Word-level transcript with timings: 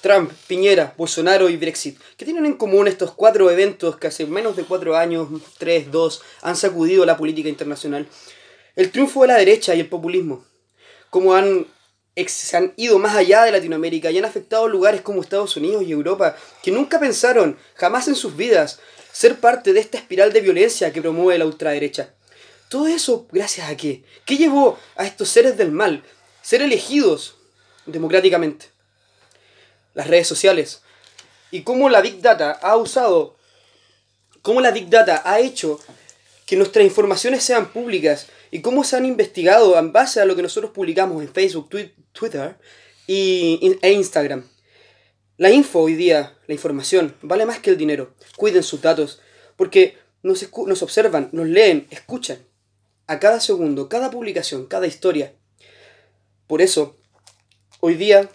Trump, 0.00 0.32
Piñera, 0.46 0.94
Bolsonaro 0.96 1.50
y 1.50 1.56
Brexit. 1.56 1.98
¿Qué 2.16 2.24
tienen 2.24 2.46
en 2.46 2.54
común 2.54 2.88
estos 2.88 3.12
cuatro 3.12 3.50
eventos 3.50 3.96
que 3.96 4.06
hace 4.06 4.26
menos 4.26 4.56
de 4.56 4.64
cuatro 4.64 4.96
años, 4.96 5.28
tres, 5.58 5.90
dos, 5.90 6.22
han 6.42 6.56
sacudido 6.56 7.04
la 7.04 7.16
política 7.16 7.48
internacional? 7.48 8.08
El 8.76 8.90
triunfo 8.90 9.22
de 9.22 9.28
la 9.28 9.36
derecha 9.36 9.74
y 9.74 9.80
el 9.80 9.88
populismo. 9.88 10.44
Cómo 11.10 11.34
han, 11.34 11.66
se 12.26 12.56
han 12.56 12.72
ido 12.76 12.98
más 12.98 13.14
allá 13.14 13.44
de 13.44 13.52
Latinoamérica 13.52 14.10
y 14.10 14.18
han 14.18 14.24
afectado 14.24 14.68
lugares 14.68 15.02
como 15.02 15.20
Estados 15.20 15.56
Unidos 15.56 15.82
y 15.86 15.92
Europa, 15.92 16.36
que 16.62 16.70
nunca 16.70 16.98
pensaron, 16.98 17.58
jamás 17.74 18.08
en 18.08 18.14
sus 18.14 18.36
vidas, 18.36 18.80
ser 19.12 19.38
parte 19.38 19.72
de 19.72 19.80
esta 19.80 19.98
espiral 19.98 20.32
de 20.32 20.40
violencia 20.40 20.92
que 20.92 21.02
promueve 21.02 21.38
la 21.38 21.46
ultraderecha. 21.46 22.14
Todo 22.70 22.86
eso, 22.86 23.26
¿gracias 23.32 23.68
a 23.68 23.76
qué? 23.76 24.04
¿Qué 24.24 24.36
llevó 24.36 24.78
a 24.96 25.04
estos 25.04 25.28
seres 25.28 25.58
del 25.58 25.72
mal 25.72 26.04
ser 26.40 26.62
elegidos 26.62 27.34
democráticamente? 27.84 28.66
Las 30.00 30.08
redes 30.08 30.26
sociales. 30.28 30.80
Y 31.50 31.60
cómo 31.60 31.90
la 31.90 32.00
Big 32.00 32.22
Data 32.22 32.52
ha 32.52 32.74
usado, 32.78 33.36
cómo 34.40 34.62
la 34.62 34.70
Big 34.70 34.88
Data 34.88 35.20
ha 35.26 35.40
hecho 35.40 35.78
que 36.46 36.56
nuestras 36.56 36.86
informaciones 36.86 37.42
sean 37.42 37.70
públicas 37.70 38.28
y 38.50 38.62
cómo 38.62 38.82
se 38.82 38.96
han 38.96 39.04
investigado 39.04 39.78
en 39.78 39.92
base 39.92 40.22
a 40.22 40.24
lo 40.24 40.34
que 40.34 40.40
nosotros 40.40 40.72
publicamos 40.72 41.22
en 41.22 41.30
Facebook, 41.30 41.68
Twi- 41.68 41.92
Twitter 42.12 42.56
y, 43.06 43.76
e 43.82 43.92
Instagram. 43.92 44.48
La 45.36 45.50
info 45.50 45.80
hoy 45.80 45.96
día, 45.96 46.34
la 46.46 46.54
información, 46.54 47.14
vale 47.20 47.44
más 47.44 47.58
que 47.58 47.68
el 47.68 47.76
dinero. 47.76 48.14
Cuiden 48.36 48.62
sus 48.62 48.80
datos, 48.80 49.20
porque 49.56 49.98
nos, 50.22 50.46
nos 50.66 50.82
observan, 50.82 51.28
nos 51.32 51.46
leen, 51.46 51.86
escuchan. 51.90 52.38
A 53.06 53.18
cada 53.18 53.38
segundo, 53.38 53.90
cada 53.90 54.10
publicación, 54.10 54.64
cada 54.64 54.86
historia. 54.86 55.34
Por 56.46 56.62
eso, 56.62 56.96
hoy 57.80 57.96
día 57.96 58.30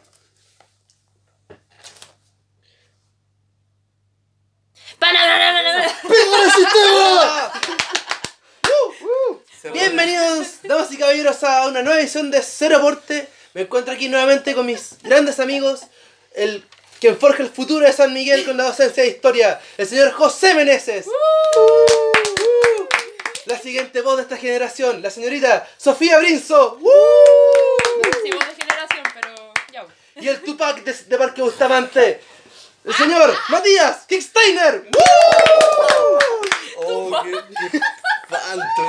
Bienvenidos, 9.74 10.62
damas 10.64 10.92
y 10.92 10.98
caballeros, 10.98 11.44
a 11.44 11.68
una 11.68 11.82
nueva 11.82 12.00
edición 12.00 12.32
de 12.32 12.42
Cero 12.42 12.78
Aporte. 12.78 13.28
Me 13.54 13.62
encuentro 13.62 13.94
aquí 13.94 14.10
nuevamente 14.10 14.56
con 14.56 14.66
mis 14.66 14.98
grandes 15.04 15.40
amigos, 15.40 15.82
el 16.34 16.66
quien 17.00 17.18
forja 17.20 17.44
el 17.44 17.50
futuro 17.50 17.86
de 17.86 17.94
San 17.94 18.14
Miguel 18.14 18.46
con 18.46 18.58
la 18.58 18.64
docencia 18.64 19.04
de 19.04 19.10
historia, 19.10 19.62
el 19.78 19.88
señor 19.88 20.12
José 20.12 20.54
Meneses. 20.56 21.06
La 23.46 23.60
siguiente 23.60 24.02
voz 24.02 24.18
de 24.18 24.24
esta 24.24 24.38
generación, 24.38 25.02
la 25.02 25.12
señorita 25.12 25.68
Sofía 25.78 26.18
Brinzo. 26.20 26.80
Sí, 28.24 28.32
voz 28.32 28.48
de 28.48 28.56
generación, 28.56 29.04
pero 29.14 29.54
ya. 29.72 29.86
Y 30.16 30.28
el 30.30 30.42
Tupac 30.42 30.84
de, 30.84 30.94
de 30.94 31.18
Parque 31.18 31.42
Bustamante, 31.42 32.22
el 32.86 32.94
señor 32.94 33.36
Matías 33.50 34.06
Kicksteiner. 34.08 34.90
Oh, 36.78 37.10
qué, 37.24 37.32
qué 37.72 37.78
espanto. 37.78 38.82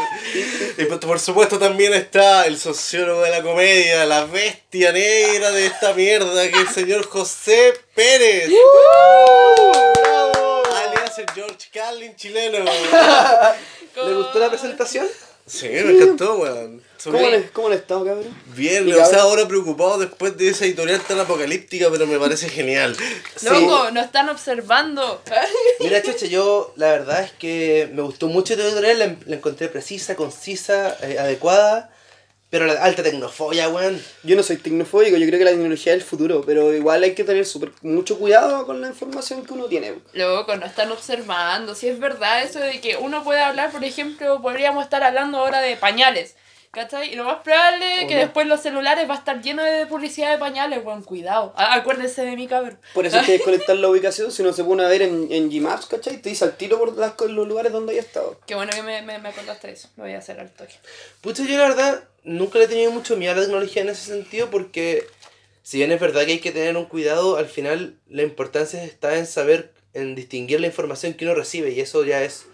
Y 0.77 0.84
por, 0.86 0.98
por 0.98 1.20
supuesto 1.20 1.56
también 1.56 1.94
está 1.94 2.44
el 2.47 2.58
sociólogo 2.58 3.22
de 3.22 3.30
la 3.30 3.42
comedia, 3.42 4.05
la 4.06 4.24
bestia 4.24 4.91
negra 4.91 5.52
de 5.52 5.67
esta 5.67 5.92
mierda, 5.92 6.42
que 6.50 6.56
es 6.56 6.69
el 6.69 6.69
señor 6.69 7.08
José 7.08 7.80
Pérez. 7.94 8.50
Alias 10.74 11.19
el 11.19 11.30
George 11.33 11.69
Carlin 11.72 12.17
chileno. 12.17 12.64
¿Le 14.05 14.14
gustó 14.14 14.41
la 14.41 14.48
presentación? 14.50 15.06
Sí, 15.47 15.69
me 15.69 15.92
encantó, 15.92 16.39
weón. 16.39 16.83
¿Cómo 17.05 17.28
le, 17.30 17.48
cómo 17.50 17.69
le 17.69 17.77
estado, 17.77 18.05
cabrón? 18.05 18.36
Bien, 18.56 18.92
o 18.92 19.06
sea, 19.06 19.22
ahora 19.22 19.47
preocupado 19.47 19.98
después 19.98 20.36
de 20.36 20.48
esa 20.48 20.64
editorial 20.64 21.00
tan 21.02 21.20
apocalíptica, 21.20 21.89
pero 21.91 22.06
me 22.06 22.19
parece 22.19 22.48
genial. 22.48 22.97
Loco, 23.42 23.91
nos 23.92 24.06
están 24.06 24.28
observando. 24.28 25.22
Mira, 25.80 26.02
Cheche, 26.02 26.28
yo 26.28 26.72
la 26.77 26.89
verdad 26.89 27.22
es 27.22 27.30
que 27.33 27.89
me 27.92 28.02
gustó 28.02 28.27
mucho 28.27 28.56
tu 28.56 28.62
editorial, 28.62 28.98
la, 28.98 29.17
la 29.27 29.36
encontré 29.36 29.69
precisa, 29.69 30.17
concisa, 30.17 30.96
eh, 31.02 31.18
adecuada, 31.18 31.90
pero 32.58 32.72
la 32.72 32.83
alta 32.83 33.02
tecnofobia, 33.02 33.68
weón. 33.68 34.02
Yo 34.22 34.34
no 34.34 34.42
soy 34.42 34.56
tecnofóbico, 34.56 35.18
yo 35.18 35.27
creo 35.27 35.39
que 35.39 35.44
la 35.44 35.50
tecnología 35.50 35.92
es 35.92 35.98
el 35.98 36.08
futuro, 36.08 36.42
pero 36.46 36.72
igual 36.72 37.02
hay 37.02 37.14
que 37.14 37.22
tener 37.22 37.44
súper 37.44 37.70
mucho 37.83 38.18
cuidado 38.18 38.64
con 38.64 38.80
la 38.80 38.89
información 38.89 39.44
que 39.44 39.52
uno 39.52 39.67
tiene. 39.67 39.96
Loco, 40.14 40.56
nos 40.56 40.70
están 40.70 40.90
observando. 40.90 41.74
Si 41.74 41.86
es 41.86 41.98
verdad 41.98 42.42
eso 42.45 42.58
de 42.58 42.80
que 42.80 42.96
uno 42.96 43.22
puede 43.24 43.42
hablar, 43.42 43.70
por 43.72 43.84
ejemplo, 43.84 44.40
podríamos 44.40 44.84
estar 44.84 45.02
hablando 45.02 45.36
ahora 45.36 45.61
de 45.61 45.77
pañales. 45.77 46.34
¿Cachai? 46.77 47.11
Y 47.11 47.17
lo 47.17 47.25
más 47.25 47.41
probable 47.42 48.01
es 48.01 48.05
¿O 48.05 48.09
que 48.09 48.17
después 48.17 48.47
los 48.47 48.61
celulares 48.61 49.09
va 49.09 49.14
a 49.14 49.17
estar 49.17 49.41
lleno 49.41 49.64
de 49.64 49.87
publicidad 49.87 50.31
de 50.31 50.37
pañales, 50.37 50.85
weón. 50.85 51.03
Cuidado. 51.03 51.55
Ah, 51.57 51.73
acuérdense 51.73 52.23
de 52.23 52.37
mi 52.37 52.47
cabrón. 52.47 52.79
Por 52.92 53.07
eso 53.07 53.19
hay 53.19 53.25
que 53.25 53.33
desconectar 53.39 53.77
la 53.77 53.89
ubicación, 53.89 54.31
si 54.31 54.42
no 54.42 54.53
se 54.53 54.63
pone 54.63 54.85
a 54.85 54.89
ver 54.89 55.01
en, 55.01 55.27
en 55.33 55.48
Gmaps, 55.48 55.87
¿cachai? 55.87 56.20
Te 56.20 56.29
dice 56.29 56.45
al 56.45 56.59
tiro 56.59 56.79
por 56.79 56.95
las, 56.95 57.19
los 57.19 57.48
lugares 57.48 57.73
donde 57.73 57.92
haya 57.92 58.03
estado. 58.03 58.39
Qué 58.47 58.55
bueno 58.55 58.73
que 58.75 58.83
me, 58.83 59.01
me, 59.01 59.19
me 59.19 59.31
acordaste 59.31 59.69
de 59.69 59.73
eso. 59.73 59.89
Lo 59.97 60.03
voy 60.03 60.13
a 60.13 60.19
hacer 60.19 60.39
al 60.39 60.51
toque. 60.51 60.75
Pucha, 61.23 61.45
yo 61.45 61.57
la 61.57 61.67
verdad 61.67 62.05
nunca 62.25 62.59
le 62.59 62.67
he 62.67 62.69
tenido 62.69 62.91
mucho 62.91 63.17
miedo 63.17 63.33
a 63.33 63.37
la 63.37 63.43
tecnología 63.45 63.81
en 63.81 63.89
ese 63.89 64.11
sentido 64.11 64.51
porque 64.51 65.07
si 65.63 65.79
bien 65.79 65.93
es 65.93 65.98
verdad 65.98 66.27
que 66.27 66.33
hay 66.33 66.41
que 66.41 66.53
tener 66.53 66.77
un 66.77 66.85
cuidado, 66.85 67.39
al 67.39 67.47
final 67.47 67.95
la 68.11 68.23
importancia 68.23 68.85
está 68.85 69.17
en 69.17 69.27
saber, 69.27 69.73
en 69.95 70.14
distinguir 70.14 70.61
la 70.61 70.67
información 70.67 71.14
que 71.14 71.25
uno 71.25 71.35
recibe 71.35 71.70
y 71.70 71.81
eso 71.81 72.05
ya 72.05 72.23
es 72.23 72.45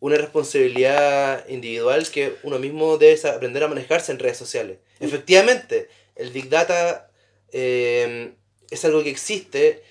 una 0.00 0.16
responsabilidad 0.16 1.48
individual 1.48 2.08
que 2.10 2.36
uno 2.42 2.58
mismo 2.58 2.98
debe 2.98 3.28
aprender 3.28 3.64
a 3.64 3.68
manejarse 3.68 4.12
en 4.12 4.18
redes 4.18 4.36
sociales. 4.36 4.78
Efectivamente, 5.00 5.88
el 6.16 6.30
Big 6.30 6.48
Data 6.48 7.10
eh, 7.52 8.32
es 8.70 8.84
algo 8.84 9.02
que 9.02 9.10
existe, 9.10 9.82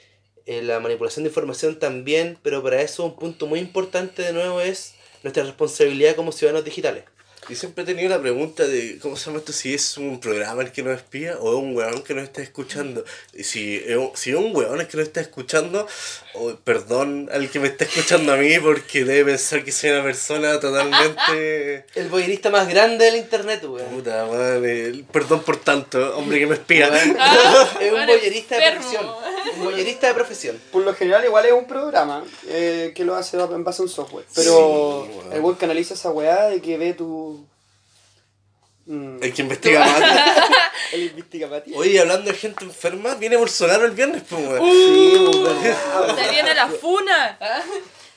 eh, 0.46 0.62
la 0.62 0.80
manipulación 0.80 1.24
de 1.24 1.30
información 1.30 1.78
también, 1.78 2.38
pero 2.42 2.64
para 2.64 2.82
eso 2.82 3.04
un 3.04 3.16
punto 3.18 3.48
muy 3.48 3.60
importante 3.60 4.22
de 4.22 4.34
nuevo 4.34 4.62
es 4.62 4.94
nuestra 5.24 5.44
responsabilidad 5.44 6.16
como 6.16 6.32
ciudadanos 6.32 6.64
digitales. 6.64 7.04
Y 7.50 7.56
siempre 7.56 7.84
he 7.84 7.88
tenido 7.88 8.10
la 8.10 8.20
pregunta 8.20 8.68
de, 8.68 9.00
¿cómo 9.00 9.16
se 9.16 9.26
llama 9.26 9.40
esto? 9.40 9.54
Si 9.54 9.74
es 9.74 9.98
un 9.98 10.20
programa 10.20 10.64
el 10.64 10.72
que 10.72 10.84
nos 10.84 10.98
espía 10.98 11.38
o 11.40 11.52
es 11.52 11.64
un 11.64 11.76
weón 11.76 12.04
que 12.04 12.14
nos 12.14 12.24
está 12.24 12.42
escuchando. 12.42 13.06
Y 13.34 13.44
si 13.44 13.76
es 13.78 13.96
un, 13.96 14.12
si 14.16 14.32
es 14.32 14.36
un 14.36 14.54
weón 14.54 14.82
el 14.82 14.88
que 14.88 14.98
nos 14.98 15.08
está 15.08 15.22
escuchando, 15.22 15.88
o 16.34 16.56
perdón 16.56 17.30
al 17.32 17.50
que 17.50 17.60
me 17.60 17.68
está 17.68 17.86
escuchando 17.86 18.34
a 18.34 18.36
mí 18.36 18.60
porque 18.60 19.06
debe 19.06 19.32
pensar 19.32 19.64
que 19.64 19.72
soy 19.72 19.92
una 19.92 20.04
persona 20.04 20.60
totalmente... 20.60 21.86
El 21.96 22.10
boyerista 22.10 22.50
más 22.50 22.68
grande 22.68 23.06
del 23.06 23.16
internet, 23.16 23.64
weón. 23.64 23.88
Puta 23.90 24.26
madre, 24.26 25.06
perdón 25.12 25.44
por 25.44 25.58
tanto, 25.58 26.18
hombre 26.18 26.40
que 26.40 26.48
me 26.48 26.56
espía. 26.56 26.90
Ah, 27.18 27.70
es 27.80 27.86
un 27.86 27.92
bueno, 27.92 28.14
boyerista 28.14 28.58
de 28.58 28.72
profesión. 28.72 29.06
Un 29.58 29.64
boyerista 29.64 30.08
de 30.08 30.14
profesión. 30.14 30.60
Por 30.72 30.84
lo 30.84 30.94
general 30.94 31.24
igual 31.26 31.46
es 31.46 31.54
un 31.54 31.66
programa 31.66 32.24
eh, 32.48 32.92
que 32.96 33.04
lo 33.06 33.16
hace 33.16 33.38
en 33.38 33.64
base 33.64 33.82
a 33.82 33.86
un 33.86 33.90
software. 33.90 34.26
Pero 34.36 35.08
Sí, 35.10 35.20
el 35.36 35.42
weón 35.42 35.56
canaliza 35.56 35.94
esa 35.94 36.10
weá 36.12 36.46
de 36.50 36.62
que 36.62 36.78
ve 36.78 36.94
tu... 36.94 37.46
Mm, 38.86 39.22
El 39.22 39.34
que 39.34 39.42
investiga 39.48 39.80
más. 39.80 40.02
el 40.94 41.04
investiga 41.04 41.50
para 41.50 41.64
ti. 41.64 41.74
Oye, 41.76 42.00
hablando 42.00 42.32
de 42.32 42.38
gente 42.38 42.64
enferma, 42.66 43.16
viene 43.16 43.36
Bolsonaro 43.38 43.86
el 43.86 43.92
viernes, 43.92 44.24
pues, 44.30 44.42
weón. 44.48 44.64
Sí, 44.66 45.14
pues, 45.42 45.62
verdad. 45.64 46.16
Se 46.18 46.32
viene 46.32 46.54
la 46.54 46.68
funa. 46.68 47.38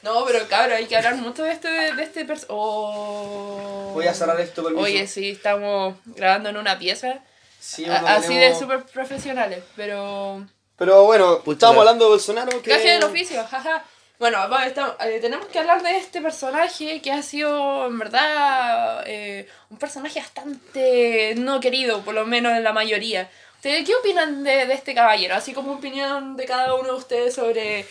No, 0.02 0.24
pero 0.24 0.48
cabrón, 0.48 0.78
hay 0.78 0.86
que 0.86 0.96
hablar 0.96 1.16
mucho 1.16 1.42
de 1.42 1.52
este, 1.52 1.68
de 1.68 2.02
este 2.02 2.26
Oh. 2.48 3.90
Voy 3.92 4.06
a 4.06 4.14
cerrar 4.14 4.40
esto 4.40 4.62
permiso. 4.62 4.82
Oye, 4.82 5.06
sí, 5.06 5.28
estamos 5.28 5.94
grabando 6.06 6.48
en 6.48 6.56
una 6.56 6.78
pieza. 6.78 7.18
Sí, 7.60 7.84
a- 7.84 8.14
así 8.16 8.34
de 8.34 8.58
súper 8.58 8.84
profesionales, 8.84 9.62
pero. 9.76 10.46
Pero 10.80 11.04
bueno, 11.04 11.40
Pucha. 11.42 11.56
estábamos 11.56 11.80
hablando 11.82 12.06
de 12.06 12.10
Bolsonaro. 12.12 12.62
Que... 12.62 12.70
Gaje 12.70 12.88
del 12.92 13.04
oficio, 13.04 13.44
jaja. 13.46 13.84
Bueno, 14.18 14.38
estamos- 14.66 14.94
eh, 15.00 15.18
tenemos 15.20 15.46
que 15.48 15.58
hablar 15.58 15.82
de 15.82 15.98
este 15.98 16.22
personaje 16.22 17.02
que 17.02 17.12
ha 17.12 17.22
sido, 17.22 17.86
en 17.86 17.98
verdad, 17.98 19.04
eh, 19.06 19.46
un 19.68 19.76
personaje 19.76 20.20
bastante 20.20 21.34
no 21.36 21.60
querido, 21.60 22.00
por 22.02 22.14
lo 22.14 22.24
menos 22.24 22.54
en 22.56 22.64
la 22.64 22.72
mayoría. 22.72 23.30
¿Ustedes 23.56 23.86
qué 23.86 23.94
opinan 23.94 24.42
de, 24.42 24.64
de 24.64 24.72
este 24.72 24.94
caballero? 24.94 25.34
Así 25.34 25.52
como 25.52 25.72
opinión 25.74 26.34
de 26.38 26.46
cada 26.46 26.72
uno 26.74 26.92
de 26.92 26.98
ustedes 26.98 27.34
sobre 27.34 27.84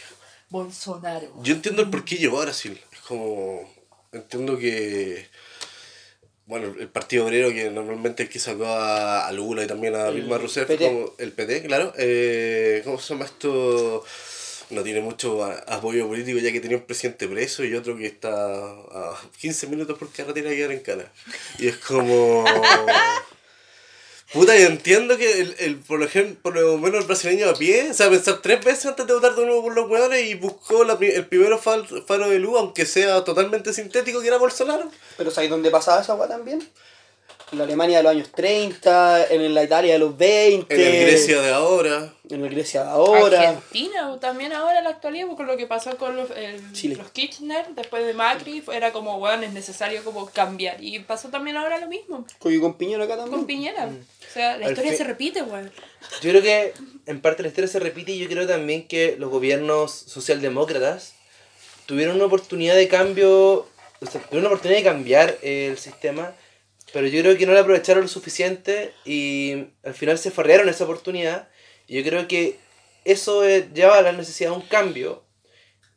Bolsonaro. 0.50 1.31
Yo 1.44 1.53
entiendo 1.53 1.83
el 1.83 1.92
por 1.92 2.03
qué 2.03 2.15
llegó 2.15 2.39
a 2.39 2.45
Brasil. 2.45 2.81
Es 2.92 3.00
como. 3.01 3.71
Entiendo 4.12 4.57
que. 4.57 5.30
Bueno, 6.49 6.73
el 6.79 6.87
Partido 6.89 7.25
Obrero, 7.25 7.49
que 7.49 7.69
normalmente 7.69 8.23
es 8.23 8.27
el 8.29 8.33
que 8.33 8.39
sacó 8.39 8.65
a, 8.65 9.27
a 9.27 9.31
Lula 9.31 9.63
y 9.63 9.67
también 9.67 9.93
a 9.95 10.09
Dilma 10.09 10.39
Rousseff, 10.39 10.65
PT. 10.67 10.83
como 10.83 11.13
el 11.19 11.31
PT, 11.31 11.61
claro. 11.63 11.93
Eh, 11.97 12.81
¿Cómo 12.83 12.99
se 12.99 13.13
llama 13.13 13.25
esto? 13.25 14.03
No 14.71 14.81
tiene 14.83 15.01
mucho 15.01 15.43
a- 15.45 15.59
apoyo 15.67 16.07
político 16.07 16.39
ya 16.39 16.51
que 16.51 16.59
tenía 16.59 16.77
un 16.77 16.83
presidente 16.83 17.27
preso 17.27 17.63
y 17.63 17.73
otro 17.75 17.95
que 17.95 18.07
está 18.07 18.31
a 18.33 19.21
15 19.39 19.67
minutos 19.67 19.97
por 19.97 20.11
carretera 20.11 20.49
quedar 20.49 20.71
en 20.71 20.79
cana. 20.79 21.05
Y 21.59 21.67
es 21.67 21.77
como. 21.77 22.43
Puta, 24.31 24.55
yo 24.55 24.67
entiendo 24.67 25.17
que 25.17 25.41
el, 25.41 25.55
el, 25.57 25.79
por, 25.79 26.03
ejemplo, 26.03 26.39
por 26.43 26.55
lo 26.55 26.77
menos 26.77 27.01
el 27.01 27.07
brasileño 27.07 27.49
a 27.49 27.55
pie, 27.55 27.89
o 27.89 27.93
sea, 27.95 28.11
pensar 28.11 28.39
tres 28.43 28.63
veces 28.63 28.85
antes 28.85 29.07
de 29.07 29.13
votar 29.13 29.35
de 29.35 29.43
nuevo 29.43 29.63
por 29.63 29.73
los 29.73 29.89
hueones 29.89 30.23
y 30.23 30.35
buscó 30.35 30.83
la, 30.83 30.93
el 31.01 31.25
primero 31.25 31.57
faro 31.57 32.29
de 32.29 32.37
luz, 32.37 32.55
aunque 32.59 32.85
sea 32.85 33.23
totalmente 33.23 33.73
sintético, 33.73 34.21
que 34.21 34.27
era 34.27 34.37
Bolsonaro. 34.37 34.91
Pero 35.17 35.31
¿sabes 35.31 35.49
dónde 35.49 35.71
pasaba 35.71 36.01
esa 36.01 36.13
weá 36.13 36.27
también? 36.27 36.61
En 37.51 37.57
la 37.57 37.63
Alemania 37.63 37.97
de 37.97 38.03
los 38.03 38.11
años 38.11 38.29
30, 38.31 39.25
en 39.31 39.53
la 39.55 39.63
Italia 39.63 39.93
de 39.93 39.99
los 39.99 40.15
20. 40.15 40.73
En 40.75 40.81
el 40.81 41.01
Grecia 41.07 41.41
de 41.41 41.49
ahora. 41.51 42.13
En 42.29 42.43
el 42.45 42.49
Grecia 42.51 42.83
de 42.83 42.89
ahora. 42.89 43.39
Argentina 43.49 44.17
también 44.21 44.53
ahora 44.53 44.77
en 44.77 44.83
la 44.83 44.91
actualidad, 44.91 45.27
con 45.35 45.47
lo 45.47 45.57
que 45.57 45.65
pasó 45.65 45.97
con 45.97 46.15
los, 46.15 46.29
el- 46.31 46.61
los 46.97 47.09
Kirchner 47.11 47.65
después 47.75 48.05
de 48.05 48.13
Macri, 48.13 48.63
era 48.71 48.91
como, 48.91 49.17
bueno, 49.17 49.43
es 49.43 49.53
necesario 49.53 50.03
como 50.03 50.27
cambiar. 50.29 50.83
Y 50.83 50.99
pasó 50.99 51.29
también 51.29 51.57
ahora 51.57 51.79
lo 51.79 51.87
mismo, 51.87 52.25
Con, 52.37 52.59
con 52.59 52.75
Piñera 52.75 53.05
acá 53.05 53.15
también. 53.17 53.37
con 53.37 53.47
Piñera. 53.47 53.85
O 53.87 54.31
sea, 54.33 54.57
la 54.57 54.67
Al 54.67 54.71
historia 54.73 54.95
se 54.95 55.03
repite, 55.03 55.41
weón. 55.41 55.71
Yo 56.21 56.29
creo 56.29 56.41
que 56.43 56.73
en 57.07 57.19
parte 57.19 57.41
la 57.41 57.49
historia 57.49 57.67
se 57.67 57.79
repite 57.79 58.11
y 58.11 58.19
yo 58.19 58.27
creo 58.29 58.45
también 58.47 58.87
que 58.87 59.15
los 59.17 59.31
gobiernos 59.31 59.91
socialdemócratas 59.91 61.13
tuvieron 61.87 62.15
una 62.17 62.25
oportunidad 62.25 62.75
de 62.75 62.87
cambio, 62.87 63.31
o 64.01 64.05
sea, 64.05 64.21
tuvieron 64.21 64.41
una 64.45 64.49
oportunidad 64.49 64.77
de 64.77 64.83
cambiar 64.83 65.37
el 65.41 65.77
sistema, 65.79 66.33
pero 66.94 67.07
yo 67.07 67.21
creo 67.21 67.38
que 67.38 67.45
no 67.45 67.53
la 67.53 67.62
aprovecharon 67.62 68.03
lo 68.03 68.07
suficiente 68.07 68.94
y 69.06 69.68
al 69.83 69.94
final 69.94 70.18
se 70.18 70.31
farrearon 70.31 70.69
esa 70.69 70.83
oportunidad. 70.83 71.50
Y 71.88 72.01
yo 72.01 72.09
creo 72.09 72.27
que 72.27 72.57
eso 73.06 73.44
eh, 73.44 73.69
lleva 73.74 73.97
a 73.97 74.01
la 74.01 74.12
necesidad 74.12 74.51
de 74.51 74.57
un 74.57 74.63
cambio 74.63 75.24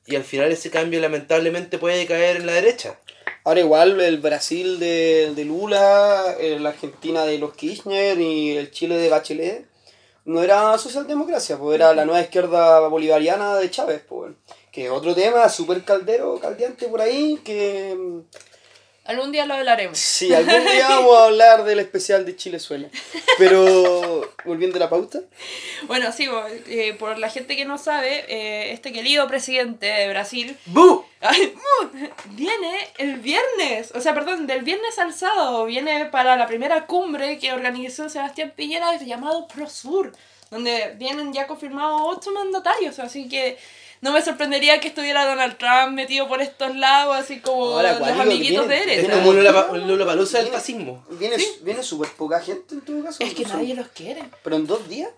y 0.06 0.16
al 0.16 0.24
final 0.24 0.50
ese 0.50 0.70
cambio 0.70 1.00
lamentablemente 1.00 1.78
puede 1.78 2.06
caer 2.06 2.36
en 2.36 2.46
la 2.46 2.52
derecha. 2.52 2.98
Ahora 3.44 3.60
igual 3.60 4.00
el 4.00 4.18
Brasil 4.18 4.78
de, 4.78 5.32
de 5.34 5.44
Lula, 5.44 6.36
eh, 6.38 6.58
la 6.60 6.70
Argentina 6.70 7.24
de 7.24 7.38
los 7.38 7.54
Kirchner 7.54 8.20
y 8.20 8.56
el 8.56 8.70
Chile 8.70 8.96
de 8.96 9.08
Bachelet 9.08 9.66
no 10.24 10.42
era 10.42 10.78
socialdemocracia, 10.78 11.58
pues 11.58 11.74
era 11.74 11.94
la 11.94 12.04
nueva 12.04 12.20
izquierda 12.20 12.86
bolivariana 12.86 13.56
de 13.56 13.70
Chávez, 13.70 14.02
pues. 14.08 14.32
Que 14.70 14.88
otro 14.88 15.14
tema 15.14 15.48
súper 15.48 15.82
caldero, 15.84 16.38
caldeante 16.38 16.86
por 16.86 17.00
ahí, 17.00 17.40
que 17.44 18.22
Algún 19.04 19.32
día 19.32 19.46
lo 19.46 19.54
hablaremos. 19.54 19.98
sí, 19.98 20.32
algún 20.32 20.64
día 20.64 20.88
vamos 20.90 21.18
a 21.18 21.24
hablar 21.24 21.64
del 21.64 21.80
especial 21.80 22.24
de 22.24 22.36
Chile 22.36 22.60
suena. 22.60 22.88
Pero 23.36 24.32
volviendo 24.44 24.76
a 24.76 24.80
la 24.80 24.90
pauta, 24.90 25.20
Bueno, 25.84 26.12
sí, 26.12 26.28
eh, 26.68 26.94
por 26.94 27.18
la 27.18 27.28
gente 27.28 27.56
que 27.56 27.64
no 27.64 27.78
sabe, 27.78 28.24
eh, 28.28 28.72
este 28.72 28.92
querido 28.92 29.26
presidente 29.26 29.86
de 29.86 30.08
Brasil 30.08 30.56
¡Bu! 30.66 31.04
Ay, 31.20 31.54
viene 32.30 32.76
el 32.98 33.16
viernes, 33.16 33.92
o 33.94 34.00
sea, 34.00 34.14
perdón, 34.14 34.46
del 34.46 34.62
viernes 34.62 34.98
al 34.98 35.12
sábado, 35.14 35.64
viene 35.66 36.06
para 36.06 36.36
la 36.36 36.46
primera 36.46 36.86
cumbre 36.86 37.38
que 37.38 37.52
organizó 37.52 38.08
Sebastián 38.08 38.52
Piñera 38.56 38.96
llamado 38.98 39.46
ProSur, 39.48 40.12
donde 40.50 40.94
vienen 40.98 41.32
ya 41.32 41.46
confirmados 41.46 42.02
ocho 42.04 42.30
mandatarios, 42.32 42.98
así 42.98 43.28
que 43.28 43.56
no 44.02 44.12
me 44.12 44.20
sorprendería 44.20 44.78
que 44.80 44.88
estuviera 44.88 45.24
Donald 45.24 45.56
Trump 45.56 45.94
metido 45.94 46.28
por 46.28 46.42
estos 46.42 46.76
lados, 46.76 47.16
así 47.16 47.40
como 47.40 47.64
Ahora, 47.64 47.98
los 47.98 48.08
amiguitos 48.08 48.68
viene- 48.68 48.80
de 48.80 48.86
viene 48.86 48.92
Es 49.02 49.02
derecha. 49.08 49.22
como 49.22 49.32
Lula- 49.32 49.86
Lollapalooza 49.86 50.38
del 50.38 50.48
fascismo. 50.48 51.06
viene, 51.12 51.36
viene 51.62 51.82
súper 51.82 52.10
poca 52.10 52.40
gente 52.40 52.74
en 52.74 52.80
todo 52.82 53.02
caso. 53.02 53.22
Es 53.24 53.32
que 53.32 53.44
Son- 53.44 53.56
nadie 53.56 53.74
los 53.74 53.88
quiere. 53.88 54.22
Pero 54.44 54.56
en 54.56 54.66
dos 54.66 54.86
días. 54.88 55.08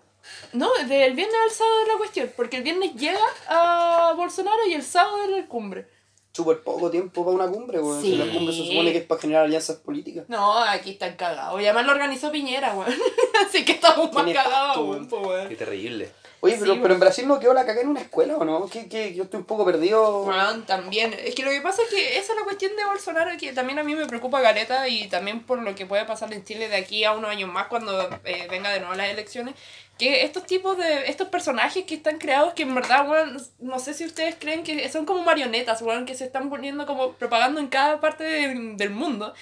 No, 0.53 0.71
del 0.87 1.13
viernes 1.15 1.37
al 1.45 1.51
sábado 1.51 1.77
es 1.83 1.89
la 1.89 1.99
cuestión, 1.99 2.33
porque 2.37 2.57
el 2.59 2.63
viernes 2.63 2.95
llega 2.95 3.19
a 3.49 4.15
Bolsonaro 4.17 4.67
y 4.69 4.75
el 4.75 4.83
sábado 4.83 5.25
es 5.25 5.31
la 5.31 5.47
cumbre. 5.47 5.87
Súper 6.33 6.63
poco 6.65 6.91
tiempo 6.91 7.25
para 7.25 7.37
una 7.37 7.47
cumbre, 7.47 7.79
weón. 7.79 8.03
Sí. 8.03 8.11
Si 8.11 8.17
La 8.17 8.25
cumbre 8.33 8.53
se 8.55 8.65
supone 8.67 8.91
que 8.91 8.99
es 8.99 9.05
para 9.05 9.21
generar 9.21 9.45
alianzas 9.45 9.77
políticas. 9.77 10.25
No, 10.29 10.59
aquí 10.59 10.91
están 10.91 11.15
cagados. 11.15 11.61
Y 11.61 11.65
además 11.65 11.87
lo 11.87 11.93
organizó 11.93 12.33
Piñera, 12.33 12.75
weón. 12.75 12.93
Así 13.49 13.65
que 13.65 13.73
estamos 13.73 14.13
más 14.13 14.33
cagados, 14.33 14.79
weón. 14.79 15.09
Qué 15.57 15.65
terrible. 15.65 16.11
Oye, 16.41 16.57
pero, 16.59 16.75
Sí, 16.75 16.79
pero 16.83 16.95
en 16.95 17.01
Brasil 17.01 17.27
no 17.27 17.41
quedó 17.41 17.55
la 17.55 17.65
caca 17.65 17.81
en 17.81 17.89
una 17.89 18.01
escuela, 18.01 18.37
¿o 18.37 18.45
no? 18.45 18.67
Que, 18.69 18.87
que 18.89 19.15
yo 19.15 19.23
estoy 19.25 19.39
un 19.41 19.47
poco 19.47 19.65
perdido. 19.65 20.25
También. 20.67 21.15
Es 21.19 21.35
que 21.35 21.43
lo 21.43 21.51
que 21.51 21.61
pasa 21.63 21.81
es 21.83 21.89
que 21.89 22.19
esa 22.19 22.33
es 22.33 22.39
la 22.39 22.45
cuestión 22.45 22.77
de 22.77 22.85
Bolsonaro 22.85 23.31
que 23.39 23.53
también 23.55 23.79
a 23.79 23.83
mí 23.83 23.95
me 23.95 24.07
preocupa 24.07 24.41
Gareta 24.43 24.87
y 24.89 25.09
también 25.09 25.41
por 25.45 25.59
lo 25.63 25.75
que 25.75 25.87
puede 25.87 26.05
pasar 26.05 26.33
en 26.35 26.45
Chile 26.45 26.69
de 26.69 26.77
aquí 26.77 27.05
a 27.05 27.13
unos 27.13 27.31
años 27.31 27.51
más 27.51 27.69
cuando 27.69 28.11
eh, 28.25 28.47
venga 28.51 28.71
de 28.71 28.81
nuevo 28.81 28.95
las 28.95 29.09
elecciones. 29.09 29.55
Que 29.97 30.25
estos 30.25 30.45
tipos 30.45 30.77
de. 30.77 31.09
estos 31.09 31.29
personajes 31.29 31.85
que 31.85 31.95
están 31.95 32.19
creados 32.19 32.53
que 32.55 32.65
en 32.65 32.75
verdad, 32.75 33.09
weón, 33.09 33.41
no 33.61 33.79
sé 33.79 33.95
si 33.95 34.05
ustedes 34.05 34.35
creen 34.39 34.65
que 34.65 34.87
son 34.91 35.07
como 35.07 35.23
marionetas, 35.23 35.81
weón, 35.83 36.05
que 36.05 36.15
se 36.17 36.25
están 36.25 36.51
poniendo 36.51 36.85
como 36.85 37.13
propagando 37.13 37.61
en 37.61 37.69
cada 37.69 38.01
parte 38.01 38.25
de- 38.25 38.75
del 38.75 38.91
mundo. 38.91 39.33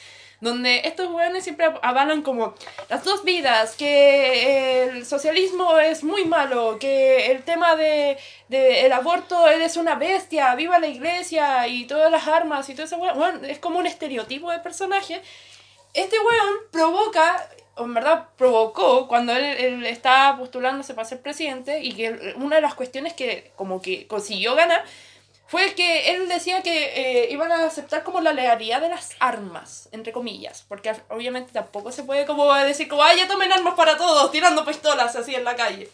Donde 0.42 0.82
estos 0.86 1.08
weones 1.08 1.44
siempre 1.44 1.72
avalan 1.82 2.22
como 2.22 2.56
las 2.88 3.04
dos 3.04 3.22
vidas, 3.22 3.76
que 3.76 4.82
el 4.82 5.06
socialismo 5.06 5.78
es 5.78 6.02
muy 6.02 6.24
malo, 6.24 6.78
que 6.80 7.30
el 7.30 7.44
tema 7.44 7.76
de, 7.76 8.18
de 8.48 8.84
el 8.84 8.92
aborto, 8.92 9.48
él 9.48 9.62
es 9.62 9.76
una 9.76 9.94
bestia, 9.94 10.52
viva 10.56 10.80
la 10.80 10.88
iglesia 10.88 11.68
y 11.68 11.84
todas 11.86 12.10
las 12.10 12.26
armas 12.26 12.68
y 12.68 12.74
todo 12.74 12.86
eso, 12.86 12.96
weón, 12.96 13.44
es 13.44 13.60
como 13.60 13.78
un 13.78 13.86
estereotipo 13.86 14.50
de 14.50 14.58
personaje. 14.58 15.22
Este 15.94 16.18
weón 16.18 16.54
provoca, 16.72 17.48
o 17.76 17.84
en 17.84 17.94
verdad 17.94 18.26
provocó, 18.36 19.06
cuando 19.06 19.32
él, 19.32 19.44
él 19.44 19.86
estaba 19.86 20.36
postulándose 20.38 20.92
para 20.94 21.06
ser 21.06 21.22
presidente, 21.22 21.78
y 21.84 21.92
que 21.92 22.34
una 22.34 22.56
de 22.56 22.62
las 22.62 22.74
cuestiones 22.74 23.14
que 23.14 23.52
como 23.54 23.80
que 23.80 24.08
consiguió 24.08 24.56
ganar 24.56 24.84
fue 25.52 25.74
que 25.74 26.14
él 26.14 26.28
decía 26.30 26.62
que 26.62 27.24
eh, 27.24 27.28
iban 27.30 27.52
a 27.52 27.66
aceptar 27.66 28.02
como 28.04 28.22
la 28.22 28.32
legalidad 28.32 28.80
de 28.80 28.88
las 28.88 29.10
armas, 29.20 29.90
entre 29.92 30.10
comillas, 30.10 30.64
porque 30.66 30.90
obviamente 31.10 31.52
tampoco 31.52 31.92
se 31.92 32.04
puede 32.04 32.24
como 32.24 32.52
decir 32.54 32.88
como, 32.88 33.02
ay, 33.02 33.18
ya 33.18 33.28
tomen 33.28 33.52
armas 33.52 33.74
para 33.74 33.98
todos, 33.98 34.32
tirando 34.32 34.64
pistolas 34.64 35.14
así 35.14 35.34
en 35.34 35.44
la 35.44 35.54
calle. 35.54 35.90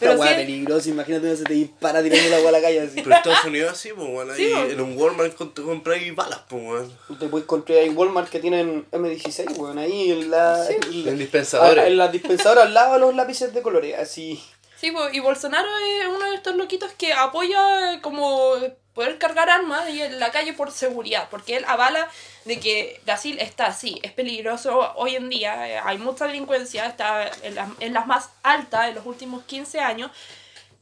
Pero 0.00 0.12
Pero 0.12 0.22
weá 0.22 0.30
sí, 0.30 0.36
peligrosa, 0.36 0.88
imagínate 0.88 1.28
que 1.30 1.36
se 1.36 1.44
te 1.44 1.52
dispara 1.52 2.02
tirando 2.02 2.28
la 2.30 2.36
agua 2.38 2.48
a 2.48 2.52
la 2.52 2.60
calle 2.62 2.80
así. 2.80 2.94
Pero 2.96 3.10
en 3.10 3.12
Estados 3.12 3.44
Unidos 3.44 3.72
así, 3.74 3.90
pues, 3.92 4.08
bueno, 4.08 4.32
ahí 4.32 4.38
Sí, 4.44 4.52
pues. 4.52 4.72
en 4.72 4.80
un 4.80 4.96
Walmart 4.98 5.34
compráis 5.36 6.14
balas, 6.16 6.40
pues. 6.48 6.88
Tú 7.06 7.16
te 7.16 7.26
puedes 7.28 7.44
encontrar 7.44 7.78
en 7.78 7.96
Walmart 7.96 8.28
que 8.30 8.40
tienen 8.40 8.86
M16, 8.90 9.56
weón, 9.58 9.78
ahí 9.78 10.10
en 10.12 10.30
la... 10.32 10.64
Sí. 10.66 10.74
en 10.82 11.04
la- 11.04 11.10
En 11.12 11.18
dispensadores. 11.18 11.84
a- 11.84 11.86
En 11.86 11.96
las 11.98 12.10
dispensadoras 12.10 12.64
al 12.66 12.74
lado 12.74 12.94
de 12.94 13.00
los 13.00 13.14
lápices 13.14 13.52
de 13.54 13.62
colores, 13.62 13.94
así. 13.96 14.42
Sí, 14.84 14.92
y 15.12 15.20
Bolsonaro 15.20 15.66
es 15.78 16.06
uno 16.08 16.28
de 16.30 16.34
estos 16.36 16.56
loquitos 16.56 16.92
que 16.92 17.14
apoya 17.14 18.02
como 18.02 18.52
poder 18.92 19.16
cargar 19.16 19.48
armas 19.48 19.88
y 19.88 20.02
en 20.02 20.20
la 20.20 20.30
calle 20.30 20.52
por 20.52 20.70
seguridad, 20.70 21.28
porque 21.30 21.56
él 21.56 21.64
avala 21.66 22.06
de 22.44 22.60
que 22.60 23.00
Brasil 23.06 23.38
está 23.40 23.64
así, 23.66 23.98
es 24.02 24.12
peligroso 24.12 24.92
hoy 24.96 25.16
en 25.16 25.30
día, 25.30 25.68
eh, 25.70 25.80
hay 25.82 25.96
mucha 25.96 26.26
delincuencia, 26.26 26.84
está 26.84 27.30
en 27.42 27.54
las, 27.54 27.70
en 27.80 27.94
las 27.94 28.06
más 28.06 28.28
altas 28.42 28.86
de 28.86 28.92
los 28.92 29.06
últimos 29.06 29.42
15 29.44 29.80
años, 29.80 30.10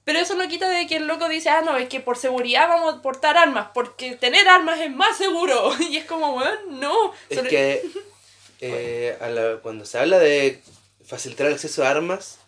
pero 0.04 0.18
eso 0.18 0.34
no 0.34 0.48
quita 0.48 0.68
de 0.68 0.88
que 0.88 0.96
el 0.96 1.06
loco 1.06 1.28
dice, 1.28 1.50
ah, 1.50 1.60
no, 1.62 1.76
es 1.76 1.88
que 1.88 2.00
por 2.00 2.18
seguridad 2.18 2.66
vamos 2.66 2.94
a 2.94 3.02
portar 3.02 3.38
armas, 3.38 3.68
porque 3.72 4.16
tener 4.16 4.48
armas 4.48 4.80
es 4.80 4.90
más 4.90 5.16
seguro, 5.16 5.72
y 5.80 5.96
es 5.96 6.06
como, 6.06 6.32
bueno, 6.32 6.50
no. 6.70 7.12
Es 7.30 7.38
Sobre- 7.38 7.48
que 7.50 7.82
eh, 8.60 9.16
a 9.20 9.28
la- 9.28 9.58
cuando 9.62 9.86
se 9.86 9.98
habla 10.00 10.18
de 10.18 10.60
facilitar 11.06 11.46
el 11.46 11.54
acceso 11.54 11.84
a 11.84 11.90
armas, 11.90 12.40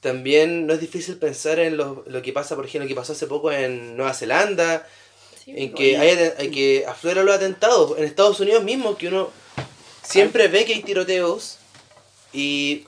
también 0.00 0.66
no 0.66 0.72
es 0.74 0.80
difícil 0.80 1.16
pensar 1.16 1.58
en 1.58 1.76
lo, 1.76 2.04
lo 2.06 2.22
que 2.22 2.32
pasa, 2.32 2.56
por 2.56 2.64
ejemplo, 2.64 2.84
lo 2.84 2.88
que 2.88 2.94
pasó 2.94 3.12
hace 3.12 3.26
poco 3.26 3.52
en 3.52 3.96
Nueva 3.96 4.14
Zelanda, 4.14 4.86
Sí, 5.44 5.52
en 5.56 5.72
que, 5.72 5.96
hay, 5.96 6.18
hay 6.38 6.50
que 6.50 6.84
afloran 6.86 7.24
los 7.24 7.34
atentados. 7.34 7.96
En 7.98 8.04
Estados 8.04 8.40
Unidos 8.40 8.62
mismo, 8.62 8.96
que 8.98 9.08
uno 9.08 9.30
siempre 10.02 10.48
ve 10.48 10.64
que 10.66 10.74
hay 10.74 10.82
tiroteos 10.82 11.56
y 12.32 12.84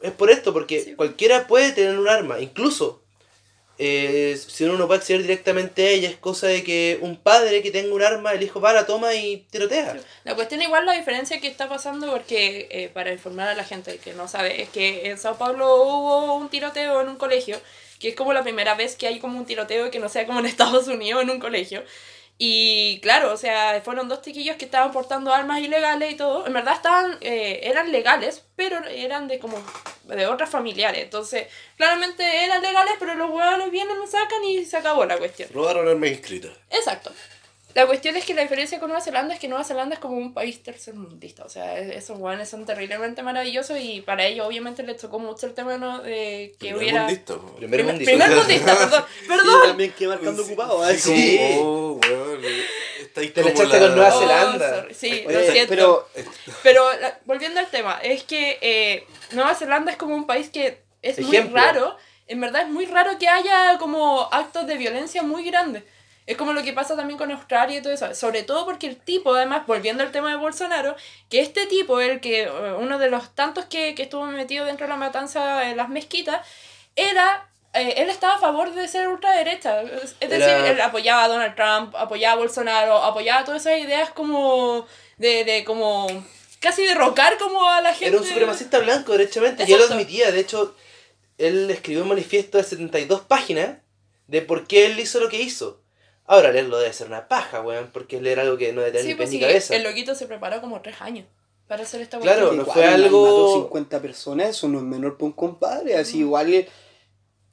es 0.00 0.12
por 0.12 0.30
esto, 0.30 0.52
porque 0.52 0.80
Sí. 0.82 0.94
cualquiera 0.94 1.46
puede 1.48 1.72
tener 1.72 1.98
un 1.98 2.08
arma, 2.08 2.38
incluso 2.40 3.02
si 3.78 4.64
uno 4.64 4.78
no 4.78 4.86
puede 4.86 5.00
acceder 5.00 5.22
directamente 5.22 5.86
a 5.86 5.90
ella, 5.90 6.08
es 6.08 6.16
cosa 6.16 6.46
de 6.46 6.64
que 6.64 6.98
un 7.02 7.16
padre 7.16 7.62
que 7.62 7.70
tenga 7.70 7.94
un 7.94 8.02
arma, 8.02 8.32
el 8.32 8.42
hijo 8.42 8.60
va, 8.60 8.72
la 8.72 8.86
toma 8.86 9.14
y 9.14 9.46
tirotea. 9.50 9.96
La 10.24 10.34
cuestión 10.34 10.62
igual 10.62 10.86
la 10.86 10.92
diferencia 10.92 11.40
que 11.40 11.48
está 11.48 11.68
pasando 11.68 12.10
porque 12.10 12.68
eh, 12.70 12.88
para 12.88 13.12
informar 13.12 13.48
a 13.48 13.54
la 13.54 13.64
gente 13.64 13.98
que 13.98 14.14
no 14.14 14.28
sabe 14.28 14.62
es 14.62 14.68
que 14.70 15.08
en 15.10 15.18
Sao 15.18 15.36
Paulo 15.36 15.82
hubo 15.82 16.34
un 16.36 16.48
tiroteo 16.48 17.00
en 17.02 17.08
un 17.08 17.16
colegio 17.16 17.60
que 17.98 18.08
es 18.08 18.14
como 18.14 18.32
la 18.32 18.42
primera 18.42 18.74
vez 18.74 18.96
que 18.96 19.06
hay 19.06 19.18
como 19.18 19.38
un 19.38 19.46
tiroteo 19.46 19.90
que 19.90 19.98
no 19.98 20.08
sea 20.08 20.26
como 20.26 20.40
en 20.40 20.46
Estados 20.56 20.88
Unidos 20.88 21.22
en 21.22 21.30
un 21.30 21.38
colegio 21.38 21.82
y 22.38 23.00
claro, 23.00 23.32
o 23.32 23.36
sea, 23.38 23.80
fueron 23.82 24.08
dos 24.08 24.20
chiquillos 24.20 24.56
que 24.56 24.66
estaban 24.66 24.92
portando 24.92 25.32
armas 25.32 25.60
ilegales 25.60 26.12
y 26.12 26.16
todo. 26.16 26.46
En 26.46 26.52
verdad 26.52 26.74
estaban, 26.74 27.16
eh, 27.22 27.60
eran 27.62 27.90
legales, 27.90 28.44
pero 28.56 28.84
eran 28.88 29.26
de 29.26 29.38
como 29.38 29.56
de 30.04 30.26
otras 30.26 30.50
familiares. 30.50 31.02
Entonces, 31.02 31.46
claramente 31.76 32.44
eran 32.44 32.60
legales, 32.60 32.94
pero 32.98 33.14
los 33.14 33.30
huevones 33.30 33.70
vienen, 33.70 33.96
lo 33.96 34.06
sacan 34.06 34.44
y 34.44 34.66
se 34.66 34.76
acabó 34.76 35.06
la 35.06 35.16
cuestión. 35.16 35.48
Robaron 35.54 35.88
armas 35.88 36.10
inscritas. 36.10 36.52
Exacto. 36.70 37.10
La 37.76 37.86
cuestión 37.86 38.16
es 38.16 38.24
que 38.24 38.32
la 38.32 38.40
diferencia 38.40 38.80
con 38.80 38.88
Nueva 38.88 39.04
Zelanda 39.04 39.34
es 39.34 39.38
que 39.40 39.48
Nueva 39.48 39.62
Zelanda 39.62 39.94
es 39.96 40.00
como 40.00 40.16
un 40.16 40.32
país 40.32 40.62
tercermundista. 40.62 41.44
O 41.44 41.48
sea, 41.50 41.78
es- 41.78 41.94
esos 41.94 42.16
guanes 42.18 42.48
son 42.48 42.64
terriblemente 42.64 43.22
maravillosos 43.22 43.78
y 43.78 44.00
para 44.00 44.24
ellos 44.24 44.46
obviamente 44.46 44.82
les 44.82 44.96
tocó 44.96 45.18
mucho 45.18 45.46
el 45.46 45.52
tema 45.52 45.76
¿no? 45.76 46.00
de 46.00 46.52
que 46.58 46.68
Primer 46.68 46.78
hubiera... 46.78 47.02
mundista. 47.02 47.34
Primer 47.58 47.84
mundista. 47.84 48.10
primer 48.12 48.30
mundista, 48.36 48.78
perdón. 48.78 49.04
Perdón. 49.28 49.62
también 49.68 49.92
que 49.92 50.08
marcando 50.08 50.42
Sí, 50.42 50.48
ocupado, 50.52 50.84
sí, 50.86 50.90
así. 50.92 51.12
Sí. 51.38 51.38
como, 51.38 51.60
oh, 51.60 52.00
weón, 52.02 52.40
estáis 53.02 53.34
Te 53.34 53.42
la 53.44 53.50
como 53.52 53.60
echaste 53.62 53.78
con 53.78 53.94
Nueva 53.96 54.16
Oh, 54.16 54.20
Zelanda. 54.20 54.76
sorry. 54.80 54.94
Sí, 54.94 55.24
Oye, 55.26 55.34
lo 55.46 55.52
siento. 55.52 55.68
pero 55.68 56.08
Pero 56.62 57.00
la- 57.00 57.18
volviendo 57.26 57.60
al 57.60 57.66
tema, 57.66 57.98
es 58.02 58.22
que 58.24 58.58
eh, 58.62 59.06
Nueva 59.32 59.54
Zelanda 59.54 59.92
es 59.92 59.98
como 59.98 60.14
un 60.14 60.26
país 60.26 60.48
que 60.48 60.78
es 61.02 61.18
muy 61.20 61.36
Ejemplo. 61.36 61.56
raro. 61.60 61.96
En 62.26 62.40
verdad 62.40 62.62
es 62.62 62.68
muy 62.68 62.86
raro 62.86 63.18
que 63.18 63.28
haya 63.28 63.76
como 63.78 64.28
actos 64.32 64.66
de 64.66 64.78
violencia 64.78 65.22
muy 65.22 65.44
grandes. 65.44 65.84
Es 66.26 66.36
como 66.36 66.52
lo 66.52 66.62
que 66.64 66.72
pasa 66.72 66.96
también 66.96 67.18
con 67.18 67.30
Australia 67.30 67.78
y 67.78 67.82
todo 67.82 67.92
eso. 67.92 68.12
Sobre 68.14 68.42
todo 68.42 68.64
porque 68.64 68.86
el 68.88 68.96
tipo, 68.96 69.34
además, 69.34 69.66
volviendo 69.66 70.02
al 70.02 70.10
tema 70.10 70.30
de 70.30 70.36
Bolsonaro, 70.36 70.96
que 71.30 71.40
este 71.40 71.66
tipo, 71.66 72.00
el 72.00 72.20
que 72.20 72.42
eh, 72.44 72.50
uno 72.78 72.98
de 72.98 73.10
los 73.10 73.34
tantos 73.34 73.66
que, 73.66 73.94
que 73.94 74.02
estuvo 74.04 74.24
metido 74.26 74.64
dentro 74.64 74.86
de 74.86 74.90
la 74.90 74.96
matanza 74.96 75.58
de 75.58 75.76
las 75.76 75.88
mezquitas, 75.88 76.44
era 76.96 77.48
eh, 77.74 77.94
él 77.98 78.10
estaba 78.10 78.34
a 78.34 78.38
favor 78.38 78.72
de 78.74 78.88
ser 78.88 79.06
ultraderecha. 79.08 79.82
Es 79.82 80.18
decir, 80.18 80.32
Era- 80.48 80.68
él 80.70 80.80
apoyaba 80.80 81.24
a 81.24 81.28
Donald 81.28 81.54
Trump, 81.54 81.94
apoyaba 81.94 82.34
a 82.34 82.38
Bolsonaro, 82.38 82.96
apoyaba 83.04 83.44
todas 83.44 83.64
esas 83.64 83.78
ideas 83.80 84.10
como 84.10 84.86
de, 85.18 85.44
de 85.44 85.64
como 85.64 86.06
casi 86.58 86.82
derrocar 86.84 87.38
como 87.38 87.68
a 87.68 87.80
la 87.82 87.90
gente. 87.92 88.06
Era 88.08 88.18
un 88.18 88.24
supremacista 88.26 88.78
blanco, 88.80 89.12
derechamente, 89.12 89.62
y 89.62 89.66
él 89.66 89.78
lo 89.78 89.84
Exacto. 89.84 89.94
admitía. 89.94 90.32
De 90.32 90.40
hecho, 90.40 90.74
él 91.38 91.70
escribió 91.70 92.02
un 92.02 92.08
manifiesto 92.08 92.58
de 92.58 92.64
72 92.64 93.20
páginas 93.20 93.76
de 94.26 94.42
por 94.42 94.66
qué 94.66 94.86
él 94.86 94.98
hizo 94.98 95.20
lo 95.20 95.28
que 95.28 95.40
hizo. 95.40 95.80
Ahora 96.26 96.50
leerlo 96.52 96.78
debe 96.78 96.92
ser 96.92 97.06
una 97.06 97.28
paja, 97.28 97.60
weón, 97.60 97.90
porque 97.92 98.20
leer 98.20 98.40
algo 98.40 98.56
que 98.56 98.72
no 98.72 98.80
debe 98.80 98.92
tener 98.92 99.02
Sí, 99.04 99.08
ni 99.10 99.14
pues 99.14 99.28
pies 99.30 99.40
ni 99.40 99.46
sí, 99.46 99.46
cabeza. 99.46 99.76
el 99.76 99.82
loquito 99.84 100.14
se 100.14 100.26
preparó 100.26 100.60
como 100.60 100.80
tres 100.80 100.96
años 101.00 101.26
para 101.68 101.82
hacer 101.84 102.00
esta 102.00 102.18
Claro, 102.18 102.52
no 102.52 102.64
fue 102.64 102.84
algo- 102.84 103.22
Mató 103.24 103.54
50 103.62 104.00
personas, 104.00 104.48
eso 104.50 104.68
no 104.68 104.78
es 104.78 104.84
menor 104.84 105.14
para 105.16 105.26
un 105.26 105.32
compadre, 105.32 105.96
así 105.96 106.18
igual 106.20 106.66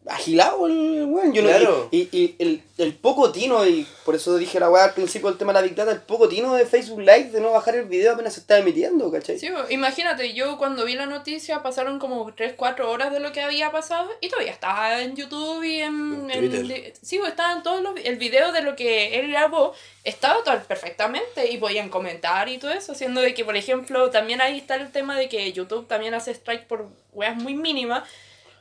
agilado 0.07 0.65
el 0.67 1.05
weón. 1.05 1.33
Yo 1.33 1.41
no- 1.41 1.87
y, 1.91 1.97
y, 2.01 2.09
y 2.11 2.35
el, 2.39 2.61
el 2.77 2.93
poco 2.95 3.31
tino, 3.31 3.65
y 3.65 3.87
por 4.05 4.15
eso 4.15 4.35
dije 4.37 4.59
la 4.59 4.69
weá 4.69 4.85
al 4.85 4.93
principio 4.93 5.29
del 5.29 5.37
tema 5.37 5.53
de 5.53 5.59
la 5.59 5.63
Big 5.63 5.75
Data, 5.75 5.91
el 5.91 6.01
poco 6.01 6.27
tino 6.27 6.53
de 6.55 6.65
Facebook 6.65 6.99
Live 6.99 7.29
de 7.31 7.39
no 7.41 7.51
bajar 7.51 7.75
el 7.75 7.85
video 7.85 8.13
apenas 8.13 8.33
se 8.33 8.41
está 8.41 8.57
emitiendo, 8.57 9.11
¿cachai? 9.11 9.39
Sí, 9.39 9.49
pues, 9.49 9.71
imagínate, 9.71 10.33
yo 10.33 10.57
cuando 10.57 10.85
vi 10.85 10.95
la 10.95 11.05
noticia 11.05 11.63
pasaron 11.63 11.99
como 11.99 12.33
3, 12.33 12.53
4 12.57 12.89
horas 12.91 13.11
de 13.11 13.19
lo 13.19 13.31
que 13.31 13.41
había 13.41 13.71
pasado 13.71 14.09
y 14.21 14.29
todavía 14.29 14.51
estaba 14.51 15.01
en 15.01 15.15
YouTube 15.15 15.63
y 15.63 15.79
en... 15.81 16.29
En 16.31 16.53
en- 16.53 16.93
sí, 17.01 17.17
pues, 17.17 17.29
estaban 17.31 17.63
todos 17.63 17.81
los... 17.81 17.93
El 18.03 18.17
video 18.17 18.51
de 18.51 18.61
lo 18.61 18.75
que 18.75 19.19
él 19.19 19.31
grabó 19.31 19.73
estaba 20.03 20.43
todo 20.43 20.59
perfectamente 20.67 21.49
y 21.51 21.57
podían 21.57 21.89
comentar 21.89 22.49
y 22.49 22.57
todo 22.57 22.71
eso, 22.71 22.93
siendo 22.95 23.21
de 23.21 23.33
que, 23.33 23.45
por 23.45 23.55
ejemplo, 23.55 24.09
también 24.09 24.41
ahí 24.41 24.57
está 24.57 24.75
el 24.75 24.91
tema 24.91 25.17
de 25.17 25.29
que 25.29 25.51
YouTube 25.53 25.87
también 25.87 26.13
hace 26.13 26.31
strike 26.31 26.67
por 26.67 26.87
weas 27.13 27.35
muy 27.37 27.53
mínimas. 27.53 28.03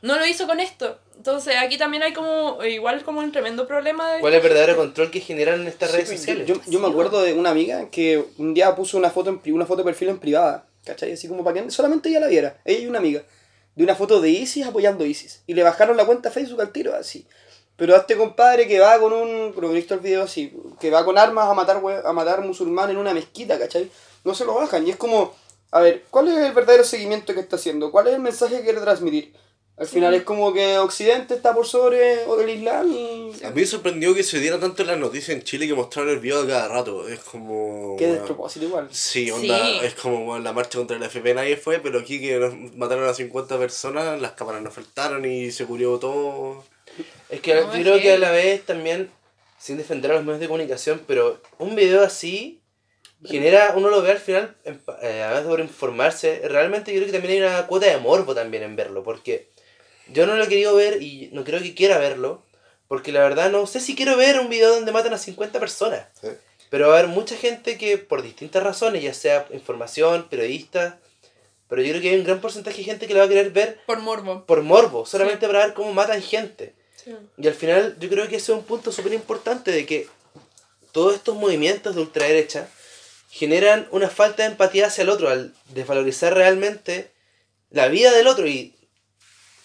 No 0.03 0.17
lo 0.17 0.25
hizo 0.25 0.47
con 0.47 0.59
esto. 0.59 0.99
Entonces 1.15 1.55
aquí 1.57 1.77
también 1.77 2.03
hay 2.03 2.11
como, 2.11 2.61
igual 2.65 3.05
como 3.05 3.21
un 3.21 3.31
tremendo 3.31 3.65
problema 3.65 4.11
de... 4.11 4.19
¿Cuál 4.19 4.33
es 4.33 4.43
el 4.43 4.49
verdadero 4.49 4.75
control 4.75 5.09
que 5.09 5.21
generan 5.21 5.65
estas 5.65 5.91
Sí, 5.91 5.95
redes 5.95 6.09
sociales? 6.09 6.45
Yo, 6.45 6.55
yo 6.67 6.79
me 6.81 6.89
acuerdo 6.89 7.21
de 7.21 7.31
una 7.31 7.51
amiga 7.51 7.89
que 7.89 8.21
un 8.37 8.53
día 8.53 8.75
puso 8.75 8.97
una 8.97 9.09
foto 9.09 9.39
en 9.41 9.53
una 9.53 9.65
foto 9.65 9.77
de 9.77 9.85
perfil 9.85 10.09
en 10.09 10.19
privada, 10.19 10.67
¿cachai? 10.83 11.13
Así 11.13 11.29
como 11.29 11.45
para 11.45 11.63
que 11.63 11.71
solamente 11.71 12.09
ella 12.09 12.19
la 12.19 12.27
viera, 12.27 12.59
ella 12.65 12.79
y 12.79 12.87
una 12.87 12.99
amiga, 12.99 13.23
de 13.75 13.83
una 13.85 13.95
foto 13.95 14.19
de 14.19 14.29
ISIS 14.29 14.65
apoyando 14.65 15.05
ISIS. 15.05 15.41
Y 15.47 15.53
le 15.53 15.63
bajaron 15.63 15.95
la 15.95 16.05
cuenta 16.05 16.27
a 16.27 16.31
Facebook 16.33 16.59
al 16.59 16.73
tiro, 16.73 16.93
así. 16.93 17.25
Pero 17.77 17.95
a 17.95 17.99
este 17.99 18.17
compadre 18.17 18.67
que 18.67 18.81
va 18.81 18.99
con 18.99 19.13
un, 19.13 19.53
creo 19.53 19.69
que 19.69 19.75
he 19.75 19.79
visto 19.79 19.93
el 19.93 20.01
video 20.01 20.23
así, 20.23 20.53
que 20.81 20.91
va 20.91 21.05
con 21.05 21.17
armas 21.17 21.47
a 21.47 21.53
matar, 21.53 21.81
a 22.03 22.11
matar 22.11 22.41
musulmanes 22.41 22.95
en 22.95 22.99
una 22.99 23.13
mezquita, 23.13 23.57
¿cachai? 23.57 23.89
No 24.25 24.35
se 24.35 24.43
lo 24.43 24.53
bajan. 24.53 24.85
Y 24.85 24.89
es 24.89 24.97
como, 24.97 25.33
a 25.71 25.79
ver, 25.79 26.03
¿cuál 26.09 26.27
es 26.27 26.37
el 26.39 26.51
verdadero 26.51 26.83
seguimiento 26.83 27.33
que 27.33 27.39
está 27.39 27.55
haciendo? 27.55 27.89
¿Cuál 27.89 28.07
es 28.07 28.15
el 28.15 28.19
mensaje 28.19 28.57
que 28.57 28.63
quiere 28.63 28.81
transmitir? 28.81 29.33
Al 29.75 29.87
final 29.87 30.13
es 30.13 30.21
como 30.21 30.53
que 30.53 30.77
Occidente 30.77 31.33
está 31.33 31.53
por 31.55 31.65
sobre 31.65 32.23
el 32.25 32.49
Islam 32.49 32.91
y... 32.91 33.31
A 33.43 33.49
mí 33.49 33.61
me 33.61 33.65
sorprendió 33.65 34.13
que 34.13 34.21
se 34.23 34.39
diera 34.39 34.59
tanto 34.59 34.83
en 34.83 34.87
las 34.89 34.99
noticias 34.99 35.29
en 35.35 35.41
Chile 35.43 35.67
que 35.67 35.73
mostraron 35.73 36.11
el 36.11 36.19
video 36.19 36.41
a 36.43 36.47
cada 36.47 36.67
rato. 36.67 37.07
Es 37.07 37.19
como. 37.21 37.95
Qué 37.97 38.05
bueno, 38.05 38.19
despropósito 38.21 38.65
igual. 38.67 38.87
Sí, 38.91 39.31
onda, 39.31 39.65
Sí. 39.65 39.79
es 39.81 39.95
como 39.95 40.25
bueno, 40.25 40.43
la 40.43 40.53
marcha 40.53 40.77
contra 40.77 40.95
el 40.97 41.01
FP 41.03 41.33
nadie 41.33 41.57
fue, 41.57 41.79
pero 41.79 41.99
aquí 41.99 42.21
que 42.21 42.37
nos 42.37 42.53
mataron 42.75 43.09
a 43.09 43.13
50 43.15 43.57
personas, 43.57 44.21
las 44.21 44.33
cámaras 44.33 44.61
nos 44.61 44.73
faltaron 44.75 45.25
y 45.25 45.51
se 45.51 45.65
cubrió 45.65 45.97
todo. 45.97 46.63
Es 47.29 47.41
que 47.41 47.55
No, 47.55 47.61
yo 47.61 47.73
es 47.73 47.81
creo 47.81 47.95
que 47.95 48.01
que- 48.03 48.13
a 48.13 48.17
la 48.19 48.29
vez 48.31 48.63
también, 48.65 49.09
sin 49.57 49.77
defender 49.77 50.11
a 50.11 50.15
los 50.15 50.23
medios 50.23 50.39
de 50.39 50.47
comunicación, 50.47 51.01
pero 51.07 51.41
un 51.57 51.75
video 51.75 52.03
así 52.03 52.61
genera, 53.25 53.73
uno 53.75 53.89
lo 53.89 54.01
ve 54.03 54.11
al 54.11 54.17
final, 54.19 54.55
eh, 54.65 55.23
además 55.23 55.43
de 55.43 55.49
por 55.49 55.59
informarse, 55.61 56.41
realmente 56.47 56.91
yo 56.93 56.99
creo 56.99 57.07
que 57.07 57.17
también 57.17 57.41
hay 57.43 57.49
una 57.49 57.65
cuota 57.67 57.87
de 57.87 57.97
morbo 57.97 58.35
también 58.35 58.61
en 58.63 58.75
verlo, 58.75 59.01
porque 59.03 59.47
yo 60.07 60.25
no 60.25 60.35
lo 60.35 60.43
he 60.43 60.47
querido 60.47 60.75
ver 60.75 61.01
y 61.01 61.29
no 61.33 61.43
creo 61.43 61.61
que 61.61 61.73
quiera 61.73 61.97
verlo, 61.97 62.43
porque 62.87 63.11
la 63.11 63.21
verdad 63.21 63.51
no 63.51 63.65
sé 63.67 63.79
si 63.79 63.95
quiero 63.95 64.17
ver 64.17 64.39
un 64.39 64.49
video 64.49 64.73
donde 64.73 64.91
matan 64.91 65.13
a 65.13 65.17
50 65.17 65.59
personas. 65.59 66.07
Sí. 66.19 66.27
Pero 66.69 66.89
va 66.89 66.95
a 66.95 66.99
haber 66.99 67.09
mucha 67.09 67.35
gente 67.35 67.77
que 67.77 67.97
por 67.97 68.21
distintas 68.21 68.63
razones, 68.63 69.03
ya 69.03 69.13
sea 69.13 69.47
información, 69.53 70.27
periodistas, 70.29 70.95
pero 71.69 71.81
yo 71.81 71.89
creo 71.89 72.01
que 72.01 72.09
hay 72.09 72.19
un 72.19 72.25
gran 72.25 72.41
porcentaje 72.41 72.77
de 72.77 72.83
gente 72.83 73.07
que 73.07 73.13
lo 73.13 73.19
va 73.19 73.25
a 73.25 73.29
querer 73.29 73.51
ver 73.51 73.79
Por 73.85 73.99
morbo. 73.99 74.45
por 74.45 74.61
morbo, 74.61 75.05
solamente 75.05 75.47
para 75.47 75.65
ver 75.65 75.73
cómo 75.73 75.93
matan 75.93 76.21
gente. 76.21 76.73
Sí. 77.03 77.15
Y 77.37 77.47
al 77.47 77.53
final 77.55 77.97
yo 77.99 78.09
creo 78.09 78.27
que 78.27 78.35
ese 78.35 78.51
es 78.51 78.57
un 78.57 78.63
punto 78.63 78.91
súper 78.91 79.13
importante 79.13 79.71
de 79.71 79.85
que 79.85 80.07
todos 80.91 81.15
estos 81.15 81.35
movimientos 81.35 81.95
de 81.95 82.01
ultraderecha 82.01 82.67
generan 83.29 83.87
una 83.89 84.09
falta 84.09 84.43
de 84.43 84.49
empatía 84.49 84.87
hacia 84.87 85.01
el 85.01 85.09
otro, 85.09 85.29
al 85.29 85.55
desvalorizar 85.69 86.35
realmente 86.35 87.09
la 87.71 87.87
vida 87.87 88.11
del 88.11 88.27
otro 88.27 88.47
y, 88.47 88.75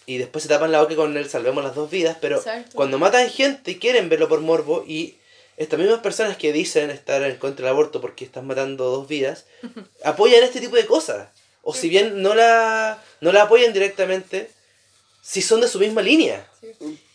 y 0.08 0.16
después 0.16 0.42
se 0.42 0.48
tapan 0.48 0.72
la 0.72 0.80
boca 0.80 0.96
con 0.96 1.14
el 1.18 1.28
salvemos 1.28 1.62
las 1.62 1.74
dos 1.74 1.90
vidas, 1.90 2.16
pero 2.18 2.38
Exacto. 2.38 2.70
cuando 2.74 2.98
matan 2.98 3.28
gente 3.28 3.72
y 3.72 3.78
quieren 3.78 4.08
verlo 4.08 4.26
por 4.26 4.40
morbo 4.40 4.82
y 4.88 5.18
estas 5.58 5.78
mismas 5.78 6.00
personas 6.00 6.38
que 6.38 6.50
dicen 6.50 6.88
estar 6.90 7.22
en 7.22 7.36
contra 7.36 7.66
del 7.66 7.74
aborto 7.74 8.00
porque 8.00 8.24
están 8.24 8.46
matando 8.46 8.84
dos 8.84 9.06
vidas, 9.06 9.44
apoyan 10.04 10.42
este 10.42 10.60
tipo 10.60 10.76
de 10.76 10.86
cosas. 10.86 11.28
O 11.60 11.74
si 11.74 11.90
bien 11.90 12.22
no 12.22 12.34
la, 12.34 13.02
no 13.20 13.32
la 13.32 13.42
apoyan 13.42 13.74
directamente, 13.74 14.50
si 15.20 15.42
son 15.42 15.60
de 15.60 15.68
su 15.68 15.78
misma 15.78 16.00
línea. 16.00 16.48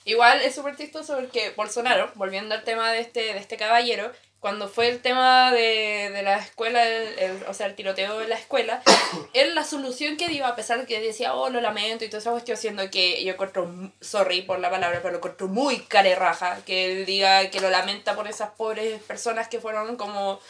Igual 0.06 0.42
es 0.42 0.54
súper 0.54 0.76
chistoso 0.76 1.16
porque 1.16 1.52
Bolsonaro, 1.58 2.12
volviendo 2.14 2.54
al 2.54 2.64
tema 2.64 2.92
de 2.92 3.00
este, 3.00 3.22
de 3.22 3.40
este 3.40 3.58
caballero, 3.58 4.12
cuando 4.44 4.68
fue 4.68 4.90
el 4.90 5.02
tema 5.02 5.54
de, 5.54 6.10
de 6.14 6.22
la 6.22 6.38
escuela, 6.38 6.86
el- 6.86 7.18
el- 7.18 7.44
o 7.48 7.54
sea, 7.54 7.66
el 7.68 7.76
tiroteo 7.76 8.20
de 8.20 8.28
la 8.28 8.36
escuela, 8.36 8.84
él 9.34 9.56
la 9.56 9.64
solución 9.64 10.18
que 10.18 10.28
dio, 10.28 10.46
a 10.46 10.54
pesar 10.54 10.80
de 10.82 10.86
que 10.86 11.00
decía, 11.00 11.34
oh, 11.34 11.50
lo 11.50 11.62
lamento 11.62 12.04
y 12.04 12.10
toda 12.10 12.20
esa 12.20 12.32
cuestión, 12.32 12.58
siendo 12.58 12.92
que 12.92 13.24
yo 13.24 13.32
encuentro, 13.34 13.72
sorry 14.02 14.42
por 14.42 14.60
la 14.60 14.70
palabra, 14.70 15.00
pero 15.02 15.12
lo 15.14 15.18
encuentro 15.20 15.48
muy 15.48 15.80
carerraja, 15.86 16.60
que 16.66 16.92
él 16.92 17.06
diga 17.06 17.50
que 17.52 17.62
lo 17.62 17.70
lamenta 17.70 18.16
por 18.16 18.28
esas 18.28 18.50
pobres 18.52 19.02
personas 19.04 19.48
que 19.48 19.62
fueron 19.62 19.96
como, 19.96 20.42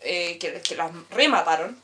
eh, 0.00 0.38
que, 0.40 0.60
que 0.60 0.74
las 0.74 0.90
remataron. 1.10 1.80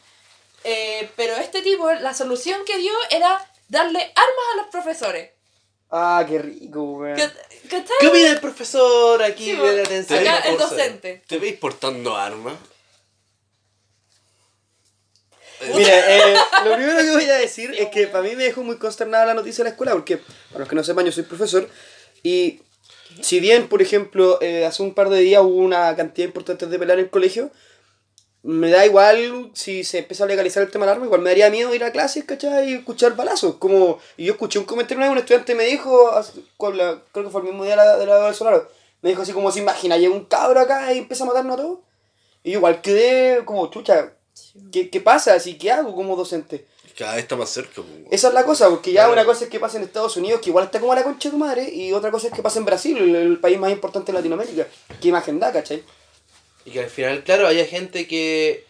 Eh, 0.65 1.09
pero 1.15 1.37
este 1.37 1.63
tipo, 1.63 1.93
la 1.93 2.13
solución 2.13 2.65
que 2.67 2.77
dio 2.79 2.93
era 3.11 3.39
darle 3.69 4.01
armas 4.01 4.47
a 4.53 4.57
los 4.57 4.67
profesores. 4.67 5.31
Ah, 5.95 6.25
qué 6.27 6.39
rico, 6.39 6.83
weón. 6.83 7.17
¿Qué, 7.17 7.29
¿Cachai? 7.69 7.97
¿Qué 8.01 8.09
opina 8.09 8.31
el 8.31 8.41
profesor 8.41 9.23
aquí 9.23 9.45
Sí, 9.45 9.57
de 9.57 9.77
la 9.77 9.83
atención? 9.83 10.21
acá 10.21 10.39
el 10.49 10.57
docente. 10.57 11.23
¿Te 11.27 11.39
veis 11.39 11.57
portando 11.59 12.17
armas? 12.17 12.55
Mira, 15.75 16.17
eh, 16.17 16.35
lo 16.65 16.75
primero 16.75 16.99
que 16.99 17.11
voy 17.11 17.25
a 17.31 17.35
decir 17.37 17.73
es 17.79 17.89
que 17.91 18.09
para 18.09 18.25
mí 18.25 18.35
me 18.35 18.45
dejó 18.45 18.63
muy 18.65 18.79
consternada 18.79 19.27
la 19.27 19.35
noticia 19.35 19.63
de 19.63 19.69
la 19.71 19.73
escuela, 19.73 19.93
porque, 19.93 20.17
para 20.49 20.61
los 20.61 20.69
que 20.69 20.75
no 20.75 20.83
sepan, 20.83 21.05
yo 21.05 21.13
soy 21.13 21.23
profesor, 21.23 21.69
y 22.25 22.61
si 23.21 23.39
bien, 23.39 23.69
por 23.69 23.81
ejemplo, 23.81 24.41
eh, 24.43 24.65
hace 24.67 24.83
un 24.83 24.93
par 24.95 25.09
de 25.09 25.21
días 25.21 25.43
hubo 25.43 25.57
una 25.59 25.95
cantidad 25.95 26.27
importante 26.27 26.67
de 26.67 26.79
pelear 26.79 26.99
en 26.99 27.05
el 27.05 27.11
colegio, 27.11 27.53
me 28.45 28.71
da 28.71 28.85
igual 28.85 29.51
si 29.55 29.85
se 29.85 29.99
empieza 29.99 30.25
a 30.25 30.27
legalizar 30.27 30.63
el 30.63 30.71
tema 30.71 30.85
del 30.85 30.95
arma, 30.95 31.05
igual 31.07 31.21
me 31.21 31.31
daría 31.31 31.49
miedo 31.51 31.73
ir 31.75 31.85
a 31.85 31.93
clases, 31.93 32.25
¿cachai? 32.25 32.71
Y 32.71 32.75
escuchar 32.75 33.15
balazos. 33.15 33.55
Como, 33.57 33.99
y 34.17 34.25
yo 34.25 34.33
escuché 34.33 34.59
un 34.59 34.65
comentario 34.65 34.99
una 34.99 35.07
vez, 35.07 35.13
un 35.13 35.19
estudiante 35.19 35.55
me 35.55 35.65
dijo, 35.65 36.11
la- 36.75 37.03
creo 37.13 37.25
que 37.25 37.31
fue 37.31 37.41
el 37.43 37.47
mismo 37.49 37.65
día 37.65 37.73
de 37.73 37.77
la, 37.85 37.97
de 37.99 38.07
la 38.07 38.17
de 38.17 38.23
Bolsonaro, 38.23 38.69
me 39.01 39.11
dijo 39.11 39.23
así 39.23 39.33
como, 39.33 39.51
se 39.53 39.61
imagina, 39.61 39.97
llega 39.97 40.13
un 40.15 40.25
cabro 40.25 40.59
acá 40.61 40.93
y 40.93 40.99
empieza 40.99 41.25
a 41.25 41.29
matarnos 41.29 41.55
a 41.59 41.63
todos. 41.63 41.79
Y 42.43 42.51
yo 42.53 42.59
igual 42.59 42.81
quedé 42.83 43.45
como, 43.45 43.71
chucha, 43.71 44.13
¿qué, 44.73 44.91
qué 44.91 45.01
pasa? 45.01 45.35
Así, 45.35 45.57
¿qué 45.57 45.71
hago 45.71 45.95
como 45.95 46.17
docente? 46.17 46.67
Cada 46.99 47.15
vez 47.15 47.23
está 47.23 47.37
más 47.37 47.49
cerca. 47.49 47.77
pues. 47.77 47.87
Esa 48.11 48.29
es 48.29 48.35
la 48.35 48.45
cosa, 48.45 48.69
porque 48.69 48.93
ya 48.93 49.03
Claro. 49.03 49.13
una 49.15 49.25
cosa 49.25 49.45
es 49.45 49.51
que 49.51 49.59
pasa 49.61 49.79
en 49.79 49.85
Estados 49.85 50.17
Unidos, 50.17 50.41
que 50.41 50.51
igual 50.51 50.65
está 50.67 50.79
como 50.81 50.93
a 50.93 50.97
la 50.97 51.05
concha 51.05 51.29
de 51.29 51.33
tu 51.33 51.39
madre, 51.39 51.69
y 51.73 51.93
otra 51.93 52.11
cosa 52.11 52.27
es 52.27 52.35
que 52.35 52.43
pasa 52.43 52.59
en 52.59 52.65
Brasil, 52.67 52.99
el, 52.99 53.15
el 53.17 53.41
país 53.41 53.59
más 53.59 53.71
importante 53.73 54.13
de 54.13 54.19
Latinoamérica. 54.19 54.67
¿Qué 55.01 55.09
imagen 55.09 55.39
da, 55.41 55.51
cachai? 55.53 55.83
Y 56.65 56.71
que 56.71 56.81
al 56.81 56.91
final, 56.91 57.25
claro, 57.25 57.47
haya 57.47 57.67
gente 57.67 58.07
que, 58.07 58.67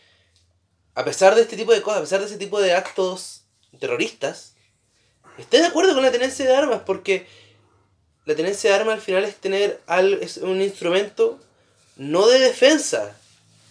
a 0.94 1.04
pesar 1.04 1.34
de 1.34 1.42
este 1.42 1.56
tipo 1.56 1.72
de 1.72 1.82
cosas, 1.82 1.98
a 1.98 2.02
pesar 2.02 2.20
de 2.20 2.26
ese 2.26 2.38
tipo 2.38 2.60
de 2.60 2.72
actos 2.72 3.44
terroristas, 3.78 4.54
esté 5.38 5.58
de 5.58 5.66
acuerdo 5.66 5.94
con 5.94 6.02
la 6.02 6.12
tenencia 6.12 6.44
de 6.44 6.54
armas, 6.54 6.82
porque 6.86 7.26
la 8.24 8.34
tenencia 8.34 8.70
de 8.70 8.76
armas 8.76 8.94
al 8.94 9.00
final 9.00 9.24
es 9.24 9.36
tener 9.36 9.80
al, 9.86 10.14
es 10.22 10.38
un 10.38 10.60
instrumento 10.62 11.38
no 11.96 12.26
de 12.26 12.38
defensa, 12.38 13.16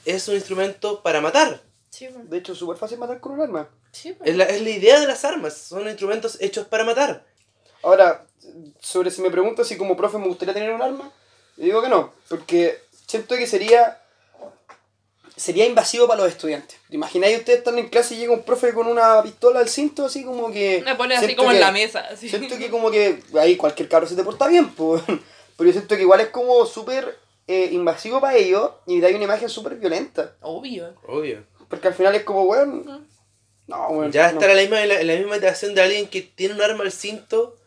es 0.05 0.27
un 0.27 0.35
instrumento 0.35 1.01
para 1.01 1.21
matar. 1.21 1.61
Sí. 1.89 2.09
De 2.25 2.37
hecho, 2.37 2.53
es 2.53 2.59
súper 2.59 2.77
fácil 2.77 2.97
matar 2.97 3.19
con 3.19 3.33
un 3.33 3.41
arma. 3.41 3.69
Sí. 3.91 4.15
Es 4.23 4.35
la, 4.35 4.45
es 4.45 4.61
la 4.61 4.69
idea 4.69 4.99
de 4.99 5.07
las 5.07 5.25
armas, 5.25 5.57
son 5.57 5.87
instrumentos 5.87 6.37
hechos 6.39 6.67
para 6.67 6.83
matar. 6.83 7.25
Ahora, 7.83 8.25
sobre 8.79 9.11
si 9.11 9.21
me 9.21 9.31
preguntas 9.31 9.67
si 9.67 9.77
como 9.77 9.97
profe 9.97 10.17
me 10.17 10.27
gustaría 10.27 10.53
tener 10.53 10.71
un 10.71 10.81
arma, 10.81 11.11
yo 11.57 11.65
digo 11.65 11.81
que 11.81 11.89
no, 11.89 12.13
porque 12.29 12.79
siento 13.07 13.35
que 13.35 13.47
sería 13.47 14.00
sería 15.35 15.65
invasivo 15.65 16.07
para 16.07 16.23
los 16.23 16.31
estudiantes. 16.31 16.77
¿Te 16.89 16.95
imagináis 16.95 17.37
ustedes 17.39 17.59
están 17.59 17.77
en 17.79 17.89
clase 17.89 18.15
y 18.15 18.17
llega 18.19 18.33
un 18.33 18.43
profe 18.43 18.73
con 18.73 18.87
una 18.87 19.21
pistola 19.23 19.59
al 19.59 19.69
cinto, 19.69 20.05
así 20.05 20.23
como 20.23 20.51
que... 20.51 20.81
Me 20.85 20.95
pone 20.95 21.15
así 21.15 21.25
siento 21.25 21.41
como 21.43 21.51
en 21.51 21.57
que- 21.57 21.61
la 21.65 21.71
mesa. 21.71 21.99
Así. 22.11 22.29
Siento 22.29 22.57
que 22.57 22.69
como 22.69 22.91
que 22.91 23.19
ahí 23.39 23.55
cualquier 23.57 23.89
cabro 23.89 24.07
se 24.07 24.15
te 24.15 24.23
porta 24.23 24.47
bien, 24.47 24.69
pues. 24.71 25.01
Pero 25.57 25.67
yo 25.69 25.71
siento 25.73 25.95
que 25.95 26.01
igual 26.01 26.21
es 26.21 26.29
como 26.29 26.65
súper 26.65 27.17
eh, 27.47 27.69
invasivo 27.71 28.19
para 28.21 28.35
ellos 28.37 28.71
y 28.87 28.99
da 28.99 29.09
una 29.09 29.23
imagen 29.23 29.49
súper 29.49 29.75
violenta. 29.75 30.35
Obvio. 30.41 30.93
Obvio. 31.07 31.43
Porque 31.69 31.87
al 31.87 31.93
final 31.93 32.15
es 32.15 32.23
como, 32.23 32.43
weón. 32.43 33.07
No, 33.67 33.87
weón. 33.89 34.11
Ya 34.11 34.27
no. 34.31 34.33
estar 34.39 34.49
en 34.49 34.55
la 34.57 34.61
misma, 34.63 34.81
en 34.83 34.89
la, 34.89 35.01
en 35.01 35.07
la 35.07 35.15
misma 35.15 35.35
interacción 35.35 35.73
de 35.75 35.81
alguien 35.81 36.07
que 36.07 36.21
tiene 36.21 36.55
un 36.55 36.61
arma 36.61 36.83
al 36.83 36.91
cinto 36.91 37.57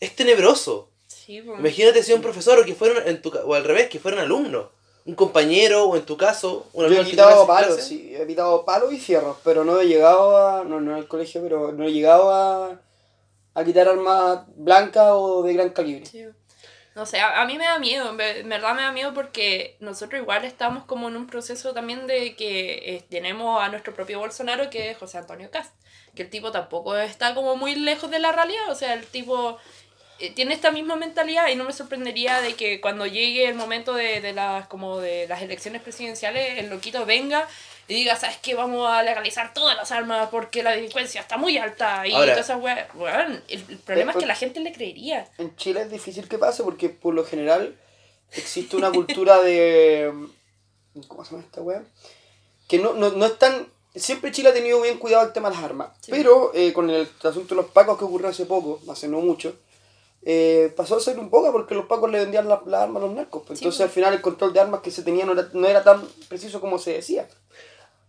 es 0.00 0.16
tenebroso. 0.16 0.88
Sí, 1.06 1.40
pues. 1.42 1.58
Imagínate 1.60 2.02
si 2.02 2.12
un 2.12 2.22
profesor 2.22 2.58
o 2.58 2.64
que 2.64 2.74
fuera 2.74 3.04
en 3.08 3.22
tu 3.22 3.28
o 3.30 3.54
al 3.54 3.64
revés, 3.64 3.88
que 3.88 4.00
fuera 4.00 4.16
un 4.16 4.24
alumno, 4.24 4.70
un 5.04 5.14
compañero 5.14 5.84
o 5.84 5.96
en 5.96 6.04
tu 6.04 6.16
caso, 6.16 6.66
un 6.72 6.82
Yo 6.82 6.86
alumno 6.86 7.02
he 7.02 7.10
quitado 7.10 7.46
palos, 7.46 7.82
sí. 7.82 8.14
He 8.16 8.26
quitado 8.26 8.64
palos 8.64 8.92
y 8.92 8.98
fierros, 8.98 9.36
pero 9.44 9.64
no 9.64 9.80
he 9.80 9.86
llegado 9.86 10.36
a. 10.36 10.64
No, 10.64 10.80
no 10.80 10.92
en 10.92 10.98
el 10.98 11.08
colegio, 11.08 11.42
pero 11.42 11.72
no 11.72 11.84
he 11.84 11.92
llegado 11.92 12.30
a. 12.32 12.80
a 13.54 13.64
quitar 13.64 13.88
armas 13.88 14.40
blancas 14.56 15.08
o 15.12 15.42
de 15.42 15.54
gran 15.54 15.70
calibre. 15.70 16.06
Sí. 16.06 16.24
No 16.94 17.06
sé, 17.06 17.20
a, 17.20 17.40
a 17.40 17.46
mí 17.46 17.56
me 17.56 17.64
da 17.64 17.78
miedo, 17.78 18.10
en 18.10 18.18
ver- 18.18 18.36
en 18.38 18.48
verdad 18.50 18.74
me 18.74 18.82
da 18.82 18.92
miedo 18.92 19.14
porque 19.14 19.76
nosotros 19.80 20.20
igual 20.20 20.44
estamos 20.44 20.84
como 20.84 21.08
en 21.08 21.16
un 21.16 21.26
proceso 21.26 21.72
también 21.72 22.06
de 22.06 22.36
que 22.36 22.96
eh, 22.96 23.04
tenemos 23.08 23.62
a 23.62 23.70
nuestro 23.70 23.94
propio 23.94 24.18
Bolsonaro 24.18 24.68
que 24.68 24.90
es 24.90 24.98
José 24.98 25.16
Antonio 25.16 25.50
Cast, 25.50 25.72
que 26.14 26.20
el 26.24 26.28
tipo 26.28 26.50
tampoco 26.52 26.94
está 26.98 27.34
como 27.34 27.56
muy 27.56 27.76
lejos 27.76 28.10
de 28.10 28.18
la 28.18 28.32
realidad, 28.32 28.70
o 28.70 28.74
sea, 28.74 28.92
el 28.92 29.06
tipo 29.06 29.56
tiene 30.30 30.54
esta 30.54 30.70
misma 30.70 30.96
mentalidad 30.96 31.48
y 31.48 31.56
no 31.56 31.64
me 31.64 31.72
sorprendería 31.72 32.40
de 32.40 32.54
que 32.54 32.80
cuando 32.80 33.06
llegue 33.06 33.48
el 33.48 33.54
momento 33.54 33.94
de, 33.94 34.20
de 34.20 34.32
las 34.32 34.66
como 34.68 34.98
de 35.00 35.26
las 35.28 35.42
elecciones 35.42 35.82
presidenciales 35.82 36.58
el 36.58 36.70
loquito 36.70 37.04
venga 37.06 37.48
y 37.88 37.94
diga, 37.94 38.16
¿sabes 38.16 38.36
qué? 38.40 38.54
Vamos 38.54 38.88
a 38.88 39.02
legalizar 39.02 39.52
todas 39.52 39.76
las 39.76 39.90
armas 39.92 40.28
porque 40.30 40.62
la 40.62 40.70
delincuencia 40.70 41.20
está 41.20 41.36
muy 41.36 41.58
alta 41.58 42.06
y 42.06 42.12
Ahora- 42.12 42.32
todas 42.32 42.46
esas 42.46 42.62
weas. 42.62 42.88
Weón, 42.94 43.42
el, 43.48 43.64
el 43.68 43.78
problema 43.78 44.12
es 44.12 44.18
que 44.18 44.26
la 44.26 44.34
gente 44.36 44.60
le 44.60 44.72
creería. 44.72 45.28
En 45.38 45.54
Chile 45.56 45.82
es 45.82 45.90
difícil 45.90 46.28
que 46.28 46.38
pase 46.38 46.62
porque 46.62 46.88
por 46.88 47.12
lo 47.14 47.24
general 47.24 47.76
existe 48.32 48.76
una 48.76 48.90
cultura 48.92 49.42
de. 49.42 50.12
¿Cómo 51.08 51.24
se 51.24 51.32
llama 51.32 51.42
esta 51.44 51.60
weá? 51.62 51.82
Que 52.68 52.78
no, 52.78 52.94
no, 52.94 53.10
no 53.10 53.26
es 53.26 53.38
tan. 53.38 53.66
Siempre 53.94 54.30
Chile 54.30 54.50
ha 54.50 54.54
tenido 54.54 54.80
bien 54.80 54.98
cuidado 54.98 55.26
el 55.26 55.32
tema 55.32 55.50
de 55.50 55.56
las 55.56 55.64
armas. 55.64 55.88
Sí. 56.00 56.10
Pero 56.12 56.52
eh, 56.54 56.72
con 56.72 56.88
el 56.88 57.06
asunto 57.22 57.54
de 57.54 57.62
los 57.62 57.70
pacos 57.72 57.98
que 57.98 58.04
ocurrió 58.04 58.28
hace 58.28 58.46
poco, 58.46 58.80
hace 58.90 59.08
no 59.08 59.20
mucho, 59.20 59.56
eh, 60.24 60.72
pasó 60.76 60.96
a 60.96 61.00
ser 61.00 61.18
un 61.18 61.30
poco 61.30 61.50
porque 61.52 61.74
los 61.74 61.86
pacos 61.86 62.10
le 62.10 62.18
vendían 62.20 62.48
las 62.48 62.64
las 62.66 62.82
armas 62.82 63.02
a 63.02 63.06
los 63.06 63.14
narcos. 63.14 63.42
pues. 63.46 63.58
Sí, 63.58 63.64
Entonces 63.64 63.78
pues. 63.78 63.88
al 63.88 63.94
final 63.94 64.14
el 64.14 64.20
control 64.20 64.52
de 64.52 64.60
armas 64.60 64.80
que 64.80 64.90
se 64.90 65.02
tenía 65.02 65.24
no 65.24 65.32
era, 65.32 65.48
no 65.52 65.66
era 65.66 65.82
tan 65.82 66.06
preciso 66.28 66.60
como 66.60 66.78
se 66.78 66.92
decía. 66.92 67.28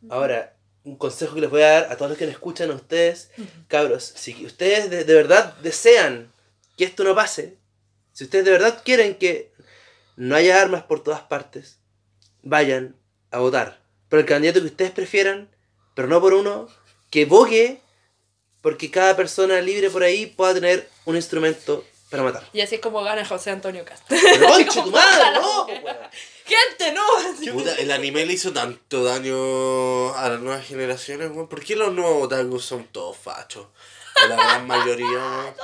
Ahora, 0.09 0.55
un 0.83 0.97
consejo 0.97 1.35
que 1.35 1.41
les 1.41 1.49
voy 1.49 1.61
a 1.61 1.69
dar 1.69 1.91
a 1.91 1.95
todos 1.97 2.09
los 2.09 2.17
que 2.17 2.25
nos 2.25 2.33
escuchan 2.33 2.69
a 2.71 2.75
ustedes, 2.75 3.31
cabros, 3.67 4.03
si 4.03 4.45
ustedes 4.45 4.89
de, 4.89 5.05
de 5.05 5.13
verdad 5.13 5.55
desean 5.63 6.31
que 6.77 6.83
esto 6.83 7.03
no 7.03 7.15
pase, 7.15 7.57
si 8.11 8.25
ustedes 8.25 8.45
de 8.45 8.51
verdad 8.51 8.81
quieren 8.83 9.15
que 9.15 9.53
no 10.17 10.35
haya 10.35 10.61
armas 10.61 10.83
por 10.83 11.01
todas 11.01 11.21
partes, 11.21 11.79
vayan 12.41 12.95
a 13.31 13.39
votar 13.39 13.81
por 14.09 14.19
el 14.19 14.25
candidato 14.25 14.59
que 14.59 14.67
ustedes 14.67 14.91
prefieran, 14.91 15.49
pero 15.95 16.07
no 16.07 16.21
por 16.21 16.33
uno 16.33 16.67
que 17.09 17.25
bogue 17.25 17.79
porque 18.61 18.91
cada 18.91 19.15
persona 19.15 19.59
libre 19.61 19.89
por 19.89 20.03
ahí 20.03 20.25
pueda 20.25 20.53
tener 20.53 20.87
un 21.05 21.15
instrumento 21.15 21.83
para 22.13 22.21
matar. 22.21 22.43
Y 22.53 22.61
así 22.61 22.75
es 22.75 22.81
como 22.81 23.01
gana 23.01 23.25
José 23.25 23.49
Antonio 23.49 23.83
Cast. 23.83 24.03
Pero 24.07 24.47
conche 24.53 24.83
tu 24.83 24.91
madre, 24.91 25.31
no, 25.33 25.65
weón. 25.65 25.97
¡Gente, 26.45 26.93
no! 26.93 27.53
Puta, 27.53 27.73
el 27.73 27.89
anime 27.89 28.23
le 28.27 28.33
hizo 28.33 28.53
tanto 28.53 29.03
daño 29.03 30.13
a 30.13 30.29
las 30.29 30.39
nuevas 30.39 30.63
generaciones, 30.63 31.31
weón. 31.31 31.47
¿Por 31.47 31.63
qué 31.63 31.75
los 31.75 31.91
nuevos 31.91 32.25
otakus 32.25 32.65
son 32.65 32.83
todos 32.91 33.17
fachos? 33.17 33.65
O 34.23 34.27
la 34.27 34.35
gran 34.35 34.67
mayoría, 34.67 35.07
weón. 35.07 35.55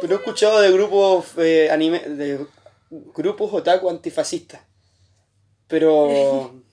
Pero 0.00 0.14
he 0.14 0.16
escuchado 0.16 0.60
de 0.60 0.72
grupos 0.72 1.26
eh, 1.36 1.70
anime, 1.70 2.00
de 2.00 2.44
grupos 2.90 3.52
otaku 3.52 3.88
antifascistas. 3.88 4.62
Pero. 5.68 6.52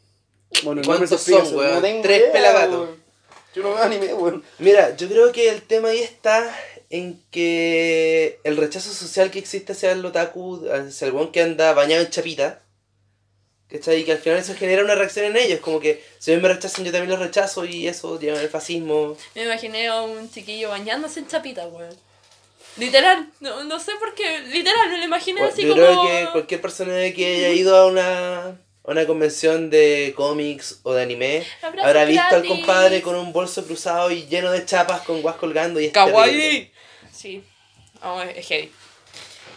Bueno, 0.63 0.81
¿Y 0.81 0.83
no 0.85 0.97
cuántos 0.97 1.21
son, 1.21 1.55
weón? 1.55 1.81
no 1.81 2.01
Tres 2.01 2.23
pelagatos. 2.29 2.89
Yo 3.55 3.63
no 3.63 3.73
veo 3.73 3.83
anime, 3.83 4.13
weón. 4.13 4.43
Mira, 4.59 4.97
yo 4.97 5.07
creo 5.07 5.31
que 5.31 5.47
el 5.47 5.61
tema 5.61 5.89
ahí 5.89 5.99
está 5.99 6.53
en 6.91 7.23
que 7.31 8.39
el 8.43 8.57
rechazo 8.57 8.93
social 8.93 9.31
que 9.31 9.39
existe 9.39 9.71
hacia 9.71 9.93
el 9.93 10.05
otaku, 10.05 10.67
hacia 10.69 11.07
el 11.07 11.13
weón 11.13 11.31
que 11.31 11.41
anda 11.41 11.73
bañado 11.73 12.03
en 12.03 12.09
chapita, 12.09 12.61
¿cachai? 13.69 14.01
Y 14.01 14.03
que 14.03 14.11
al 14.11 14.17
final 14.17 14.39
eso 14.39 14.53
genera 14.55 14.83
una 14.83 14.95
reacción 14.95 15.25
en 15.25 15.37
ellos, 15.37 15.61
como 15.61 15.79
que 15.79 16.03
si 16.19 16.33
a 16.33 16.35
mí 16.35 16.41
me 16.41 16.49
rechazan 16.49 16.83
yo 16.83 16.91
también 16.91 17.09
los 17.09 17.19
rechazo 17.19 17.65
y 17.65 17.87
eso 17.87 18.19
lleva 18.19 18.39
al 18.39 18.49
fascismo. 18.49 19.15
Me 19.35 19.45
imaginé 19.45 19.87
a 19.87 20.01
un 20.01 20.29
chiquillo 20.29 20.69
bañándose 20.69 21.21
en 21.21 21.27
chapita, 21.27 21.65
weón. 21.67 21.95
Literal, 22.77 23.29
no, 23.39 23.63
no 23.63 23.79
sé 23.79 23.91
por 23.99 24.13
qué, 24.13 24.41
literal, 24.41 24.89
me 24.89 24.97
lo 24.97 25.03
imaginé 25.05 25.41
así 25.43 25.63
yo 25.63 25.69
como... 25.69 25.83
creo 25.83 26.01
que 26.03 26.31
cualquier 26.31 26.61
persona 26.61 26.93
que 27.13 27.35
haya 27.35 27.49
ido 27.49 27.75
a 27.75 27.85
una, 27.85 28.45
a 28.47 28.55
una 28.83 29.05
convención 29.05 29.69
de 29.69 30.13
cómics 30.15 30.79
o 30.83 30.93
de 30.93 31.03
anime 31.03 31.45
Abrazo 31.61 31.87
habrá 31.87 32.05
visto 32.05 32.23
al 32.23 32.41
gratis. 32.41 32.49
compadre 32.49 33.01
con 33.01 33.15
un 33.15 33.33
bolso 33.33 33.65
cruzado 33.65 34.09
y 34.09 34.25
lleno 34.27 34.51
de 34.51 34.65
chapas 34.65 35.01
con 35.01 35.21
guas 35.21 35.35
colgando 35.35 35.81
y 35.81 35.87
es. 35.87 35.91
¡Kawaii! 35.91 36.70
Sí, 37.21 37.43
oh, 38.03 38.21
es 38.21 38.47
heavy. 38.47 38.71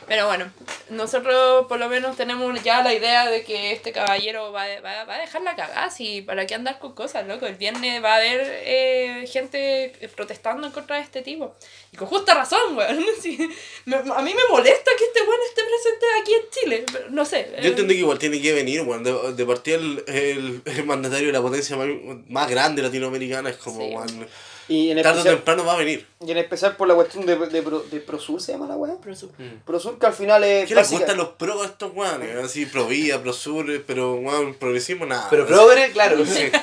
Pero 0.06 0.26
bueno, 0.26 0.52
nosotros 0.90 1.66
por 1.66 1.78
lo 1.78 1.88
menos 1.88 2.14
tenemos 2.14 2.62
ya 2.62 2.82
la 2.82 2.92
idea 2.92 3.26
de 3.30 3.42
que 3.42 3.72
este 3.72 3.90
caballero 3.90 4.52
va, 4.52 4.66
va, 4.82 5.04
va 5.04 5.14
a 5.14 5.18
dejar 5.18 5.40
la 5.40 5.56
cagada, 5.56 5.88
sí, 5.90 6.20
para 6.20 6.46
qué 6.46 6.54
andar 6.54 6.78
con 6.78 6.92
cosas, 6.94 7.26
loco. 7.26 7.46
El 7.46 7.54
viernes 7.54 8.04
va 8.04 8.12
a 8.12 8.16
haber 8.16 8.40
eh, 8.66 9.26
gente 9.32 9.92
protestando 10.14 10.66
en 10.66 10.74
contra 10.74 10.96
de 10.96 11.02
este 11.02 11.22
tipo. 11.22 11.54
Y 11.90 11.96
con 11.96 12.06
justa 12.08 12.34
razón, 12.34 12.76
weón. 12.76 13.02
Sí, 13.22 13.38
me- 13.86 13.96
a 13.96 14.20
mí 14.22 14.34
me 14.34 14.42
molesta 14.50 14.90
que 14.98 15.04
este 15.04 15.22
weón 15.22 15.40
esté 15.48 15.62
presente 15.62 16.06
aquí 16.20 16.34
en 16.34 16.50
Chile, 16.50 16.84
pero 16.92 17.10
no 17.10 17.24
sé. 17.24 17.48
Yo 17.56 17.62
eh, 17.62 17.68
entendí 17.68 17.94
que 17.94 18.00
igual 18.00 18.18
tiene 18.18 18.42
que 18.42 18.52
venir, 18.52 18.82
weón. 18.82 19.04
De, 19.04 19.32
de 19.32 19.46
partida 19.46 19.76
el, 19.76 20.04
el, 20.06 20.62
el 20.66 20.84
mandatario 20.84 21.28
de 21.28 21.32
la 21.32 21.40
potencia 21.40 21.76
más, 21.76 21.88
más 22.28 22.50
grande 22.50 22.82
latinoamericana 22.82 23.48
es 23.48 23.56
como, 23.56 23.78
Sí. 23.80 23.94
weón. 23.94 24.28
Y 24.66 24.90
en 24.90 24.96
Tarde 25.02 25.08
o 25.08 25.12
especial, 25.20 25.36
temprano 25.36 25.64
va 25.66 25.74
a 25.74 25.76
venir. 25.76 26.06
Y 26.26 26.30
en 26.30 26.38
especial 26.38 26.76
por 26.76 26.88
la 26.88 26.94
cuestión 26.94 27.26
de, 27.26 27.36
de, 27.36 27.62
Pro- 27.62 27.84
de 27.90 28.00
Prosur, 28.00 28.40
¿se 28.40 28.52
llama 28.52 28.66
la 28.66 28.76
weá? 28.76 28.96
pero 29.02 29.14
su- 29.14 29.30
Prosur 29.64 29.98
que 29.98 30.06
al 30.06 30.12
final 30.14 30.42
es. 30.44 30.66
¿Qué 30.68 30.74
les 30.74 30.90
gustan 30.90 31.16
los 31.16 31.28
pros 31.30 31.62
a 31.62 31.66
estos 31.66 31.92
weones? 31.94 32.36
Así, 32.44 32.66
pro 32.66 32.86
vida, 32.86 33.20
pro 33.22 33.32
sur, 33.32 33.66
pero 33.86 34.14
weón, 34.14 34.54
progresismo 34.54 35.06
nada. 35.06 35.26
Pero 35.30 35.46
progre, 35.46 35.90
claro. 35.92 36.24
Sí. 36.26 36.50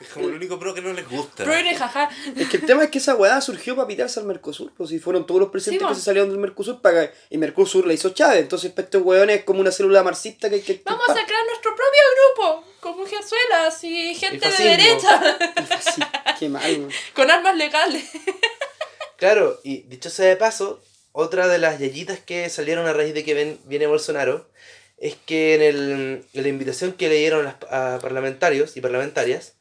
Es 0.00 0.08
como 0.12 0.28
el 0.28 0.34
único 0.34 0.58
pro 0.58 0.74
que 0.74 0.82
no 0.82 0.92
les 0.92 1.08
gusta. 1.08 1.44
Progre, 1.44 1.74
jaja. 1.74 2.10
Es 2.36 2.48
que 2.48 2.58
el 2.58 2.66
tema 2.66 2.84
es 2.84 2.90
que 2.90 2.98
esa 2.98 3.14
weá 3.14 3.40
surgió 3.40 3.74
para 3.74 3.88
pitarse 3.88 4.20
al 4.20 4.26
Mercosur, 4.26 4.70
pues 4.76 4.90
si 4.90 4.98
fueron 4.98 5.26
todos 5.26 5.40
los 5.40 5.48
presidentes 5.50 5.86
Sí, 5.88 5.94
que 5.94 5.98
se 5.98 6.04
salieron 6.04 6.28
del 6.30 6.38
Mercosur 6.38 6.80
para 6.82 7.08
que- 7.08 7.14
y 7.30 7.38
Mercosur 7.38 7.86
la 7.86 7.94
hizo 7.94 8.10
Chávez, 8.10 8.40
entonces 8.40 8.70
para 8.72 8.84
estos 8.84 9.02
weones 9.02 9.38
es 9.38 9.44
como 9.44 9.60
una 9.60 9.70
célula 9.72 10.02
marxista 10.02 10.48
que 10.50 10.56
hay 10.56 10.60
que 10.60 10.82
Vamos 10.84 11.08
a 11.08 11.14
sacar 11.14 11.36
nuestro 11.48 11.70
propio 11.74 12.02
grupo, 12.36 12.64
con 12.80 12.96
mujerzuelas 12.98 13.82
y 13.84 14.14
gente 14.14 14.48
de 14.50 14.64
derecha, 14.64 15.38
qué 16.38 16.48
mal, 16.48 16.88
con 17.14 17.30
armas 17.30 17.56
legales. 17.56 18.04
Claro, 19.24 19.58
y 19.64 19.82
dicho 19.84 20.10
sea 20.10 20.26
de 20.28 20.36
paso, 20.36 20.82
otra 21.12 21.48
de 21.48 21.56
las 21.56 21.78
yayitas 21.78 22.18
que 22.20 22.50
salieron 22.50 22.86
a 22.86 22.92
raíz 22.92 23.14
de 23.14 23.24
que 23.24 23.32
ven- 23.32 23.58
viene 23.64 23.86
Bolsonaro 23.86 24.46
es 24.98 25.14
que 25.14 25.54
en, 25.54 25.62
el, 25.62 26.26
en 26.34 26.42
la 26.42 26.48
invitación 26.48 26.92
que 26.92 27.08
le 27.08 27.14
dieron 27.16 27.46
a, 27.46 27.56
las- 27.58 27.72
a 27.72 27.98
parlamentarios 28.02 28.76
y 28.76 28.82
parlamentarias, 28.82 29.54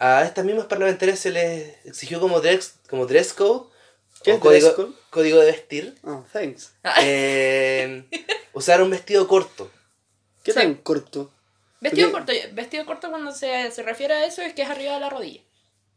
a 0.00 0.24
estas 0.24 0.44
mismas 0.44 0.66
parlamentarias 0.66 1.20
se 1.20 1.30
les 1.30 1.86
exigió 1.86 2.18
como 2.18 2.40
dress, 2.40 2.74
como 2.90 3.06
dress 3.06 3.32
code, 3.32 3.70
¿Qué 4.24 4.32
o 4.32 4.40
código, 4.40 4.64
dress 4.66 4.74
code? 4.74 4.92
código 5.10 5.38
de 5.38 5.46
vestir, 5.52 5.94
Ah, 6.02 6.24
thanks. 6.32 6.72
eh, 7.00 8.04
usar 8.54 8.82
un 8.82 8.90
vestido 8.90 9.28
corto. 9.28 9.70
¿Qué 10.42 10.50
Sí. 10.50 10.58
tan 10.58 10.74
corto? 10.74 11.32
Vestido 11.80 12.10
Porque- 12.10 12.40
corto, 12.40 12.54
vestido 12.56 12.84
corto 12.86 13.10
cuando 13.10 13.30
se, 13.30 13.70
se 13.70 13.82
refiere 13.84 14.14
a 14.14 14.26
eso 14.26 14.42
es 14.42 14.52
que 14.52 14.62
es 14.62 14.68
arriba 14.68 14.94
de 14.94 15.00
la 15.00 15.10
rodilla. 15.10 15.42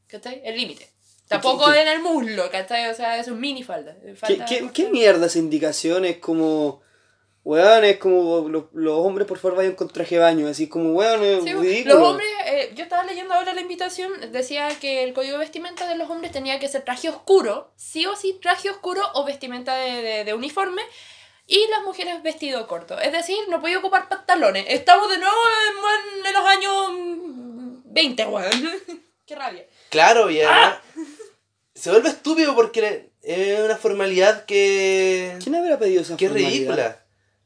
¿Cachai? 0.08 0.41
El 0.45 0.56
límite. 0.58 0.89
Tampoco 1.30 1.72
qué- 1.72 1.82
en 1.82 1.88
el 1.88 2.02
muslo, 2.02 2.50
¿cachai? 2.52 2.89
O 2.89 2.94
sea, 2.94 3.18
es 3.20 3.28
un 3.28 3.39
mini 3.39 3.63
falda. 3.63 3.96
¿Qué, 4.02 4.15
Falta- 4.15 4.46
qué, 4.46 4.70
qué 4.74 4.89
mierda 4.89 5.28
esa 5.28 5.39
indicación? 5.39 6.04
Es 6.06 6.18
como. 6.18 6.82
Weón, 7.46 7.86
es 7.86 7.98
como 7.98 8.50
los, 8.50 8.65
los 8.74 8.94
hombres 9.00 9.26
por 9.26 9.39
favor 9.39 9.58
vayan 9.60 9.74
con 9.74 9.88
traje 9.88 10.15
de 10.15 10.22
baño, 10.22 10.48
así 10.48 10.68
como 10.68 10.92
weón, 10.92 11.24
es 11.24 11.44
Sí, 11.46 11.54
ridículo. 11.54 11.96
los 11.96 12.08
hombres, 12.10 12.28
eh, 12.46 12.74
yo 12.76 12.84
estaba 12.84 13.04
leyendo 13.06 13.34
ahora 13.34 13.54
la 13.54 13.62
invitación, 13.62 14.12
decía 14.34 14.68
que 14.80 15.04
el 15.04 15.13
código 15.13 15.34
de 15.34 15.39
vestimenta 15.39 15.88
de 15.88 15.96
los 15.96 16.10
hombres 16.10 16.34
tenía 16.34 16.60
que 16.60 16.68
ser 16.68 16.84
traje 16.84 17.10
oscuro, 17.10 17.72
sí 17.78 18.06
o 18.06 18.15
sí 18.18 18.38
traje 18.42 18.70
oscuro 18.70 19.02
o 19.13 19.24
vestimenta 19.24 19.74
de, 19.76 20.02
de, 20.02 20.24
de 20.26 20.34
uniforme, 20.34 20.82
y 21.48 21.65
las 21.72 21.82
mujeres 21.84 22.22
vestido 22.22 22.68
corto. 22.68 23.00
Es 23.00 23.13
decir, 23.13 23.38
no 23.48 23.62
podía 23.62 23.80
ocupar 23.80 24.10
pantalones. 24.10 24.65
Estamos 24.68 25.10
de 25.10 25.18
nuevo 25.18 25.36
en, 26.20 26.26
en 26.28 26.34
los 26.34 26.46
años 26.46 26.92
mm, 26.92 27.94
20, 27.94 28.26
weón. 28.26 28.52
Qué 29.26 29.36
rabia. 29.36 29.65
Claro, 29.89 30.30
y 30.30 30.42
además 30.42 30.76
Ah. 30.76 30.82
Se 31.80 31.89
vuelve 31.92 32.10
estúpido 32.10 32.56
porque 32.56 33.10
es 33.22 33.60
una 33.62 33.78
formalidad 33.78 34.46
que... 34.46 35.36
¿Quién 35.44 35.56
habrá 35.56 35.80
pedido 35.80 36.02
esa 36.02 36.18
que 36.18 36.26
es 36.26 36.32
formalidad? 36.32 36.52
ridícula. 36.58 37.06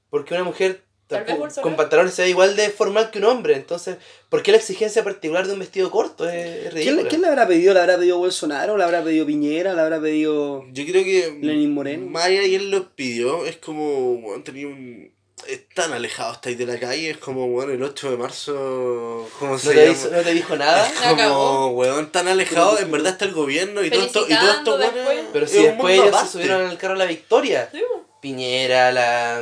Porque 0.10 0.34
una 0.34 0.43
mujer 0.43 0.82
tampoco- 1.08 1.48
con 1.62 1.76
pantalones 1.76 2.13
se 2.13 2.24
ve 2.24 2.30
igual 2.30 2.56
de 2.56 2.69
formal 2.69 3.12
que 3.12 3.19
un 3.19 3.26
hombre. 3.26 3.56
Entonces, 3.56 3.98
¿por 4.30 4.41
qué 4.43 4.52
la 4.52 4.58
exigencia 4.58 5.04
particular 5.04 5.46
de 5.48 5.54
un 5.54 5.60
vestido 5.60 5.89
corto? 5.91 6.28
Es, 6.28 6.34
es 6.36 6.60
¿Quién, 6.62 6.74
ridícula. 6.74 7.02
le- 7.04 7.10
quién 7.10 7.22
le 7.22 7.28
habrá 7.28 7.48
pedido? 7.48 7.74
¿Le 7.74 7.80
habrá 7.80 7.98
pedido 7.98 8.17
Bolsonaro? 8.17 8.78
¿Le 8.78 8.84
habrá 8.84 9.04
pedido 9.04 9.26
Piñera? 9.26 9.74
¿Le 9.74 9.82
habrá 9.82 10.02
pedido.? 10.02 10.65
Yo 10.72 10.86
creo 10.86 11.04
que. 11.04 11.38
Lenín 11.41 11.74
Moreno. 11.74 12.08
Más 12.08 12.26
allá 12.26 12.41
de 12.41 12.48
quién 12.50 12.72
lo 12.72 12.96
pidió, 12.96 13.46
es 13.46 13.58
como. 13.58 14.13
Weón, 14.15 14.43
tenía 14.43 14.67
un. 14.67 15.12
Es 15.47 15.67
tan 15.69 15.93
alejado 15.93 16.34
estáis 16.34 16.58
de 16.58 16.65
la 16.65 16.79
calle, 16.79 17.10
es 17.12 17.17
como, 17.17 17.45
weón, 17.45 17.71
el 17.71 17.82
8 17.84 18.12
de 18.12 18.17
marzo, 18.17 19.29
¿cómo 19.39 19.53
¿No 19.53 19.58
se 19.60 19.73
te, 19.73 19.86
llama? 19.86 19.91
hizo- 19.97 20.10
no 20.12 20.21
te 20.21 20.34
dijo 20.34 20.56
nada? 20.56 20.91
Acabó. 21.10 21.34
Como, 21.36 21.67
weón, 21.71 22.12
tan 22.12 22.27
alejado, 22.27 22.77
en 22.79 22.91
verdad 22.91 23.13
está 23.13 23.25
el 23.25 23.34
gobierno 23.34 23.84
y 23.84 23.89
todo 23.89 24.03
esto, 24.06 24.25
y 24.27 24.36
todo 24.36 24.51
esto, 24.51 24.77
después. 24.77 25.19
Pero 25.34 25.45
es 25.45 25.51
si 25.51 25.63
después 25.63 25.99
ellos 25.99 26.19
se 26.19 26.27
subieron 26.27 26.69
al 26.69 26.77
carro 26.77 26.93
a 26.93 26.97
la 26.97 27.06
victoria. 27.06 27.69
Sí. 27.71 27.82
Piñera, 28.21 28.91
la... 28.91 29.41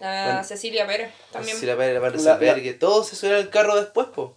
La 0.00 0.24
Bueno. 0.26 0.44
Cecilia 0.44 0.86
Pérez 0.86 1.10
también. 1.32 1.56
Cecilia 1.56 1.76
Pérez, 1.76 1.94
la 1.94 2.00
Marta 2.00 2.18
La- 2.22 2.34
Albergue, 2.34 2.72
todos 2.74 3.08
se 3.08 3.16
subieron 3.16 3.40
al 3.42 3.50
carro 3.50 3.74
después, 3.76 4.06
po. 4.14 4.36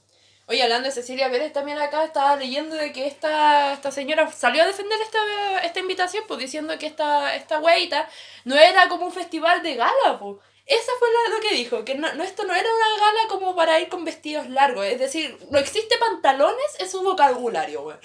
Oye, 0.51 0.63
hablando 0.63 0.89
de 0.89 0.93
Cecilia 0.93 1.31
Pérez, 1.31 1.53
también 1.53 1.77
acá 1.77 2.03
estaba 2.03 2.35
leyendo 2.35 2.75
de 2.75 2.91
que 2.91 3.07
esta, 3.07 3.71
esta 3.71 3.89
señora 3.89 4.29
salió 4.33 4.63
a 4.63 4.67
defender 4.67 4.99
esta, 4.99 5.59
esta 5.63 5.79
invitación, 5.79 6.25
pues 6.27 6.41
diciendo 6.41 6.77
que 6.77 6.87
esta, 6.87 7.33
esta 7.35 7.59
weita 7.59 8.09
no 8.43 8.57
era 8.57 8.89
como 8.89 9.05
un 9.05 9.13
festival 9.13 9.63
de 9.63 9.75
gala, 9.75 10.19
pues. 10.19 10.39
Esa 10.65 10.91
fue 10.99 11.07
lo 11.29 11.39
que 11.39 11.55
dijo, 11.55 11.85
que 11.85 11.95
no, 11.95 12.13
no, 12.15 12.23
esto 12.25 12.43
no 12.43 12.53
era 12.53 12.67
una 12.69 12.99
gala 12.99 13.29
como 13.29 13.55
para 13.55 13.79
ir 13.79 13.87
con 13.87 14.03
vestidos 14.03 14.49
largos, 14.49 14.85
es 14.87 14.99
decir, 14.99 15.37
no 15.51 15.57
existe 15.57 15.97
pantalones 15.97 16.79
en 16.79 16.89
su 16.89 17.01
vocabulario, 17.01 17.83
weón. 17.83 18.01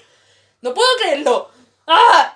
No 0.61 0.73
puedo 0.73 0.87
creerlo. 1.01 1.51
¡Ah! 1.85 2.33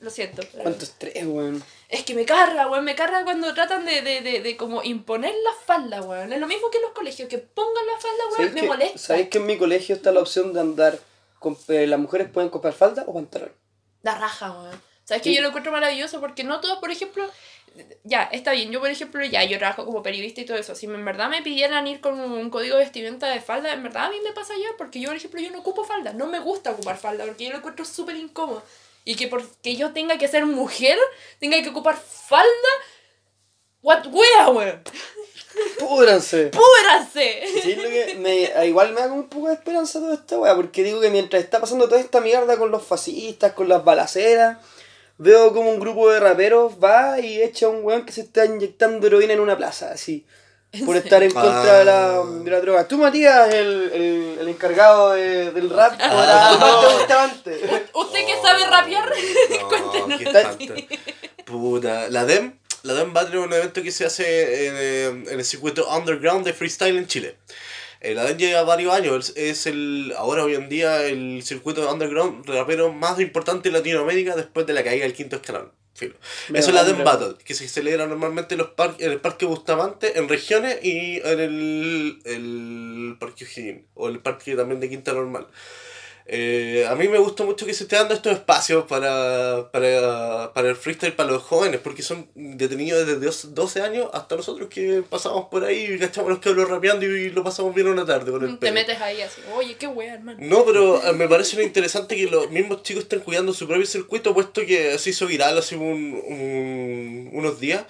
Lo 0.00 0.10
siento. 0.10 0.42
¿Cuánto 0.62 0.84
estrés, 0.84 1.24
weón? 1.24 1.64
Es 1.88 2.04
que 2.04 2.14
me 2.14 2.24
carga, 2.24 2.68
weón, 2.68 2.84
me 2.84 2.96
carga 2.96 3.22
cuando 3.22 3.54
tratan 3.54 3.84
de, 3.84 4.02
de, 4.02 4.20
de, 4.20 4.40
de 4.40 4.56
como 4.56 4.82
imponer 4.82 5.34
la 5.44 5.52
falda, 5.64 6.02
weón. 6.02 6.32
Es 6.32 6.40
lo 6.40 6.46
mismo 6.46 6.70
que 6.70 6.78
en 6.78 6.82
los 6.82 6.92
colegios, 6.92 7.28
que 7.28 7.38
pongan 7.38 7.86
la 7.86 7.98
falda, 7.98 8.24
weón, 8.24 8.36
¿Sabéis 8.36 8.54
me 8.54 8.60
que, 8.62 8.66
molesta. 8.66 8.98
¿Sabéis 8.98 9.28
que 9.28 9.38
en 9.38 9.46
mi 9.46 9.56
colegio 9.56 9.94
está 9.94 10.10
la 10.10 10.20
opción 10.20 10.52
de 10.52 10.60
andar 10.60 10.98
con, 11.38 11.56
eh, 11.68 11.86
las 11.86 12.00
mujeres 12.00 12.28
pueden 12.28 12.50
comprar 12.50 12.74
falda 12.74 13.04
o 13.06 13.14
pantalón? 13.14 13.52
Da 14.02 14.16
raja, 14.16 14.50
weón. 14.50 14.80
¿Sabes 15.04 15.22
que 15.22 15.32
yo 15.32 15.40
lo 15.40 15.48
encuentro 15.48 15.70
maravilloso? 15.70 16.20
Porque 16.20 16.42
no 16.42 16.60
todos, 16.60 16.78
por 16.78 16.90
ejemplo, 16.90 17.24
ya, 18.04 18.24
está 18.24 18.52
bien, 18.52 18.72
yo 18.72 18.80
por 18.80 18.90
ejemplo, 18.90 19.24
ya, 19.24 19.44
yo 19.44 19.58
trabajo 19.58 19.84
como 19.84 20.02
periodista 20.02 20.40
y 20.40 20.44
todo 20.44 20.56
eso. 20.56 20.74
Si 20.74 20.86
en 20.86 21.04
verdad 21.04 21.28
me 21.28 21.42
pidieran 21.42 21.86
ir 21.86 22.00
con 22.00 22.18
un 22.18 22.50
código 22.50 22.76
de 22.76 22.82
vestimenta 22.82 23.28
de 23.28 23.40
falda, 23.40 23.72
en 23.72 23.82
verdad 23.82 24.06
a 24.06 24.10
mí 24.10 24.16
me 24.24 24.32
pasa 24.32 24.54
ya, 24.54 24.76
porque 24.76 25.00
yo, 25.00 25.08
por 25.10 25.16
ejemplo, 25.16 25.40
yo 25.40 25.50
no 25.50 25.60
ocupo 25.60 25.84
falda. 25.84 26.12
No 26.12 26.26
me 26.26 26.40
gusta 26.40 26.72
ocupar 26.72 26.96
falda, 26.96 27.24
porque 27.24 27.44
yo 27.44 27.50
lo 27.50 27.58
encuentro 27.58 27.84
súper 27.84 28.16
incómodo. 28.16 28.62
Y 29.08 29.14
que 29.14 29.28
porque 29.28 29.76
yo 29.76 29.92
tenga 29.92 30.18
que 30.18 30.26
ser 30.26 30.44
mujer, 30.44 30.98
tenga 31.38 31.62
que 31.62 31.68
ocupar 31.68 31.96
falda. 31.96 32.72
What 33.80 34.06
wea, 34.08 34.48
weón. 34.48 34.82
¡Púdranse! 35.78 36.48
¡Púdranse! 36.48 37.44
Sí, 37.62 37.72
es 37.72 37.78
lo 37.78 37.88
que 37.88 38.16
me, 38.18 38.66
igual 38.66 38.92
me 38.92 39.00
da 39.00 39.08
como 39.08 39.20
un 39.20 39.28
poco 39.28 39.46
de 39.46 39.54
esperanza 39.54 40.00
toda 40.00 40.14
esta 40.14 40.40
weá, 40.40 40.56
porque 40.56 40.82
digo 40.82 41.00
que 41.00 41.10
mientras 41.10 41.40
está 41.40 41.60
pasando 41.60 41.88
toda 41.88 42.00
esta 42.00 42.20
mierda 42.20 42.58
con 42.58 42.72
los 42.72 42.82
fascistas, 42.82 43.52
con 43.52 43.68
las 43.68 43.84
balaceras, 43.84 44.58
veo 45.18 45.54
como 45.54 45.70
un 45.70 45.78
grupo 45.78 46.10
de 46.10 46.18
raperos 46.18 46.74
va 46.82 47.20
y 47.20 47.40
echa 47.40 47.66
a 47.66 47.68
un 47.68 47.84
weón 47.84 48.04
que 48.04 48.12
se 48.12 48.22
está 48.22 48.44
inyectando 48.44 49.06
heroína 49.06 49.34
en 49.34 49.40
una 49.40 49.56
plaza, 49.56 49.92
así, 49.92 50.26
por 50.84 50.96
estar 50.96 51.22
en 51.22 51.30
contra 51.32 51.78
de, 51.78 51.84
la, 51.84 52.22
de 52.24 52.50
la 52.50 52.60
droga. 52.60 52.86
Tú, 52.88 52.98
Matías, 52.98 53.52
el, 53.54 53.90
el, 53.94 54.36
el 54.40 54.48
encargado 54.48 55.12
de- 55.12 55.50
del 55.52 55.70
rap, 55.70 55.94
Ah, 56.00 56.10
ahora- 56.10 56.70
¿Cómo 56.70 56.88
te 56.88 56.94
gustaba 56.98 57.22
antes? 57.24 57.60
¿Usted 57.94 58.26
que 58.26 58.34
sabe 58.42 58.66
rapear? 58.66 59.10
No, 59.60 59.68
Cuéntenos. 59.68 60.56
qué. 60.58 60.88
Puta, 61.44 62.08
la 62.10 62.24
DEM, 62.24 62.58
la 62.82 62.94
DEM 62.94 63.12
Battle 63.12 63.38
es 63.40 63.46
un 63.46 63.52
evento 63.52 63.82
que 63.82 63.90
se 63.92 64.04
hace 64.04 64.66
en, 64.66 64.74
eh, 64.76 65.06
en 65.32 65.38
el 65.38 65.44
circuito 65.44 65.88
underground 65.88 66.44
de 66.44 66.52
freestyle 66.52 66.96
en 66.98 67.06
Chile. 67.06 67.36
Eh, 68.00 68.14
la 68.14 68.24
DEM 68.24 68.36
lleva 68.36 68.62
varios 68.64 68.92
años, 68.92 69.30
es 69.30 69.36
es 69.36 69.66
el, 69.66 70.12
ahora 70.18 70.44
hoy 70.44 70.54
en 70.54 70.68
día 70.68 71.02
el 71.04 71.42
circuito 71.42 71.90
underground 71.90 72.46
rapero 72.46 72.92
más 72.92 73.18
importante 73.20 73.68
en 73.68 73.74
Latinoamérica 73.74 74.36
después 74.36 74.66
de 74.66 74.74
la 74.74 74.84
caída 74.84 75.04
del 75.04 75.14
quinto 75.14 75.36
escalón. 75.36 75.72
Filo. 75.96 76.14
Mira, 76.48 76.60
Eso 76.60 76.68
es 76.70 76.74
la 76.74 76.82
underground. 76.82 77.20
Battle, 77.20 77.44
que 77.44 77.54
se 77.54 77.66
celebra 77.68 78.06
normalmente 78.06 78.54
en, 78.54 78.58
los 78.58 78.68
par- 78.70 78.94
en 78.98 79.10
el 79.12 79.20
Parque 79.20 79.46
Bustamante, 79.46 80.18
en 80.18 80.28
regiones 80.28 80.78
y 80.84 81.16
en 81.24 81.40
el, 81.40 82.18
el 82.24 83.16
Parque 83.18 83.44
O'Higgins, 83.44 83.82
o 83.94 84.08
el 84.08 84.20
Parque 84.20 84.54
también 84.56 84.80
de 84.80 84.88
Quinta 84.88 85.12
Normal. 85.12 85.46
Eh, 86.28 86.84
a 86.88 86.96
mí 86.96 87.06
me 87.06 87.18
gusta 87.18 87.44
mucho 87.44 87.64
que 87.66 87.72
se 87.72 87.84
esté 87.84 87.94
dando 87.94 88.12
estos 88.12 88.32
espacios 88.32 88.84
para, 88.86 89.70
para, 89.70 90.52
para 90.52 90.68
el 90.70 90.74
freestyle 90.74 91.12
para 91.12 91.30
los 91.30 91.42
jóvenes, 91.44 91.78
porque 91.80 92.02
son 92.02 92.28
detenidos 92.34 93.06
desde 93.06 93.24
dos- 93.26 93.54
12 93.54 93.80
años 93.80 94.08
hasta 94.12 94.34
nosotros 94.34 94.68
que 94.68 95.04
pasamos 95.08 95.46
por 95.48 95.62
ahí 95.64 95.84
y 95.94 95.98
cachamos 96.00 96.28
los 96.30 96.40
cabros 96.40 96.68
rapeando 96.68 97.06
y 97.06 97.30
lo 97.30 97.44
pasamos 97.44 97.72
bien 97.76 97.86
una 97.86 98.04
tarde 98.04 98.32
con 98.32 98.42
el 98.42 98.50
Te 98.54 98.56
pelo. 98.58 98.72
metes 98.74 99.00
ahí 99.00 99.20
así, 99.22 99.40
oye, 99.54 99.76
qué 99.76 99.86
wea, 99.86 100.14
hermano. 100.14 100.38
No, 100.40 100.64
pero 100.64 101.00
eh, 101.06 101.12
me 101.12 101.28
parece 101.28 101.62
interesante 101.62 102.16
que 102.16 102.26
los 102.26 102.50
mismos 102.50 102.82
chicos 102.82 103.04
estén 103.04 103.20
cuidando 103.20 103.52
su 103.54 103.68
propio 103.68 103.86
circuito, 103.86 104.34
puesto 104.34 104.66
que 104.66 104.98
se 104.98 105.10
hizo 105.10 105.28
viral 105.28 105.56
hace 105.58 105.76
un, 105.76 106.20
un- 106.26 107.30
unos 107.34 107.60
días 107.60 107.84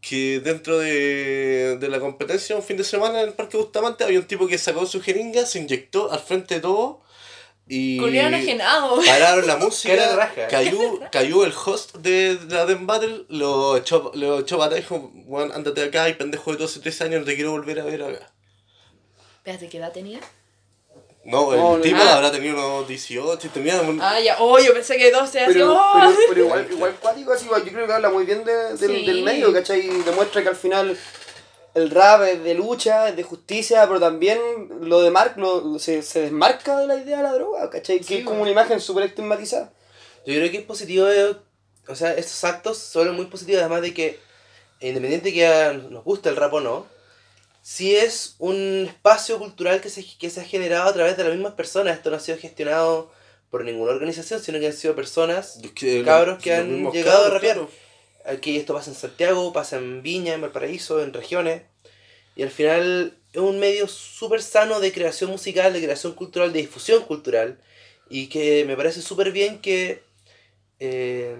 que 0.00 0.40
dentro 0.40 0.78
de, 0.78 1.76
de 1.78 1.88
la 1.88 2.00
competencia, 2.00 2.56
un 2.56 2.62
fin 2.62 2.76
de 2.78 2.84
semana 2.84 3.20
en 3.20 3.28
el 3.28 3.34
Parque 3.34 3.58
Bustamante, 3.58 4.02
había 4.02 4.18
un 4.18 4.26
tipo 4.26 4.48
que 4.48 4.56
sacó 4.58 4.84
su 4.86 5.00
jeringa, 5.02 5.44
se 5.46 5.58
inyectó 5.60 6.10
al 6.10 6.18
frente 6.20 6.54
de 6.56 6.60
todo 6.62 7.02
y 7.74 8.18
enajenado. 8.18 8.96
pararon 9.04 9.46
la 9.46 9.56
de 9.56 9.64
música, 9.64 10.16
raja. 10.16 10.46
cayó, 10.48 11.00
cayó 11.10 11.44
el 11.44 11.52
host 11.52 11.96
de, 11.96 12.36
de 12.36 12.54
la 12.54 12.66
Dem 12.66 12.86
Battle, 12.86 13.24
lo 13.28 13.76
echó, 13.76 14.10
lo 14.14 14.40
echó 14.40 14.58
para 14.58 14.66
atrás 14.66 14.80
y 14.80 14.82
dijo, 14.82 15.10
bueno, 15.26 15.54
ándate 15.54 15.80
de 15.80 15.86
acá 15.88 16.08
y 16.08 16.14
pendejo 16.14 16.52
de 16.52 16.58
12, 16.58 16.80
13 16.80 17.04
años, 17.04 17.20
no 17.20 17.26
te 17.26 17.34
quiero 17.34 17.52
volver 17.52 17.80
a 17.80 17.84
ver 17.84 18.02
acá. 18.02 18.30
Espérate, 19.38 19.68
¿qué 19.68 19.78
edad 19.78 19.92
tenía? 19.92 20.20
No, 21.24 21.52
el 21.52 21.60
No, 21.60 21.76
no. 21.76 21.82
tipo 21.82 21.98
Ah. 22.00 22.14
habrá 22.16 22.32
tenido 22.32 22.54
unos 22.56 22.88
18 22.88 23.46
y 23.46 23.50
tenía 23.50 23.80
un... 23.80 24.00
Ah, 24.02 24.18
ya, 24.20 24.36
oh, 24.40 24.58
yo 24.58 24.72
pensé 24.74 24.96
que 24.96 25.10
12 25.12 25.38
así, 25.40 25.52
Pero, 25.52 25.72
oh. 25.72 25.92
pero, 25.94 26.12
pero 26.28 26.40
igual, 26.44 26.66
igual 26.70 26.94
cuático, 27.00 27.32
así, 27.32 27.44
igual, 27.44 27.64
yo 27.64 27.70
creo 27.72 27.86
que 27.86 27.92
habla 27.92 28.10
muy 28.10 28.24
bien 28.24 28.42
de- 28.44 28.76
Sí. 28.76 29.06
del 29.06 29.22
medio, 29.22 29.52
¿cachai? 29.52 29.86
Y 29.86 30.02
demuestra 30.02 30.42
que 30.42 30.48
al 30.48 30.56
final 30.56 30.98
el 31.74 31.90
rap 31.90 32.22
es 32.22 32.42
de 32.44 32.54
lucha, 32.54 33.08
es 33.08 33.16
de 33.16 33.22
justicia, 33.22 33.86
pero 33.86 33.98
también 34.00 34.38
lo 34.80 35.00
de 35.00 35.10
Mark 35.10 35.34
lo, 35.36 35.78
se, 35.78 36.02
se 36.02 36.20
desmarca 36.22 36.78
de 36.78 36.86
la 36.86 36.96
idea 36.96 37.18
de 37.18 37.22
la 37.22 37.32
droga, 37.32 37.70
¿cachai? 37.70 38.00
Que 38.00 38.18
es 38.18 38.24
como 38.24 38.38
bueno. 38.38 38.42
una 38.42 38.50
imagen 38.62 38.80
súper 38.80 39.04
estigmatizada. 39.04 39.72
Yo 40.26 40.34
creo 40.34 40.50
que 40.50 40.58
es 40.58 40.64
positivo, 40.64 41.08
eh, 41.08 41.36
o 41.88 41.94
sea, 41.96 42.12
estos 42.14 42.44
actos 42.44 42.78
son 42.78 43.14
muy 43.16 43.26
positivos, 43.26 43.60
además 43.60 43.82
de 43.82 43.92
que, 43.94 44.18
independiente 44.80 45.32
que 45.32 45.46
a- 45.46 45.72
nos 45.72 46.04
guste 46.04 46.28
el 46.28 46.36
rap 46.36 46.52
o 46.54 46.60
no, 46.60 46.86
sí 47.62 47.94
es 47.96 48.34
un 48.38 48.86
espacio 48.88 49.38
cultural 49.38 49.80
que 49.80 49.88
se, 49.90 50.04
que 50.18 50.30
se 50.30 50.40
ha 50.40 50.44
generado 50.44 50.88
a 50.88 50.92
través 50.92 51.16
de 51.16 51.24
las 51.24 51.32
mismas 51.32 51.54
personas. 51.54 51.96
Esto 51.96 52.10
no 52.10 52.16
ha 52.16 52.20
sido 52.20 52.38
gestionado 52.38 53.10
por 53.50 53.64
ninguna 53.64 53.92
organización, 53.92 54.40
sino 54.42 54.58
que 54.58 54.66
han 54.68 54.72
sido 54.72 54.94
personas 54.94 55.58
que 55.74 56.02
cabros 56.04 56.42
que 56.42 56.54
han 56.54 56.90
llegado 56.90 57.26
a 57.26 57.30
rapear. 57.30 57.56
claro. 57.56 57.70
Aquí 58.24 58.56
esto 58.56 58.74
pasa 58.74 58.90
en 58.90 58.96
Santiago, 58.96 59.52
pasa 59.52 59.78
en 59.78 60.02
Viña, 60.02 60.34
en 60.34 60.40
Valparaíso, 60.40 61.02
en 61.02 61.12
regiones. 61.12 61.62
Y 62.36 62.42
al 62.42 62.50
final 62.50 63.16
es 63.32 63.40
un 63.40 63.58
medio 63.58 63.88
súper 63.88 64.42
sano 64.42 64.80
de 64.80 64.92
creación 64.92 65.30
musical, 65.30 65.72
de 65.72 65.82
creación 65.82 66.14
cultural, 66.14 66.52
de 66.52 66.60
difusión 66.60 67.02
cultural. 67.04 67.58
Y 68.08 68.28
que 68.28 68.64
me 68.64 68.76
parece 68.76 69.02
súper 69.02 69.32
bien 69.32 69.60
que 69.60 70.02
eh, 70.78 71.36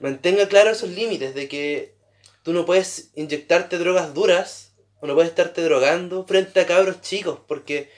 mantenga 0.00 0.48
claro 0.48 0.70
esos 0.70 0.90
límites 0.90 1.34
de 1.34 1.48
que 1.48 1.94
tú 2.42 2.52
no 2.52 2.66
puedes 2.66 3.10
inyectarte 3.14 3.78
drogas 3.78 4.14
duras 4.14 4.72
o 5.00 5.06
no 5.06 5.14
puedes 5.14 5.30
estarte 5.30 5.62
drogando 5.62 6.24
frente 6.26 6.60
a 6.60 6.66
cabros 6.66 7.00
chicos. 7.02 7.38
Porque 7.46 7.90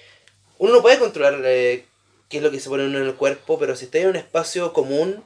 uno 0.59 0.75
no 0.75 0.83
puede 0.83 0.98
controlar 0.98 1.40
eh, 1.44 1.87
qué 2.29 2.37
es 2.37 2.42
lo 2.42 2.51
que 2.51 2.61
se 2.61 2.68
pone 2.68 2.85
uno 2.85 2.98
en 2.98 3.07
el 3.07 3.14
cuerpo, 3.14 3.59
pero 3.59 3.75
si 3.75 3.87
estás 3.87 4.03
en 4.03 4.09
un 4.09 4.16
espacio 4.16 4.72
común, 4.72 5.25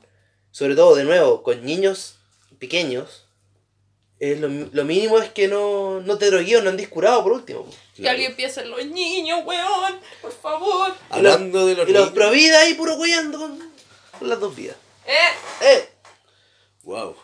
sobre 0.50 0.74
todo 0.74 0.94
de 0.94 1.04
nuevo 1.04 1.42
con 1.42 1.64
niños 1.64 2.16
pequeños, 2.56 3.24
eh, 4.18 4.36
lo, 4.36 4.48
lo 4.48 4.84
mínimo 4.84 5.18
es 5.18 5.30
que 5.30 5.46
no, 5.48 6.00
no 6.00 6.16
te 6.18 6.26
drogueen 6.30 6.60
o 6.60 6.62
no 6.62 6.70
andes 6.70 6.88
curado 6.88 7.22
por 7.22 7.32
último. 7.32 7.66
Que 7.94 8.08
alguien 8.08 8.34
piense 8.36 8.60
en 8.62 8.70
los 8.70 8.84
niños, 8.86 9.40
weón, 9.44 10.00
por 10.22 10.32
favor. 10.32 10.94
Hablando 11.10 11.66
de 11.66 11.74
los 11.74 11.88
Y 11.88 11.92
los 11.92 12.00
niños. 12.02 12.14
pro 12.14 12.30
vida 12.30 12.60
ahí 12.60 12.74
puro 12.74 12.96
cuidando 12.96 13.38
con, 13.38 13.58
con 14.18 14.28
las 14.28 14.40
dos 14.40 14.54
vidas. 14.56 14.76
Eh, 15.06 15.14
Eh, 15.62 15.88
Wow. 16.82 17.16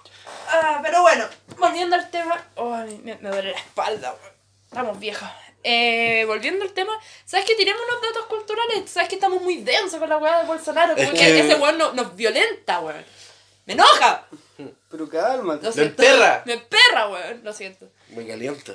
ah, 0.49 0.81
pero 0.83 1.03
bueno, 1.03 1.25
volviendo 1.59 1.95
al 1.97 2.11
tema. 2.11 2.45
Oh, 2.57 2.77
me, 2.77 3.17
me 3.17 3.29
duele 3.31 3.53
la 3.53 3.59
espalda, 3.59 4.11
weón. 4.21 4.33
Estamos 4.69 4.99
viejos. 4.99 5.29
Eh, 5.65 6.25
volviendo 6.27 6.65
al 6.65 6.73
tema, 6.73 6.93
¿sabes 7.25 7.47
que 7.47 7.55
tenemos 7.55 7.81
unos 7.89 8.03
datos 8.03 8.27
culturales? 8.27 8.91
¿Sabes 8.91 9.09
que 9.09 9.15
estamos 9.15 9.41
muy 9.43 9.59
densos 9.63 10.01
con 10.01 10.09
la 10.09 10.19
weá 10.19 10.41
de 10.41 10.47
Bolsonaro? 10.47 10.95
Como 10.97 11.05
Es 11.07 11.11
que, 11.13 11.19
que- 11.19 11.41
ese 11.41 11.55
weón 11.55 11.79
no- 11.79 11.93
nos 11.93 12.17
violenta, 12.17 12.81
weón. 12.81 13.05
¡Me 13.67 13.75
enoja! 13.75 14.27
Pero 14.91 15.09
cálmate. 15.09 15.63
Lo 15.65 15.69
Me 15.71 15.75
siento. 15.75 16.03
emperra. 16.03 16.43
Me 16.47 16.53
emperra, 16.55 17.09
weón. 17.09 17.41
Lo 17.45 17.53
siento. 17.53 17.87
Me 18.11 18.27
calienta. 18.27 18.73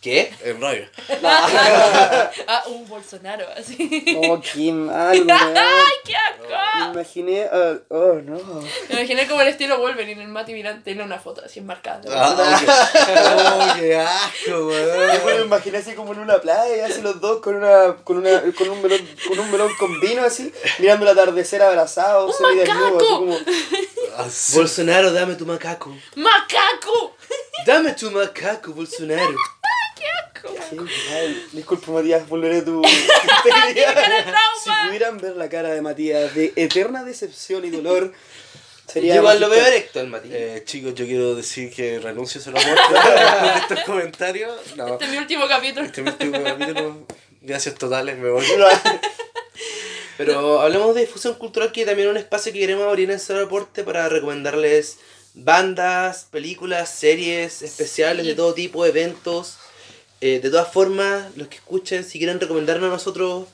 ¿Qué? 0.00 0.32
En 0.44 0.60
rabia. 0.60 0.90
Ah, 2.48 2.62
un 2.68 2.86
Bolsonaro, 2.88 3.44
así. 3.56 4.04
Oh, 4.28 4.40
qué 4.40 4.70
mal, 4.72 5.16
weón. 5.26 5.30
¡Ay, 5.30 5.92
qué 6.04 6.12
Me 6.12 6.18
asco! 6.18 6.92
imaginé, 6.92 7.48
ah, 7.50 7.74
oh 7.88 8.14
no. 8.22 8.36
Me 8.88 8.94
imaginé 9.00 9.26
como 9.26 9.40
el 9.40 9.48
estilo 9.48 9.78
Wolverine, 9.78 10.22
el 10.22 10.28
Mati 10.28 10.52
Miranda 10.52 10.82
tiene 10.84 11.02
una 11.02 11.18
foto 11.18 11.42
así 11.44 11.58
enmarcada. 11.60 12.02
Ah, 12.10 12.36
oh, 13.74 13.80
qué 13.80 13.96
asco, 13.96 14.68
Después 14.68 15.24
me 15.24 15.32
weón. 15.32 15.46
imaginé 15.46 15.78
así 15.78 15.94
como 15.94 16.12
en 16.12 16.20
una 16.20 16.38
playa, 16.40 16.86
así 16.86 17.00
los 17.02 17.20
dos 17.20 17.40
con 17.40 17.56
una, 17.56 17.96
con 18.04 18.18
una, 18.18 18.42
con 18.56 18.68
un 18.68 18.82
melón, 18.82 19.08
con 19.26 19.38
un 19.40 19.50
melón 19.50 19.72
con 19.78 19.98
vino 20.00 20.22
así, 20.24 20.52
mirando 20.78 21.04
el 21.10 21.12
atardecer 21.18 21.62
abrazados, 21.62 22.38
¡Un 22.40 22.46
semidesnudos, 22.48 23.02
así 23.02 23.12
macaco! 23.12 23.18
como. 23.18 23.38
Así. 24.16 24.56
Bolsonaro, 24.56 25.12
dame 25.12 25.34
tu 25.34 25.44
macaco. 25.46 25.96
¡Macaco! 26.14 27.16
Dame 27.66 27.92
tu 27.92 28.10
macaco, 28.10 28.72
Bolsonaro. 28.72 29.36
Sí, 30.70 30.76
ay, 31.12 31.46
Disculpa, 31.52 31.90
Matías, 31.92 32.28
volveré 32.28 32.58
a 32.58 32.64
tu. 32.64 32.80
Si 34.62 34.70
pudieran 34.86 35.18
ver 35.18 35.34
la 35.36 35.48
cara 35.48 35.70
de 35.70 35.80
Matías 35.82 36.34
de 36.34 36.52
eterna 36.56 37.02
decepción 37.04 37.64
y 37.64 37.70
dolor, 37.70 38.12
sería. 38.86 39.14
Yo 39.14 39.20
igual 39.22 39.40
lo 39.40 39.48
veo 39.48 39.58
magistral. 39.60 39.74
erecto 39.76 40.00
el 40.00 40.06
Mati. 40.08 40.28
Eh, 40.32 40.62
chicos, 40.64 40.94
yo 40.94 41.04
quiero 41.06 41.34
decir 41.34 41.72
que 41.74 41.98
renuncio 41.98 42.40
a 42.40 42.44
ser 42.44 42.56
amor 42.56 42.76
de 42.76 43.58
estos 43.60 43.80
comentarios. 43.84 44.76
No, 44.76 44.92
Este 44.94 45.04
es 45.06 45.10
mi 45.10 45.16
último 45.18 45.48
capítulo. 45.48 45.86
este 45.86 46.00
es 46.00 46.04
mi 46.04 46.10
último 46.12 46.44
capítulo. 46.44 47.06
Gracias 47.40 47.74
totales, 47.76 48.16
me 48.18 48.28
voy. 48.30 48.44
Pero 50.16 50.60
hablemos 50.60 50.94
de 50.94 51.02
difusión 51.02 51.34
cultural, 51.34 51.72
que 51.72 51.84
también 51.84 52.08
es 52.08 52.12
un 52.12 52.16
espacio 52.18 52.52
que 52.52 52.60
queremos 52.60 52.86
abrir 52.86 53.10
en 53.10 53.20
Cero 53.20 53.44
Aporte 53.44 53.84
para 53.84 54.08
recomendarles 54.08 54.98
bandas, 55.34 56.26
películas, 56.30 56.88
series 56.90 57.62
especiales 57.62 58.22
Sí. 58.24 58.28
de 58.30 58.34
todo 58.36 58.54
tipo, 58.54 58.86
eventos. 58.86 59.58
Eh, 60.22 60.40
de 60.40 60.48
todas 60.50 60.72
formas, 60.72 61.36
los 61.36 61.48
que 61.48 61.56
escuchen, 61.56 62.02
si 62.04 62.18
quieren 62.18 62.40
recomendarnos 62.40 62.88
a 62.88 62.92
nosotros 62.92 63.46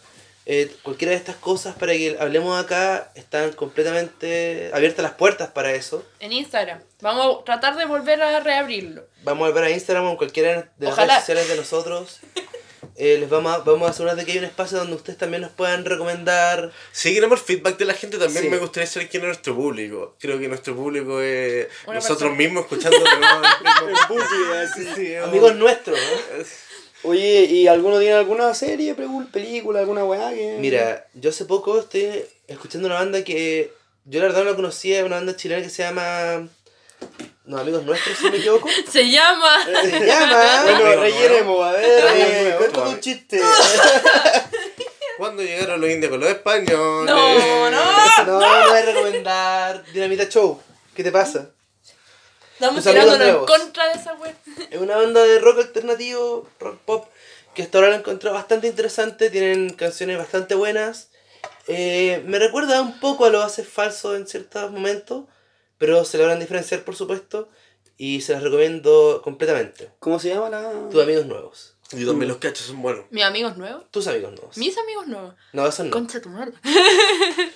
eh, 0.44 0.72
cualquiera 0.83 1.12
de 1.12 1.16
estas 1.18 1.37
cosas 1.37 1.77
para 1.77 1.92
que 1.92 2.16
hablemos 2.18 2.61
acá, 2.61 3.12
están 3.14 3.53
completamente 3.53 4.70
abiertas 4.75 5.03
las 5.05 5.12
puertas 5.12 5.51
para 5.51 5.72
eso. 5.72 6.05
En 6.18 6.33
Instagram. 6.33 6.81
Vamos 7.01 7.38
a 7.40 7.44
tratar 7.44 7.77
de 7.77 7.85
volver 7.85 8.20
a 8.22 8.40
reabrirlo. 8.40 9.05
Vamos 9.22 9.44
a 9.46 9.48
volver 9.51 9.64
a 9.64 9.70
Instagram 9.70 10.07
o 10.07 10.16
cualquiera 10.16 10.68
de 10.79 10.87
las 10.87 10.94
Ojalá. 10.94 11.12
redes 11.14 11.22
sociales 11.27 11.48
de 11.48 11.57
nosotros. 11.57 12.18
Eh, 12.96 13.16
les 13.18 13.31
vamos 13.31 13.52
a, 13.55 13.59
vamos 13.59 13.88
a 13.88 13.90
asegurar 13.90 14.16
de 14.16 14.24
que 14.26 14.33
hay 14.33 14.38
un 14.38 14.44
espacio 14.44 14.76
donde 14.78 14.94
ustedes 14.94 15.18
también 15.18 15.40
nos 15.42 15.50
puedan 15.50 15.85
recomendar 15.85 16.70
Si 16.92 17.14
queremos 17.14 17.40
el 17.40 17.44
feedback 17.46 17.78
de 17.78 17.85
la 17.87 17.94
gente, 17.94 18.18
también 18.18 18.44
Sí. 18.44 18.50
me 18.50 18.59
gustaría 18.59 18.87
saber 18.87 19.09
quién 19.09 19.22
es 19.22 19.28
nuestro 19.28 19.55
público. 19.57 20.14
Creo 20.20 20.38
que 20.38 20.46
nuestro 20.48 20.76
público 20.76 21.20
es 21.22 21.68
Una 21.87 21.94
nosotros 21.96 22.18
persona. 22.33 22.37
mismos 22.37 22.64
escuchando. 22.64 22.96
Sí, 24.94 25.12
es 25.12 25.22
un- 25.22 25.28
amigos 25.28 25.55
nuestros. 25.57 25.98
Oye, 27.05 27.44
¿y 27.50 27.66
alguno 27.66 27.98
tiene 27.98 28.14
alguna 28.14 28.55
serie, 28.55 28.94
película, 29.33 29.81
alguna 29.81 30.05
weá 30.05 30.31
que.? 30.33 30.57
Mira, 30.61 31.07
yo 31.14 31.31
hace 31.31 31.44
poco 31.46 31.78
estoy 31.81 32.24
escuchando 32.46 32.87
una 32.87 32.96
banda 32.96 33.24
que 33.24 33.72
yo 34.05 34.20
la 34.20 34.26
verdad 34.26 34.44
no 34.44 34.50
la 34.50 34.57
conocía, 34.57 35.05
una 35.05 35.16
banda 35.16 35.35
chilena 35.37 35.62
que 35.62 35.70
se 35.70 35.83
llama... 35.83 36.48
No, 37.44 37.59
amigos 37.59 37.85
nuestros, 37.85 38.16
si 38.16 38.24
no 38.24 38.31
me 38.31 38.37
equivoco. 38.38 38.68
Se 38.90 39.11
llama. 39.11 39.64
Se 39.64 40.07
llama... 40.07 40.62
Bueno, 40.64 41.00
rellenemos, 41.00 41.64
a 41.64 41.72
ver, 41.72 42.05
eh, 42.16 42.55
cuéntame 42.57 42.90
un 42.90 43.00
chiste. 43.00 43.40
¿Cuándo 45.18 45.42
llegaron 45.42 45.81
los 45.81 45.90
indios 45.90 46.11
con 46.11 46.20
los 46.20 46.28
españoles? 46.28 46.72
No, 46.76 47.70
no. 47.70 47.70
No, 47.70 48.24
no 48.26 48.38
voy 48.38 48.78
a 48.78 48.83
recomendar 48.83 49.85
Dinamita 49.92 50.28
Show. 50.28 50.61
¿Qué 50.94 51.02
te 51.02 51.11
pasa? 51.11 51.50
Estamos 52.55 52.85
tirándonos 52.85 53.26
en 53.26 53.44
contra 53.44 53.88
de 53.88 54.00
esa 54.00 54.14
web. 54.14 54.35
Es 54.70 54.81
una 54.81 54.96
banda 54.96 55.22
de 55.22 55.40
rock 55.40 55.59
alternativo, 55.59 56.48
rock 56.61 56.78
pop, 56.85 57.09
que 57.55 57.62
hasta 57.62 57.78
ahora 57.78 57.90
la 57.90 57.96
he 57.96 57.98
encontrado 57.98 58.37
bastante 58.37 58.68
interesante. 58.68 59.31
Tienen 59.31 59.70
canciones 59.70 60.16
bastante 60.16 60.55
buenas. 60.55 61.09
Eh, 61.66 62.22
me 62.26 62.38
recuerda 62.38 62.81
un 62.81 63.00
poco 63.00 63.24
a 63.24 63.31
los 63.31 63.44
haces 63.44 63.68
falsos 63.68 64.16
en 64.16 64.26
ciertos 64.26 64.70
momentos, 64.70 65.24
pero 65.83 66.05
se 66.05 66.16
logran 66.16 66.38
diferenciar, 66.38 66.85
por 66.85 66.95
supuesto. 66.95 67.49
Y 67.99 68.21
se 68.21 68.33
las 68.35 68.42
recomiendo 68.45 69.21
completamente. 69.25 69.90
¿Cómo 69.99 70.21
se 70.21 70.29
llama 70.29 70.49
la.? 70.49 70.88
Tus 70.90 71.03
amigos 71.03 71.27
nuevos. 71.27 71.75
Y 71.92 72.07
también 72.07 72.29
los 72.29 72.38
cachos 72.38 72.66
son 72.68 72.81
buenos. 72.81 73.05
Mis 73.11 73.25
amigos 73.25 73.57
nuevos. 73.57 73.85
Tus 73.90 74.07
amigos 74.07 74.33
nuevos. 74.33 74.57
Mis 74.57 74.79
amigos 74.79 75.09
nuevos. 75.09 75.35
No, 75.53 75.66
esos 75.66 75.85
no. 75.87 75.90
Concha 75.90 76.21
tu 76.23 76.29
madre. 76.31 76.53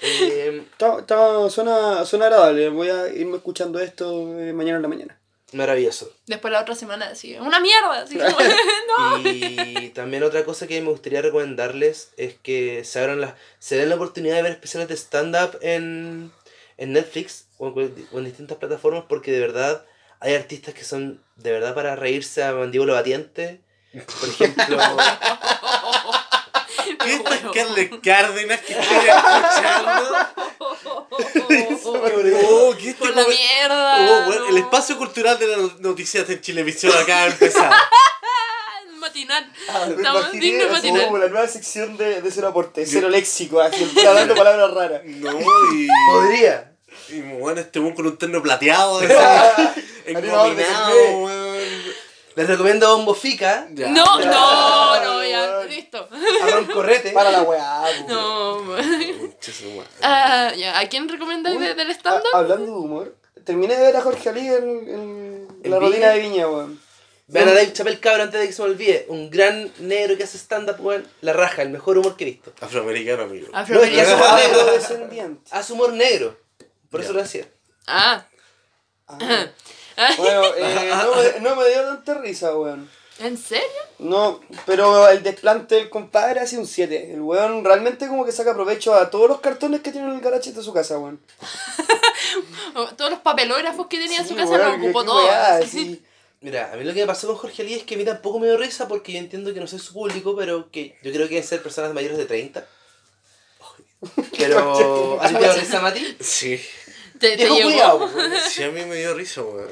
Eh, 0.02 0.62
Está, 0.72 0.98
está- 0.98 1.48
suena, 1.50 2.04
suena 2.04 2.26
agradable. 2.26 2.68
Voy 2.68 2.88
a 2.90 3.08
irme 3.08 3.36
escuchando 3.36 3.78
esto 3.80 4.38
eh, 4.40 4.52
mañana 4.52 4.76
en 4.76 4.82
la 4.82 4.88
mañana. 4.88 5.18
maravilloso. 5.52 6.12
Después 6.26 6.52
la 6.52 6.60
otra 6.62 6.74
semana 6.74 7.08
decía, 7.08 7.40
una 7.42 7.60
mierda. 7.60 8.02
Así 8.02 8.18
como, 8.18 8.28
no. 9.22 9.28
Y 9.28 9.90
también 9.94 10.22
otra 10.22 10.44
cosa 10.44 10.66
que 10.66 10.80
me 10.82 10.90
gustaría 10.90 11.22
recomendarles 11.22 12.10
es 12.18 12.34
que 12.42 12.84
se 12.84 12.98
abran 13.00 13.20
las, 13.22 13.34
se 13.58 13.76
den 13.76 13.88
la 13.88 13.94
oportunidad 13.94 14.36
de 14.36 14.42
ver 14.42 14.52
especiales 14.52 14.88
de 14.88 14.96
stand-up 14.96 15.58
en, 15.62 16.30
en 16.76 16.92
Netflix 16.92 17.45
o 17.58 17.68
en, 17.80 18.08
o 18.12 18.18
en 18.18 18.24
distintas 18.24 18.58
plataformas 18.58 19.04
porque 19.08 19.32
de 19.32 19.40
verdad 19.40 19.84
hay 20.20 20.34
artistas 20.34 20.74
que 20.74 20.84
son 20.84 21.22
de 21.36 21.52
verdad 21.52 21.74
para 21.74 21.96
reírse 21.96 22.42
a 22.42 22.52
mandíbula 22.52 22.94
batiente. 22.94 23.60
Por 24.20 24.28
ejemplo, 24.28 24.78
¿Qué 27.04 27.14
es 27.14 27.20
Carles 27.54 27.90
Cárdenas 28.02 28.60
que 28.60 28.72
estoy 28.78 28.96
escuchando? 28.96 30.16
Oh, 31.88 32.74
¿qué 32.78 32.90
es 32.90 32.94
Por 32.96 33.08
este 33.08 33.20
la 33.20 33.26
momen- 33.26 33.28
mierda. 33.28 33.96
Oh, 34.10 34.26
bueno, 34.26 34.48
el 34.48 34.56
espacio 34.58 34.98
cultural 34.98 35.38
de 35.38 35.46
las 35.46 35.80
noticias 35.80 36.28
en 36.28 36.40
Chilevisión 36.40 36.92
acaba 36.96 37.22
de 37.24 37.30
empezar. 37.30 37.72
Matinal. 38.96 39.52
Ah, 39.68 39.86
Estamos 39.88 40.32
dignos 40.32 40.66
de 40.66 40.72
matinal. 40.72 41.04
como 41.06 41.18
la 41.18 41.28
nueva 41.28 41.46
sección 41.46 41.96
de, 41.96 42.20
de 42.20 42.30
Cero 42.30 42.48
Aporte, 42.48 42.84
Cero 42.86 43.08
Léxico, 43.08 43.60
así, 43.60 43.88
hablando 44.06 44.34
palabras 44.34 44.70
raras. 44.72 45.02
No, 45.04 45.38
y. 45.74 45.88
podría. 46.10 46.72
Y 47.08 47.20
bueno, 47.38 47.60
este 47.60 47.78
buen 47.78 47.94
con 47.94 48.06
un 48.06 48.16
terno 48.18 48.42
plateado, 48.42 49.00
café. 49.08 49.76
weón. 50.14 50.56
Les 52.34 52.46
recomiendo 52.46 52.94
Bombo 52.94 53.14
Fica, 53.14 53.66
Ya. 53.72 53.88
No, 53.88 54.20
Ya. 54.20 54.30
no, 54.30 55.04
no, 55.04 55.24
ya, 55.24 55.42
weón. 55.42 55.68
listo. 55.68 56.08
a 56.42 56.46
Ron 56.50 56.66
Correte. 56.66 57.10
Para 57.12 57.30
la 57.30 57.42
weá. 57.42 57.84
po. 58.06 58.12
No. 58.12 58.62
Ah, 60.02 60.52
ya, 60.54 60.78
¿a 60.78 60.86
quién 60.88 61.08
recomendáis 61.08 61.58
de- 61.58 61.74
del 61.74 61.90
stand-up? 61.92 62.26
hablando 62.34 62.66
de 62.66 62.70
humor, 62.72 63.16
terminé 63.44 63.74
de 63.76 63.82
ver 63.86 63.96
a 63.96 64.02
Jorge 64.02 64.28
Ali 64.28 64.48
en, 64.48 64.54
en- 64.54 64.88
en 64.88 65.48
¿En 65.64 65.70
la 65.70 65.78
rutina 65.78 66.10
de 66.10 66.20
Viña, 66.20 66.46
weón. 66.48 66.78
Vean 67.28 67.48
a 67.48 67.52
Dave 67.54 67.72
Chappelle 67.72 67.98
Cabra 67.98 68.22
antes 68.24 68.40
de 68.40 68.46
que 68.46 68.52
se 68.52 68.62
me 68.62 68.68
olvide. 68.68 69.04
Un 69.08 69.30
gran 69.30 69.72
negro 69.80 70.16
que 70.16 70.22
hace 70.24 70.38
stand-up, 70.38 70.76
weón. 70.78 71.04
La 71.22 71.32
raja, 71.32 71.62
el 71.62 71.70
mejor 71.70 71.98
humor 71.98 72.16
que 72.16 72.22
he 72.24 72.26
visto. 72.28 72.52
Afroamericano, 72.60 73.24
amigo. 73.24 73.48
No, 73.50 73.58
es 73.82 73.90
que 73.90 74.00
hace 74.00 74.12
Afroamericano. 74.12 74.14
humor 74.14 74.38
negro. 74.40 74.60
Afrodescendiente. 74.60 75.50
Hace 75.50 75.72
humor 75.72 75.92
negro. 75.94 76.36
Por 76.90 77.00
eso 77.00 77.12
lo 77.12 77.22
hacía. 77.22 77.46
Ah. 77.86 78.26
Ah. 79.08 79.46
Bueno, 80.18 80.42
eh, 80.56 80.90
no, 81.02 81.14
me, 81.14 81.40
no 81.40 81.56
me 81.56 81.68
dio 81.68 81.82
tanta 81.82 82.14
risa, 82.14 82.56
weón. 82.56 82.90
¿En 83.18 83.38
serio? 83.38 83.64
No, 83.98 84.40
pero 84.66 85.08
el 85.08 85.22
desplante 85.22 85.76
del 85.76 85.88
compadre 85.88 86.40
hace 86.40 86.58
un 86.58 86.66
7. 86.66 87.14
El 87.14 87.22
weón 87.22 87.64
realmente 87.64 88.08
como 88.08 88.26
que 88.26 88.32
saca 88.32 88.52
provecho 88.54 88.94
a 88.94 89.08
todos 89.10 89.28
los 89.28 89.40
cartones 89.40 89.80
que 89.80 89.90
tiene 89.90 90.08
en 90.08 90.14
el 90.16 90.20
garaje 90.20 90.52
de 90.52 90.62
su 90.62 90.72
casa, 90.72 90.98
weón. 90.98 91.20
Todos 92.96 93.10
los 93.10 93.20
papelógrafos 93.20 93.86
que 93.86 93.98
tenía 93.98 94.18
en 94.18 94.24
su 94.24 94.34
Sí, 94.34 94.36
casa 94.36 94.52
weón, 94.52 94.72
los 94.72 94.80
ocupó 94.80 95.04
todos. 95.04 95.30
sí. 95.70 96.04
Mira, 96.42 96.70
a 96.72 96.76
mí 96.76 96.84
lo 96.84 96.92
que 96.92 97.00
me 97.00 97.06
pasó 97.06 97.26
con 97.28 97.36
Jorge 97.36 97.62
Ali 97.62 97.74
es 97.74 97.84
que 97.84 97.94
a 97.94 97.98
mí 97.98 98.04
tampoco 98.04 98.38
me 98.38 98.46
dio 98.46 98.58
risa 98.58 98.86
porque 98.86 99.12
yo 99.12 99.18
entiendo 99.18 99.54
que 99.54 99.60
no 99.60 99.66
soy 99.66 99.78
su 99.78 99.94
público, 99.94 100.36
pero 100.36 100.70
que 100.70 100.94
yo 101.02 101.10
creo 101.10 101.26
que 101.28 101.36
deben 101.36 101.48
ser 101.48 101.62
personas 101.62 101.94
mayores 101.94 102.18
de 102.18 102.26
30. 102.26 102.66
Pero. 104.36 105.18
¿A 105.22 105.28
ti 105.28 105.34
te 105.34 105.40
dio 105.40 105.52
risa, 105.54 105.80
Mati? 105.80 106.16
Sí. 106.20 106.60
Te, 107.18 107.36
te 107.36 107.48
llegó. 107.48 108.10
Sí, 108.50 108.62
a 108.62 108.70
mí 108.70 108.84
me 108.84 108.96
dio 108.96 109.14
risa, 109.14 109.42
weón. 109.42 109.68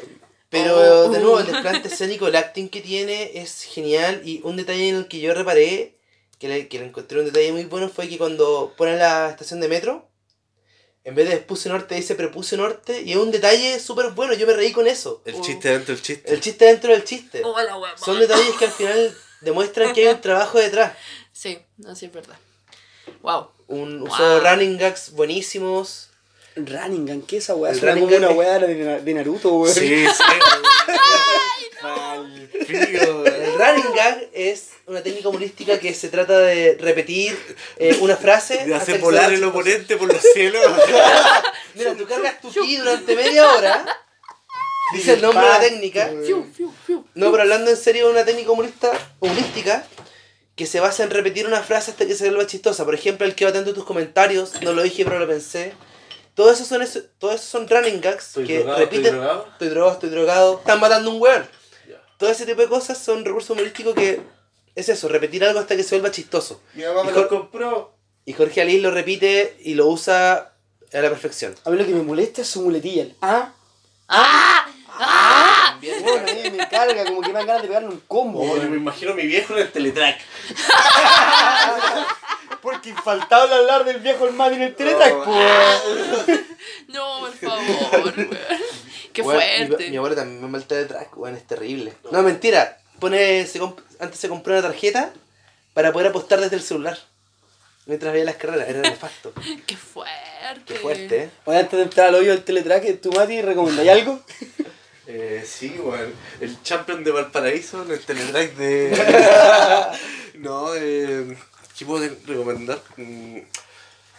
Pero 0.50 0.76
Oh. 0.76 1.08
de 1.10 1.18
nuevo, 1.18 1.40
el 1.40 1.46
desplante 1.46 1.88
escénico, 1.88 2.28
el 2.28 2.36
acting 2.36 2.68
que 2.68 2.80
tiene 2.80 3.32
es 3.34 3.62
genial. 3.64 4.22
Y 4.24 4.40
un 4.44 4.56
detalle 4.56 4.88
en 4.88 4.96
el 4.96 5.08
que 5.08 5.18
yo 5.20 5.34
reparé, 5.34 5.98
que 6.38 6.48
le, 6.48 6.68
que 6.68 6.78
le 6.78 6.86
encontré 6.86 7.18
un 7.18 7.26
detalle 7.26 7.52
muy 7.52 7.64
bueno, 7.64 7.88
fue 7.88 8.08
que 8.08 8.18
cuando 8.18 8.72
ponen 8.76 8.98
la 8.98 9.30
estación 9.30 9.60
de 9.60 9.68
metro, 9.68 10.08
en 11.02 11.14
vez 11.14 11.28
de 11.28 11.36
Puse 11.38 11.68
Norte 11.68 11.94
dice 11.96 12.14
Prepuse 12.14 12.56
Norte. 12.56 13.02
Y 13.02 13.10
es 13.12 13.16
un 13.18 13.30
detalle 13.30 13.78
súper 13.80 14.10
bueno, 14.12 14.32
yo 14.34 14.46
me 14.46 14.54
reí 14.54 14.72
con 14.72 14.86
eso. 14.86 15.22
El 15.26 15.34
Oh. 15.34 15.40
chiste 15.42 15.68
dentro 15.70 15.94
del 15.94 16.02
chiste. 16.02 16.32
El 16.32 16.40
chiste 16.40 16.64
dentro 16.64 16.92
del 16.92 17.04
chiste. 17.04 17.42
Oh, 17.44 17.60
la 17.60 17.76
wea, 17.76 17.96
Son 17.98 18.18
detalles 18.18 18.54
que 18.58 18.64
al 18.66 18.70
final 18.70 19.16
demuestran 19.42 19.92
que 19.92 20.06
hay 20.08 20.14
un 20.14 20.20
trabajo 20.20 20.58
detrás. 20.58 20.96
Sí, 21.32 21.58
así 21.86 22.06
es 22.06 22.12
verdad. 22.12 22.36
Wow. 23.22 23.50
Un 23.68 24.00
Wow. 24.06 24.18
de 24.18 24.40
running 24.40 24.78
gags 24.78 25.10
buenísimos. 25.12 26.10
Running 26.56 27.04
Gun, 27.06 27.22
¿qué 27.22 27.38
es 27.38 27.44
esa 27.44 27.56
weá? 27.56 27.72
Como 27.72 28.04
una 28.06 28.30
weá 28.30 28.60
de, 28.60 28.74
Na- 28.76 28.98
de 29.00 29.14
Naruto, 29.14 29.54
weón. 29.54 29.74
Sí, 29.74 30.06
sí. 30.06 30.22
Palpico, 31.82 33.24
El 33.26 33.52
running 33.58 33.94
gag 33.94 34.28
es 34.32 34.70
una 34.86 35.02
técnica 35.02 35.28
humorística 35.28 35.78
que 35.78 35.92
se 35.94 36.08
trata 36.08 36.38
de 36.38 36.76
repetir 36.80 37.36
eh, 37.78 37.96
una 38.00 38.16
frase. 38.16 38.54
De 38.64 38.74
hasta 38.74 38.92
hacer 38.92 39.00
volar 39.00 39.32
el 39.32 39.42
oponente 39.44 39.96
por 39.96 40.12
los 40.12 40.22
cielos. 40.32 40.64
Mira, 41.74 41.94
tú 41.94 42.06
cargas 42.06 42.40
tu 42.40 42.50
ki 42.52 42.76
durante 42.76 43.16
media 43.16 43.52
hora. 43.52 43.84
Dice 44.94 45.14
el 45.14 45.22
nombre 45.22 45.44
de 45.44 45.48
la 45.52 45.60
técnica. 45.60 46.10
No, 47.14 47.30
pero 47.30 47.42
hablando 47.42 47.70
en 47.70 47.76
serio, 47.76 48.10
una 48.10 48.24
técnica 48.24 48.50
humorista, 48.52 48.92
humorística 49.20 49.84
que 50.56 50.66
se 50.66 50.80
basa 50.80 51.02
en 51.02 51.10
repetir 51.10 51.46
una 51.46 51.62
frase 51.62 51.90
hasta 51.90 52.06
que 52.06 52.14
se 52.14 52.24
vuelva 52.28 52.46
chistosa. 52.46 52.84
Por 52.84 52.94
ejemplo, 52.94 53.26
el 53.26 53.34
que 53.34 53.44
va 53.44 53.50
atento 53.50 53.70
a 53.70 53.74
tus 53.74 53.84
comentarios, 53.84 54.60
no 54.62 54.72
lo 54.72 54.82
dije 54.82 55.04
pero 55.04 55.18
lo 55.18 55.26
pensé. 55.26 55.74
Todo 56.34 56.50
eso 56.50 56.64
son, 56.64 56.82
eso, 56.82 57.00
todo 57.18 57.32
eso 57.32 57.44
son 57.44 57.68
running 57.68 58.00
gags 58.00 58.28
Estoy 58.28 58.46
que 58.46 58.58
drogado, 58.58 58.78
repiten. 58.80 59.04
estoy 59.06 59.18
drogado. 59.20 59.48
Estoy 59.52 59.68
drogado, 59.68 59.92
estoy 59.94 60.08
drogado. 60.10 60.58
Están 60.58 60.80
matando 60.80 61.10
un 61.10 61.20
weón. 61.22 61.46
Todo 62.18 62.30
ese 62.30 62.46
tipo 62.46 62.60
de 62.62 62.68
cosas 62.68 62.98
son 62.98 63.24
recursos 63.24 63.50
humorísticos 63.50 63.94
que 63.94 64.20
es 64.74 64.88
eso, 64.88 65.08
repetir 65.08 65.44
algo 65.44 65.60
hasta 65.60 65.76
que 65.76 65.82
se 65.84 65.94
vuelva 65.96 66.10
chistoso. 66.10 66.60
Mi 66.74 66.84
mamá 66.84 67.04
me 67.04 67.10
Hijo- 67.10 67.20
lo 67.22 67.28
compró. 67.28 67.94
Y 68.24 68.32
Jorge 68.32 68.62
Alí 68.62 68.80
lo 68.80 68.90
repite 68.90 69.56
y 69.60 69.74
lo 69.74 69.86
usa 69.86 70.34
a 70.92 70.98
la 71.00 71.08
perfección. 71.08 71.54
A 71.64 71.70
mí 71.70 71.76
lo 71.76 71.84
que 71.84 71.92
me 71.92 72.02
molesta 72.02 72.40
es 72.42 72.48
su 72.48 72.62
muletilla. 72.62 73.02
el 73.02 73.14
Ah, 73.20 73.52
¡Ah! 74.08 74.66
¡Ah! 74.88 75.78
Bueno, 76.02 76.26
a 76.28 76.32
mí 76.34 76.50
me 76.56 76.68
carga, 76.68 77.04
como 77.04 77.20
que 77.20 77.28
me 77.28 77.34
dan 77.34 77.46
ganas 77.46 77.62
de 77.62 77.68
pegarle 77.68 77.88
un 77.88 78.00
combo. 78.08 78.40
Oh, 78.40 78.56
me 78.56 78.76
imagino 78.76 79.12
a 79.12 79.14
mi 79.14 79.26
viejo 79.26 79.54
en 79.54 79.60
el 79.62 79.72
teletrack. 79.72 80.18
Porque 82.62 82.90
infaltable 82.90 83.54
hablar 83.54 83.84
del 83.84 83.98
viejo 84.00 84.26
hermano 84.26 84.56
en 84.56 84.62
el 84.62 84.72
po, 84.74 84.84
weón. 84.84 86.44
No, 86.88 87.20
por 87.20 87.32
favor, 87.34 88.14
weón. 88.16 88.30
Qué 89.12 89.22
Weón, 89.22 89.38
mi- 89.38 89.66
fuerte. 89.66 89.90
Mi, 89.90 89.96
abuelo 89.96 90.16
también 90.16 90.40
me 90.42 90.48
malta 90.48 90.74
de 90.74 90.86
track, 90.86 91.16
weón, 91.18 91.36
es 91.36 91.46
terrible. 91.46 91.92
No, 92.10 92.22
mentira. 92.22 92.78
Pone, 93.00 93.46
se 93.46 93.60
comp- 93.60 93.82
antes 94.00 94.18
se 94.18 94.28
compró 94.28 94.52
una 94.54 94.62
tarjeta 94.62 95.12
para 95.74 95.92
poder 95.92 96.08
apostar 96.08 96.40
desde 96.40 96.56
el 96.56 96.62
celular. 96.62 96.98
Mientras 97.86 98.12
veía 98.14 98.24
las 98.24 98.36
carreras, 98.36 98.66
era 98.68 98.80
nefasto. 98.80 99.32
Qué 99.66 99.76
fuerte. 99.76 100.62
Qué 100.64 100.74
fuerte, 100.76 101.24
¿eh? 101.24 101.30
Oye, 101.44 101.58
antes 101.58 101.76
de 101.76 101.82
entrar 101.82 102.08
al 102.08 102.14
hoyo 102.14 102.30
del 102.30 102.44
teletrack, 102.44 102.98
¿tú, 103.00 103.12
Mati, 103.12 103.42
recomendáis 103.42 103.90
algo? 103.90 104.20
Eh, 105.06 105.44
sí, 105.46 105.76
weón. 105.78 106.14
El 106.40 106.62
champion 106.62 107.04
de 107.04 107.10
Valparaíso 107.10 107.82
en 107.82 107.90
el 107.90 108.00
teletrack 108.00 108.54
de. 108.56 108.90
No, 110.44 110.74
eh. 110.76 111.36
¿Qué 111.76 111.84
puedo 111.84 112.08
recomendar? 112.26 112.80
Mm, 112.96 113.38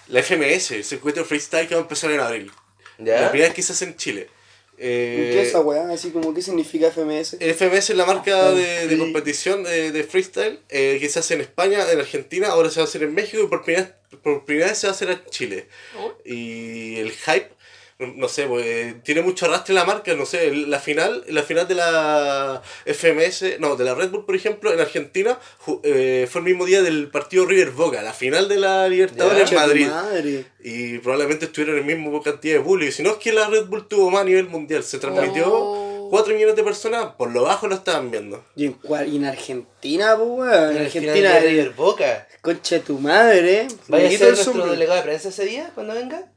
La 0.09 0.19
FMS, 0.21 0.71
el 0.71 0.83
circuito 0.83 1.23
freestyle 1.25 1.67
que 1.67 1.75
va 1.75 1.81
a 1.81 1.83
empezar 1.83 2.11
en 2.11 2.19
abril. 2.19 2.51
La 2.97 3.21
¿Ya? 3.21 3.29
primera 3.31 3.49
vez 3.49 3.55
que 3.55 3.61
se 3.63 3.73
hace 3.73 3.85
en 3.85 3.95
Chile. 3.95 4.29
Eh, 4.77 5.29
¿Qué 5.33 5.41
es 5.41 5.47
esa 5.49 5.61
weá? 5.61 5.89
Así 5.89 6.11
como, 6.11 6.33
¿qué 6.33 6.41
significa 6.41 6.91
FMS? 6.91 7.37
FMS 7.39 7.91
es 7.91 7.95
la 7.95 8.05
marca 8.05 8.47
Ah, 8.49 8.51
de, 8.51 8.87
de 8.87 8.97
competición 8.97 9.63
de, 9.63 9.91
de 9.93 10.03
freestyle 10.03 10.59
eh, 10.67 10.97
que 10.99 11.07
se 11.07 11.19
hace 11.19 11.35
en 11.35 11.41
España, 11.41 11.89
en 11.89 11.99
Argentina, 11.99 12.49
ahora 12.49 12.69
se 12.69 12.81
va 12.81 12.85
a 12.85 12.89
hacer 12.89 13.03
en 13.03 13.13
México 13.13 13.41
y 13.41 13.47
por 13.47 13.63
primera, 13.63 13.97
por 14.21 14.43
primera 14.43 14.67
vez 14.67 14.77
se 14.77 14.87
va 14.87 14.91
a 14.91 14.95
hacer 14.95 15.09
en 15.11 15.21
Chile. 15.29 15.69
Oh. 15.97 16.13
Y 16.25 16.97
el 16.97 17.11
hype, 17.11 17.51
no- 17.99 18.27
sé, 18.27 18.45
pues, 18.45 18.65
eh, 18.65 18.95
tiene 19.03 19.21
mucho 19.21 19.45
arrastre 19.45 19.73
la 19.73 19.85
marca, 19.85 20.13
no 20.15 20.25
sé, 20.25 20.53
la 20.53 20.79
final, 20.79 21.23
la 21.29 21.43
final 21.43 21.67
de 21.67 21.75
la 21.75 22.61
FMS, 22.85 23.57
no, 23.59 23.75
de 23.75 23.83
la 23.85 23.95
Red 23.95 24.09
Bull, 24.11 24.25
por 24.25 24.35
ejemplo, 24.35 24.73
en 24.73 24.79
Argentina, 24.79 25.39
ju- 25.65 25.79
eh, 25.83 26.27
fue 26.29 26.39
el 26.41 26.45
mismo 26.45 26.65
día 26.65 26.81
del 26.81 27.09
partido 27.09 27.45
River 27.45 27.71
Boca, 27.71 28.01
la 28.01 28.13
final 28.13 28.47
de 28.49 28.57
la 28.57 28.87
Libertadores 28.89 29.37
en 29.39 29.45
Concha 29.45 29.55
tu 29.55 29.67
Madrid. 29.67 29.87
Madre. 29.87 30.45
Y 30.63 30.97
probablemente 30.99 31.45
estuvieron 31.45 31.77
en 31.77 31.87
el 31.89 31.95
mismo 31.97 32.21
cantidad 32.21 32.55
de 32.57 32.61
público. 32.61 32.89
Y 32.89 32.91
si 32.91 33.03
no 33.03 33.11
es 33.11 33.17
que 33.17 33.31
la 33.33 33.47
Red 33.47 33.65
Bull 33.67 33.87
tuvo 33.87 34.09
más 34.11 34.21
a 34.21 34.25
nivel 34.25 34.47
mundial, 34.47 34.83
se 34.83 34.97
transmitió 34.99 35.45
Oh. 35.47 36.09
4 36.09 36.33
millones 36.35 36.55
de 36.55 36.63
personas, 36.63 37.13
por 37.17 37.31
lo 37.31 37.43
bajo 37.43 37.67
lo 37.67 37.75
estaban 37.75 38.11
viendo. 38.11 38.43
Y 38.55 38.65
en, 38.65 38.79
cua- 38.79 39.07
y 39.07 39.15
en 39.17 39.25
Argentina, 39.25 40.15
pues. 40.17 40.51
En 40.53 40.77
Argentina, 40.77 41.33
de 41.33 41.39
River 41.39 41.69
Boca. 41.71 42.27
concha 42.41 42.75
de 42.75 42.81
tu 42.81 42.99
madre, 42.99 43.61
eh. 43.61 43.67
¿Vaya 43.87 44.07
a 44.07 44.11
ser 44.11 44.21
el 44.29 44.35
nuestro 44.35 44.65
delegado 44.67 44.97
de 44.97 45.03
prensa 45.03 45.29
ese 45.29 45.45
día 45.45 45.71
cuando 45.73 45.93
venga? 45.95 46.31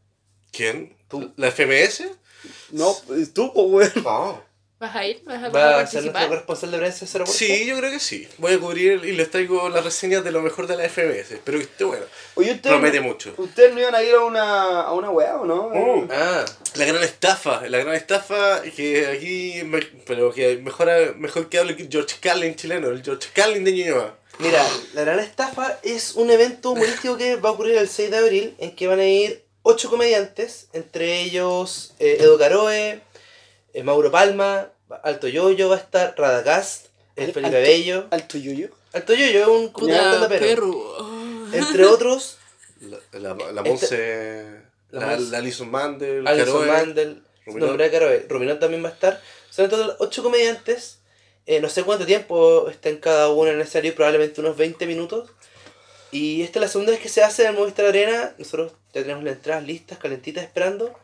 ¿Quién? 0.52 0.96
Tú. 1.08 1.32
¿La 1.36 1.50
FMS? 1.50 2.04
No, 2.70 2.94
pues 3.06 3.32
tú, 3.34 3.52
pues 3.52 3.92
weón. 3.96 4.04
No. 4.04 4.48
¿Vas 4.80 4.94
a 4.94 5.04
ir? 5.04 5.20
¿Vas 5.24 5.42
a, 5.42 5.48
¿Va 5.48 5.80
a 5.80 5.86
ser 5.88 6.04
nuestro 6.04 6.28
corresponsal 6.28 6.70
de 6.70 6.78
prensa 6.78 7.04
de? 7.18 7.26
Sí, 7.26 7.66
yo 7.66 7.76
creo 7.78 7.90
que 7.90 7.98
sí. 7.98 8.28
Voy 8.38 8.52
a 8.52 8.60
cubrir 8.60 9.04
y 9.04 9.10
les 9.10 9.28
traigo 9.28 9.68
las 9.70 9.82
reseñas 9.82 10.22
de 10.22 10.30
lo 10.30 10.40
mejor 10.40 10.68
de 10.68 10.76
la 10.76 10.84
FMS. 10.88 11.32
Espero 11.32 11.58
que 11.58 11.64
esté 11.64 11.82
bueno. 11.82 12.04
Oye. 12.36 12.54
Promete 12.62 13.00
mucho. 13.00 13.34
¿Ustedes 13.38 13.74
no 13.74 13.80
iban 13.80 13.96
a 13.96 14.02
ir 14.04 14.14
a 14.14 14.20
una, 14.24 14.82
a 14.82 14.92
una 14.92 15.10
weá 15.10 15.36
o 15.40 15.44
no? 15.44 15.72
Oh. 15.74 16.06
Ah, 16.12 16.44
La 16.76 16.84
gran 16.84 17.02
estafa, 17.02 17.66
la 17.66 17.78
gran 17.78 17.96
estafa 17.96 18.62
que 18.62 19.08
aquí, 19.08 19.64
me- 19.64 19.80
pero 20.06 20.32
que 20.32 20.58
mejor, 20.58 21.16
mejor 21.16 21.48
que 21.48 21.58
hable 21.58 21.74
George 21.90 22.14
Carlin 22.20 22.54
chileno, 22.54 22.86
el 22.90 23.02
George 23.02 23.30
Carlin 23.34 23.64
de 23.64 23.72
Ñuñoa. 23.72 24.14
mira, 24.38 24.64
la 24.94 25.00
gran 25.00 25.18
estafa 25.18 25.76
es 25.82 26.14
un 26.14 26.30
evento 26.30 26.70
humorístico 26.70 27.16
que 27.16 27.34
va 27.34 27.48
a 27.48 27.52
ocurrir 27.52 27.76
el 27.78 27.88
6 27.88 28.12
de 28.12 28.16
abril 28.16 28.54
en 28.58 28.76
que 28.76 28.86
van 28.86 29.00
a 29.00 29.04
ir 29.08 29.42
ocho 29.62 29.90
comediantes, 29.90 30.68
entre 30.72 31.22
ellos 31.22 31.94
eh, 31.98 32.18
Edo 32.20 32.38
Caroe, 32.38 33.00
eh, 33.74 33.82
Mauro 33.82 34.10
Palma, 34.10 34.70
Alto 35.02 35.28
Yoyo 35.28 35.68
va 35.68 35.76
a 35.76 35.78
estar, 35.78 36.14
Radagast, 36.16 36.86
el 37.16 37.26
Al- 37.26 37.32
Felipe 37.32 37.56
Alto- 37.56 37.68
Bello. 37.68 38.06
Alto 38.10 38.38
yuyo. 38.38 38.68
Alto 38.92 39.12
Yoyo 39.14 39.40
es 39.42 39.48
un 39.48 39.72
Puta 39.72 40.26
pero 40.28 40.46
perro. 40.46 41.48
Entre 41.52 41.84
otros, 41.84 42.38
La, 42.80 42.98
la, 43.12 43.34
la 43.34 43.60
Este- 43.62 43.70
Monse, 43.70 44.44
la 44.90 45.00
la, 45.00 45.06
Monse. 45.16 45.30
la 45.30 45.38
Alison 45.38 45.70
Mandel, 45.70 46.26
Alison. 46.26 46.66
Mandel, 46.66 47.22
de 47.46 47.90
Caroe, 47.90 48.18
también 48.60 48.84
va 48.84 48.88
a 48.88 48.92
estar. 48.92 49.20
Son 49.50 49.64
en 49.64 49.70
total 49.70 49.96
ocho 49.98 50.22
comediantes. 50.22 50.98
eh, 51.46 51.60
no 51.60 51.68
sé 51.70 51.82
cuánto 51.82 52.04
tiempo 52.04 52.68
estén 52.68 52.98
cada 52.98 53.30
uno 53.30 53.48
en 53.50 53.56
el 53.56 53.62
escenario, 53.62 53.94
probablemente 53.94 54.40
unos 54.42 54.56
20 54.56 54.86
minutos. 54.86 55.30
Y 56.10 56.42
esta 56.42 56.58
es 56.58 56.62
la 56.62 56.68
segunda 56.68 56.92
vez 56.92 57.00
que 57.00 57.08
se 57.08 57.22
hace 57.22 57.42
en 57.44 57.50
el 57.50 57.56
Movistar 57.56 57.86
Arena. 57.86 58.34
Nosotros 58.38 58.72
ya 58.94 59.02
tenemos 59.02 59.24
las 59.24 59.34
entradas 59.36 59.64
listas, 59.64 59.98
calentitas, 59.98 60.44
esperando. 60.44 60.94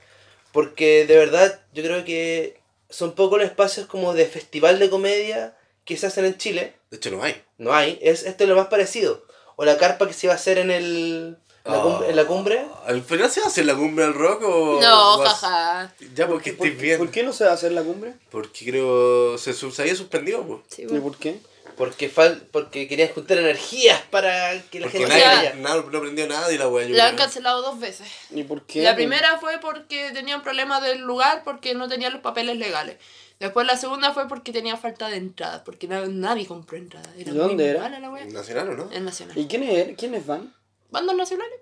Porque 0.53 1.07
de 1.07 1.17
verdad 1.17 1.61
yo 1.73 1.83
creo 1.83 2.05
que 2.05 2.59
son 2.88 3.12
pocos 3.14 3.38
los 3.38 3.47
espacios 3.49 3.87
como 3.87 4.14
de 4.14 4.27
festival 4.27 4.79
de 4.79 4.88
comedia 4.88 5.57
que 5.85 5.97
se 5.97 6.07
hacen 6.07 6.25
en 6.25 6.38
Chile. 6.38 6.75
De 6.90 6.97
hecho, 6.97 7.11
no 7.11 7.23
hay. 7.23 7.43
No 7.59 7.75
hay, 7.75 7.99
es, 8.03 8.23
esto 8.25 8.45
es 8.45 8.51
lo 8.51 8.57
más 8.57 8.69
parecido. 8.69 9.25
O 9.57 9.64
la 9.64 9.77
carpa 9.79 10.07
que 10.07 10.14
se 10.14 10.27
iba 10.27 10.33
a 10.33 10.37
hacer 10.37 10.59
en, 10.59 10.71
el, 10.71 11.37
en, 11.64 11.73
la, 11.73 11.83
cumbre, 11.83 12.09
en 12.11 12.17
la 12.17 12.25
cumbre. 12.27 12.67
¿Al 12.87 13.03
final 13.03 13.31
se 13.31 13.40
va 13.40 13.47
a 13.47 13.49
hacer 13.51 13.67
la 13.67 13.75
cumbre 13.75 14.05
al 14.05 14.14
rock 14.14 14.43
o.? 14.45 14.81
No, 14.81 15.19
vas- 15.19 15.40
jaja. 15.40 15.95
Ya, 16.14 16.27
porque 16.27 16.53
¿Por, 16.53 16.67
estés 16.69 16.81
bien. 16.81 16.99
¿Por 16.99 17.11
qué 17.11 17.23
no 17.23 17.33
se 17.33 17.45
va 17.45 17.51
a 17.51 17.55
hacer 17.55 17.73
la 17.73 17.83
cumbre? 17.83 18.14
Porque 18.31 18.64
creo. 18.64 19.37
Se, 19.38 19.53
se 19.53 19.83
había 19.83 19.95
suspendido, 19.97 20.43
pues. 20.45 20.61
Sí, 20.69 20.83
¿Y 20.83 20.87
bueno. 20.87 21.03
por 21.03 21.17
qué? 21.19 21.38
Porque, 21.77 22.09
fal 22.09 22.47
porque 22.53 22.87
querían 22.87 23.09
juntar 23.09 23.39
energías 23.39 24.01
para 24.11 24.61
que 24.71 24.81
la 24.81 24.87
Porque 24.87 24.99
gente 24.99 25.15
nadie, 25.19 25.55
nada- 25.57 25.83
no 25.91 25.99
aprendió 25.99 26.27
nada 26.29 26.53
y 26.53 26.59
la 26.59 26.69
wea. 26.69 26.89
La 26.89 27.09
han 27.09 27.17
cancelado 27.17 27.63
dos 27.63 27.81
veces. 27.81 28.07
¿Y 28.31 28.45
por 28.45 28.63
qué? 28.67 28.83
La 28.83 28.95
primera 28.95 29.39
fue 29.39 29.59
porque 29.61 30.11
tenían 30.13 30.43
problemas 30.43 30.83
del 30.83 31.01
lugar 31.01 31.43
porque 31.45 31.75
no 31.75 31.89
tenían 31.89 32.13
los 32.13 32.23
papeles 32.23 32.57
legales. 32.59 32.97
Después 33.41 33.67
la 33.67 33.77
segunda 33.77 34.13
fue 34.13 34.29
porque 34.29 34.53
tenía 34.53 34.77
falta 34.77 35.09
de 35.09 35.17
entradas, 35.17 35.63
porque 35.65 35.89
na- 35.89 36.07
nadie 36.07 36.47
compró 36.47 36.77
entradas. 36.79 37.09
Era 37.19 37.33
¿De 37.33 37.39
dónde 37.39 37.69
era? 37.69 37.89
la 37.89 38.11
wea. 38.11 38.25
¿Nacional 38.27 38.69
o 38.71 38.75
no? 38.77 38.93
En 38.93 39.05
Nacional. 39.05 39.37
¿Y 39.37 39.47
quiénes, 39.47 39.97
quiénes 39.99 40.25
van? 40.25 40.55
¿Bandas 40.91 41.17
nacionales? 41.17 41.59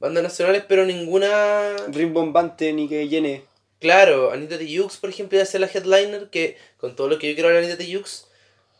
Bandas 0.00 0.24
nacionales, 0.24 0.64
pero 0.66 0.84
ninguna. 0.84 1.76
Rimbombante 1.88 2.72
ni 2.72 2.88
que 2.88 3.08
llene. 3.08 3.44
Claro, 3.80 4.32
Anita 4.32 4.58
Tijoux, 4.58 4.96
por 4.96 5.10
ejemplo, 5.10 5.36
iba 5.36 5.42
a 5.44 5.46
ser 5.46 5.60
la 5.60 5.68
headliner, 5.68 6.28
que 6.30 6.56
con 6.76 6.96
todo 6.96 7.08
lo 7.08 7.18
que 7.18 7.28
yo 7.28 7.34
quiero 7.34 7.48
hablar 7.48 7.62
de 7.64 7.68
Anita 7.72 7.84
Tijoux, 7.84 8.26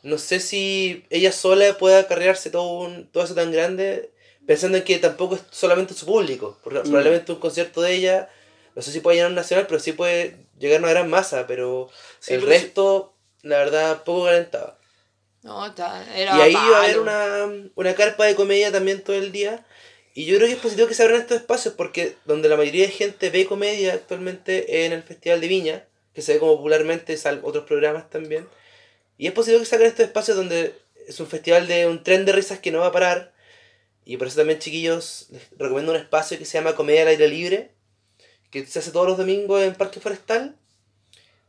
no 0.03 0.19
sé 0.19 0.41
si 0.41 1.05
ella 1.11 1.33
sola 1.33 1.79
pueda 1.79 2.01
acarrearse 2.01 2.51
todo, 2.51 2.81
un, 2.81 3.07
todo 3.07 3.25
eso 3.25 3.35
tan 3.35 3.53
grande, 3.53 4.11
pensando 4.47 4.79
en 4.79 4.85
que 4.85 4.99
tampoco 4.99 5.37
es 5.37 5.43
solamente 5.51 5.95
su 5.95 6.07
público. 6.07 6.59
Porque 6.63 6.81
Mm. 6.81 6.83
Probablemente 6.83 7.33
un 7.33 7.39
concierto 7.39 7.83
de 7.83 7.95
ella, 7.95 8.29
no 8.75 8.83
sé 8.83 8.91
si 8.93 9.01
puede 9.01 9.17
llegar 9.17 9.27
a 9.27 9.31
un 9.31 9.37
nacional, 9.37 9.67
pero 9.67 9.81
sí 9.81 9.93
puede 9.93 10.37
llegar 10.59 10.79
a 10.79 10.83
una 10.85 10.93
gran 10.93 11.11
masa, 11.11 11.47
pero 11.47 11.89
Sí, 12.19 12.35
el 12.35 12.41
pero 12.41 12.51
resto, 12.51 13.15
la 13.43 13.59
verdad, 13.59 14.03
poco 14.05 14.25
calentaba. 14.25 14.79
No, 15.43 15.67
está, 15.67 16.05
era 16.17 16.37
Y 16.37 16.41
ahí 16.41 16.55
va 16.55 16.79
a 16.79 16.85
haber 16.85 17.01
una, 17.01 17.51
una 17.75 17.95
carpa 17.95 18.27
de 18.27 18.35
comedia 18.35 18.71
también 18.71 19.03
todo 19.03 19.17
el 19.17 19.33
día. 19.33 19.65
Y 20.15 20.27
yo 20.27 20.37
creo 20.37 20.47
que 20.47 20.55
es 20.55 20.61
positivo 20.61 20.89
que 20.89 20.95
se 20.95 21.03
abran 21.03 21.21
estos 21.21 21.39
espacios 21.39 21.75
porque 21.75 22.17
donde 22.27 22.49
la 22.49 22.57
mayoría 22.57 22.87
de 22.87 22.93
gente 22.93 23.31
ve 23.31 23.47
comedia 23.47 23.95
actualmente 23.95 24.85
en 24.85 24.93
el 24.93 25.03
Festival 25.03 25.41
de 25.41 25.49
Viña, 25.49 25.85
que 26.15 26.23
se 26.23 26.35
ve 26.35 26.39
como 26.39 26.57
popularmente, 26.57 27.19
otros 27.43 27.65
programas 27.65 28.11
también. 28.11 28.47
Y 29.23 29.29
es 29.29 29.35
positivo 29.35 29.61
que 29.61 29.67
saquen 29.67 29.87
estos 29.87 30.07
espacios 30.07 30.37
donde 30.37 30.75
es 31.07 31.21
un 31.21 31.29
festival 31.29 31.69
de 31.69 31.87
un 31.87 32.03
tren 32.03 32.25
de 32.25 32.33
risas 32.33 32.59
que 32.59 32.73
no 32.73 32.81
va 32.81 32.89
a 32.89 32.93
parar. 32.93 33.33
Y 34.05 34.17
por 34.17 34.27
eso 34.27 34.39
también, 34.39 34.59
chiquillos, 34.59 35.29
les 35.31 35.49
recomiendo 35.57 35.93
un 35.93 35.99
espacio 35.99 36.37
que 36.39 36.45
se 36.45 36.59
llama 36.59 36.75
Comedia 36.75 37.03
al 37.03 37.07
Aire 37.07 37.29
Libre, 37.29 37.71
que 38.51 38.67
se 38.67 38.81
hace 38.81 38.91
todos 38.91 39.07
los 39.07 39.17
domingos 39.17 39.63
en 39.63 39.77
Parque 39.77 40.01
Forestal. 40.01 40.57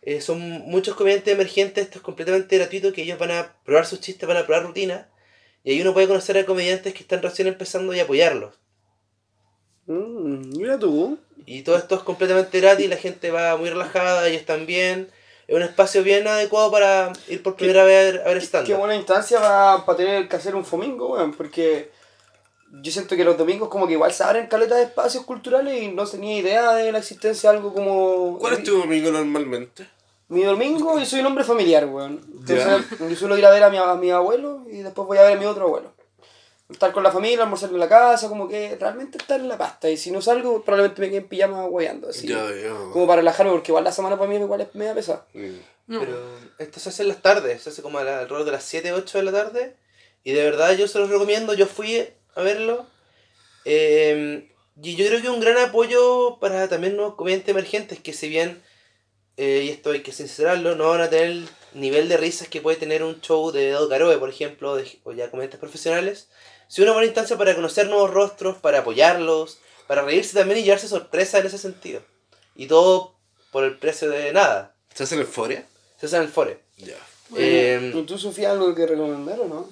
Eh, 0.03 0.21
son 0.21 0.39
muchos 0.39 0.95
comediantes 0.95 1.33
emergentes, 1.33 1.86
esto 1.86 1.97
es 1.97 2.03
completamente 2.03 2.59
gratuito, 2.59 2.93
que 2.93 3.01
ellos 3.01 3.17
van 3.17 3.31
a 3.31 3.55
probar 3.65 3.88
sus 3.88 4.01
chistes, 4.01 4.27
van 4.27 4.38
a 4.38 4.45
probar 4.45 4.67
rutina. 4.67 5.09
Y 5.63 5.71
ahí 5.71 5.81
uno 5.81 5.95
puede 5.95 6.05
conocer 6.05 6.38
a 6.38 6.45
comediantes 6.45 6.93
que 6.93 6.99
están 6.99 7.23
recién 7.23 7.47
empezando 7.47 7.91
y 7.95 7.99
apoyarlos. 7.99 8.53
Mm, 9.88 10.59
mira 10.59 10.77
tú. 10.77 11.17
Y 11.47 11.63
todo 11.63 11.77
esto 11.77 11.95
es 11.95 12.03
completamente 12.03 12.62
gratis, 12.62 12.88
la 12.88 12.97
gente 12.97 13.31
va 13.31 13.57
muy 13.57 13.71
relajada, 13.71 14.27
ellos 14.27 14.41
están 14.41 14.67
bien. 14.67 15.09
Es 15.47 15.56
un 15.56 15.62
espacio 15.62 16.03
bien 16.03 16.27
adecuado 16.27 16.71
para 16.71 17.12
ir 17.27 17.43
por 17.43 17.56
primera 17.56 17.84
vez 17.84 17.97
a 17.97 18.12
ver, 18.12 18.21
a 18.21 18.29
ver 18.29 18.39
Qué 18.39 18.45
stand 18.45 18.77
buena 18.77 18.95
instancia 18.95 19.39
para 19.39 19.97
tener 19.97 20.27
que 20.27 20.36
hacer 20.36 20.56
un 20.56 20.65
fomingo, 20.65 21.13
weón, 21.13 21.34
porque 21.34 21.91
yo 22.82 22.91
siento 22.91 23.15
que 23.15 23.23
los 23.23 23.38
domingos 23.38 23.69
como 23.69 23.86
que 23.86 23.93
igual 23.93 24.12
se 24.13 24.23
abren 24.23 24.47
caletas 24.47 24.77
de 24.77 24.86
espacios 24.86 25.25
culturales 25.25 25.82
y 25.82 25.89
no 25.89 26.06
tenía 26.06 26.38
idea 26.38 26.73
de 26.73 26.91
la 26.91 26.99
existencia 26.99 27.51
de 27.51 27.58
algo 27.58 27.74
como... 27.74 28.38
¿Cuál 28.39 28.53
es 28.53 28.63
tu 28.63 28.78
domingo 28.78 29.11
normalmente? 29.11 29.88
Mi 30.30 30.43
domingo, 30.43 30.97
yo 30.97 31.05
soy 31.05 31.20
un 31.20 31.28
hombre 31.28 31.43
familiar, 31.43 31.86
weón. 31.86 32.20
Entonces, 32.39 32.99
yo 32.99 33.15
suelo 33.15 33.38
ir 33.38 33.45
a 33.45 33.51
ver 33.51 33.63
a 33.63 33.70
mi, 33.70 33.78
a 33.78 33.93
mi 33.93 34.09
abuelo 34.09 34.63
y 34.72 34.78
después 34.78 35.07
voy 35.07 35.20
a 35.20 35.24
ver 35.24 35.38
a 35.38 35.39
mi 35.39 35.45
otro 35.45 35.65
abuelo. 35.65 35.93
Estar 36.74 36.91
con 36.91 37.03
la 37.03 37.11
familia, 37.11 37.43
almorzar 37.43 37.69
en 37.69 37.80
la 37.80 37.88
casa, 37.88 38.28
como 38.28 38.47
que 38.47 38.76
realmente 38.80 39.17
estar 39.17 39.39
en 39.39 39.47
la 39.47 39.57
pasta. 39.57 39.89
Y 39.89 39.97
si 39.97 40.11
no 40.11 40.21
salgo, 40.21 40.63
probablemente 40.63 41.01
me 41.01 41.07
quede 41.09 41.17
en 41.17 41.28
pijama 41.28 41.65
hueando, 41.65 42.09
así. 42.09 42.28
Como 42.91 43.07
para 43.07 43.21
relajarme, 43.21 43.51
porque 43.51 43.71
igual 43.71 43.84
la 43.84 43.91
semana 43.91 44.17
para 44.17 44.30
mí 44.30 44.36
igual 44.36 44.61
es 44.61 44.74
media 44.76 44.93
pesada. 44.93 45.26
Mm. 45.34 45.55
No. 45.86 45.99
Pero 45.99 46.17
esto 46.59 46.80
se 46.80 46.89
hace 46.89 47.03
en 47.03 47.09
las 47.09 47.21
tardes, 47.21 47.61
se 47.61 47.69
hace 47.69 47.82
como 47.82 47.99
alrededor 47.99 48.45
de 48.45 48.51
las 48.51 48.63
7, 48.63 48.91
8 48.93 49.17
de 49.17 49.24
la 49.24 49.32
tarde. 49.32 49.76
Y 50.24 50.32
de 50.32 50.43
verdad 50.43 50.76
yo 50.76 50.88
se 50.88 50.99
los 50.99 51.09
recomiendo, 51.09 51.53
yo 51.53 51.67
fui 51.67 52.07
a 52.36 52.41
verlo. 52.41 52.86
Eh, 53.65 54.49
y 54.82 54.95
yo 54.95 55.05
creo 55.05 55.21
que 55.21 55.30
un 55.30 55.39
gran 55.39 55.57
apoyo 55.57 56.38
para 56.39 56.67
también 56.67 56.97
los 56.97 57.15
comediantes 57.15 57.49
emergentes, 57.49 57.99
que 57.99 58.13
si 58.13 58.30
bien 58.30 58.63
eh, 59.38 59.63
y 59.65 59.69
esto 59.69 59.91
hay 59.91 60.01
que 60.01 60.11
sincerarlo, 60.11 60.76
no 60.76 60.89
van 60.89 61.01
a 61.01 61.09
tener 61.09 61.28
el 61.28 61.49
nivel 61.74 62.07
de 62.07 62.17
risas 62.17 62.47
que 62.47 62.61
puede 62.61 62.78
tener 62.78 63.03
un 63.03 63.19
show 63.21 63.51
de 63.51 63.69
Edo 63.69 63.89
Caroe, 63.89 64.17
por 64.17 64.30
ejemplo, 64.30 64.76
de, 64.76 64.88
o 65.03 65.11
ya 65.11 65.32
comediantes 65.32 65.59
profesionales. 65.59 66.30
Sí, 66.68 66.82
una 66.82 66.91
buena 66.91 67.05
instancia 67.05 67.38
para 67.38 67.55
conocer 67.55 67.88
nuevos 67.88 68.11
rostros, 68.11 68.57
para 68.57 68.80
apoyarlos, 68.80 69.59
para 69.88 70.01
reírse 70.01 70.34
también 70.34 70.59
y 70.59 70.64
llevarse 70.64 70.88
sorpresa 70.88 71.39
en 71.39 71.45
ese 71.45 71.57
sentido. 71.57 72.01
Y 72.55 72.68
todo 72.68 73.16
por 73.51 73.64
el 73.64 73.78
precio 73.78 74.09
de 74.09 74.34
nada. 74.34 74.76
¿Estás 74.89 75.11
en 75.11 75.20
Euforia? 75.20 75.66
Se 75.99 76.07
hace 76.07 76.18
en 76.18 76.24
el 76.24 76.28
Fore. 76.28 76.59
Ya. 76.78 76.97
Eh, 77.36 77.91
¿Y 77.93 78.01
tú, 78.03 78.18
Sofía, 78.18 78.51
algo 78.51 78.76
que 78.76 78.86
recomendar 78.86 79.39
o 79.39 79.47
no? 79.47 79.70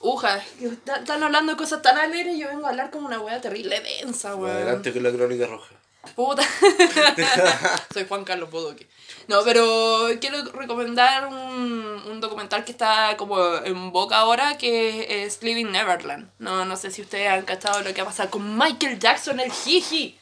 Uja, 0.00 0.44
están 0.60 1.22
hablando 1.22 1.52
de 1.52 1.58
cosas 1.58 1.80
tan 1.80 1.96
alegres 1.96 2.34
y 2.34 2.40
yo 2.40 2.48
vengo 2.48 2.66
a 2.66 2.70
hablar 2.70 2.90
como 2.90 3.06
una 3.06 3.20
wea 3.20 3.40
terrible 3.40 3.80
densa, 3.80 4.34
weón. 4.34 4.56
Adelante 4.56 4.92
con 4.92 5.02
la 5.02 5.12
crónica 5.12 5.46
roja. 5.46 5.74
Puta. 6.14 6.42
Soy 7.94 8.06
Juan 8.08 8.24
Carlos 8.24 8.50
Bodoque. 8.50 8.88
No, 9.28 9.42
pero 9.44 10.08
quiero 10.20 10.44
recomendar 10.52 11.28
un, 11.28 12.02
un 12.10 12.20
documental 12.20 12.64
que 12.64 12.72
está 12.72 13.16
como 13.16 13.56
en 13.64 13.92
boca 13.92 14.16
ahora, 14.18 14.58
que 14.58 15.24
es 15.24 15.42
Living 15.42 15.66
Neverland. 15.66 16.30
No, 16.38 16.64
no 16.64 16.76
sé 16.76 16.90
si 16.90 17.02
ustedes 17.02 17.28
han 17.28 17.42
cachado 17.42 17.82
lo 17.82 17.94
que 17.94 18.00
ha 18.00 18.04
pasado 18.04 18.30
con 18.30 18.58
Michael 18.58 18.98
Jackson, 18.98 19.38
el 19.40 19.52
jiji. 19.52 20.18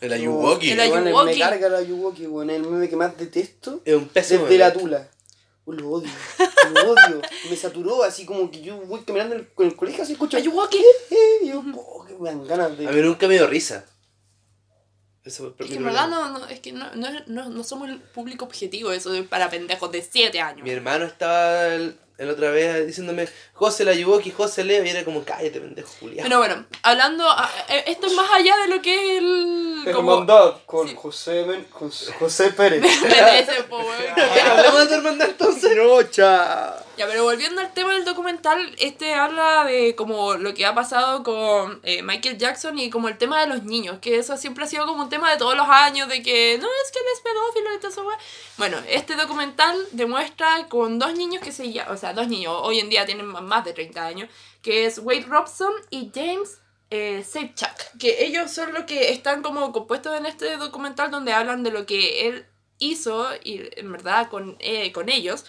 El 0.00 0.14
Ayuwoki. 0.14 0.70
El 0.70 0.88
Bueno, 0.88 1.06
Ayuwoki. 1.08 1.34
Me 1.34 1.38
carga 1.38 1.66
el 1.66 1.74
Ayuwoki, 1.74 2.26
weón. 2.26 2.50
Es 2.50 2.56
el 2.56 2.62
meme 2.62 2.88
que 2.88 2.96
más 2.96 3.16
detesto. 3.16 3.82
es 3.84 3.94
un 3.94 4.08
pésimo. 4.08 4.44
Desde 4.44 4.58
la 4.58 4.72
tula. 4.72 5.08
Oh, 5.66 5.72
lo 5.72 5.90
odio. 5.90 6.08
Lo 6.72 6.92
odio. 6.92 7.20
Me 7.50 7.56
saturó 7.56 8.02
así 8.02 8.24
como 8.24 8.50
que 8.50 8.62
yo 8.62 8.78
voy 8.86 9.00
caminando 9.00 9.34
en 9.34 9.42
el, 9.42 9.48
con 9.52 9.66
el 9.66 9.76
colegio 9.76 10.02
así 10.02 10.14
escucho. 10.14 10.38
Ayuwoki. 10.38 10.78
Eh, 10.78 11.38
y 11.42 11.48
yo, 11.48 11.62
oh, 11.76 12.04
que 12.06 12.14
me 12.14 12.30
dan 12.30 12.46
ganas 12.46 12.78
de. 12.78 12.88
A 12.88 12.92
mí 12.92 13.02
nunca 13.02 13.28
me 13.28 13.34
dio 13.34 13.46
risa. 13.46 13.84
Eso 15.24 15.54
Es 15.58 15.66
que 15.68 15.76
en 15.76 15.84
verdad 15.84 16.08
no, 16.08 16.38
no, 16.38 16.46
es 16.46 16.60
que 16.60 16.72
no, 16.72 16.86
no, 16.94 17.48
no, 17.50 17.64
somos 17.64 17.90
el 17.90 18.00
público 18.00 18.46
objetivo, 18.46 18.90
eso 18.90 19.12
es 19.12 19.26
para 19.26 19.50
pendejos 19.50 19.92
de 19.92 20.00
7 20.00 20.40
años. 20.40 20.64
Mi 20.64 20.70
hermano 20.70 21.04
estaba 21.04 21.66
el, 21.66 21.98
el 22.20 22.30
otra 22.30 22.50
vez 22.50 22.86
diciéndome, 22.86 23.28
José 23.54 23.84
la 23.84 23.94
Yuwoki, 23.94 24.30
José 24.30 24.62
Leo, 24.64 24.84
y 24.84 24.88
era 24.90 25.04
como, 25.04 25.24
cállate, 25.24 25.60
pendejo 25.60 25.88
Julián. 26.00 26.22
Pero 26.24 26.38
bueno, 26.38 26.64
hablando, 26.82 27.24
ah, 27.28 27.50
eh, 27.68 27.84
esto 27.88 28.06
es 28.06 28.12
más 28.14 28.30
allá 28.32 28.56
de 28.58 28.68
lo 28.68 28.80
que 28.82 28.94
es 29.16 29.22
el... 29.22 29.92
como- 29.94 30.12
Hermandad 30.12 30.54
con 30.66 30.86
Sí. 30.88 30.94
José, 30.96 31.42
Ben- 31.44 31.64
con 31.64 31.90
José 32.18 32.50
Pérez. 32.50 32.82
Hablamos 34.50 34.80
de 34.80 34.86
tu 34.86 34.94
hermandad 34.94 35.28
entonces. 35.30 35.76
no, 35.76 36.02
cha. 36.04 36.76
Ya, 36.96 37.06
pero 37.06 37.24
volviendo 37.24 37.62
al 37.62 37.72
tema 37.72 37.94
del 37.94 38.04
documental, 38.04 38.74
este 38.78 39.14
habla 39.14 39.64
de 39.64 39.94
como 39.96 40.34
lo 40.34 40.52
que 40.52 40.66
ha 40.66 40.74
pasado 40.74 41.22
con 41.22 41.80
eh, 41.82 42.02
Michael 42.02 42.36
Jackson 42.36 42.78
y 42.78 42.90
como 42.90 43.08
el 43.08 43.16
tema 43.16 43.40
de 43.40 43.46
los 43.46 43.62
niños, 43.62 43.98
que 44.02 44.18
eso 44.18 44.36
siempre 44.36 44.64
ha 44.64 44.66
sido 44.66 44.84
como 44.86 45.02
un 45.04 45.08
tema 45.08 45.30
de 45.30 45.38
todos 45.38 45.56
los 45.56 45.66
años, 45.66 46.08
de 46.08 46.22
que 46.22 46.58
no 46.60 46.66
es 46.66 46.92
que 46.92 46.98
él 46.98 47.04
es 47.14 47.20
pedófilo 47.22 47.74
y 47.74 47.78
todo 47.78 47.90
eso. 47.90 48.04
Bueno, 48.58 48.76
este 48.86 49.16
documental 49.16 49.78
demuestra 49.92 50.66
con 50.68 50.98
dos 50.98 51.14
niños 51.14 51.42
que 51.42 51.52
se 51.52 51.72
llaman, 51.72 51.94
o 51.94 51.96
sea, 51.96 52.09
dos 52.12 52.28
niños, 52.28 52.54
hoy 52.62 52.80
en 52.80 52.90
día 52.90 53.06
tienen 53.06 53.26
más 53.26 53.64
de 53.64 53.72
30 53.72 54.06
años, 54.06 54.30
que 54.62 54.86
es 54.86 54.98
Wade 54.98 55.26
Robson 55.28 55.72
y 55.90 56.10
James 56.14 56.60
eh, 56.90 57.24
que 58.00 58.24
ellos 58.24 58.50
son 58.50 58.74
los 58.74 58.84
que 58.84 59.12
están 59.12 59.42
como 59.42 59.70
compuestos 59.70 60.18
en 60.18 60.26
este 60.26 60.56
documental 60.56 61.10
donde 61.10 61.32
hablan 61.32 61.62
de 61.62 61.70
lo 61.70 61.86
que 61.86 62.26
él 62.26 62.46
hizo 62.78 63.28
y 63.44 63.62
en 63.76 63.92
verdad 63.92 64.28
con, 64.28 64.56
eh, 64.58 64.90
con 64.92 65.08
ellos. 65.08 65.44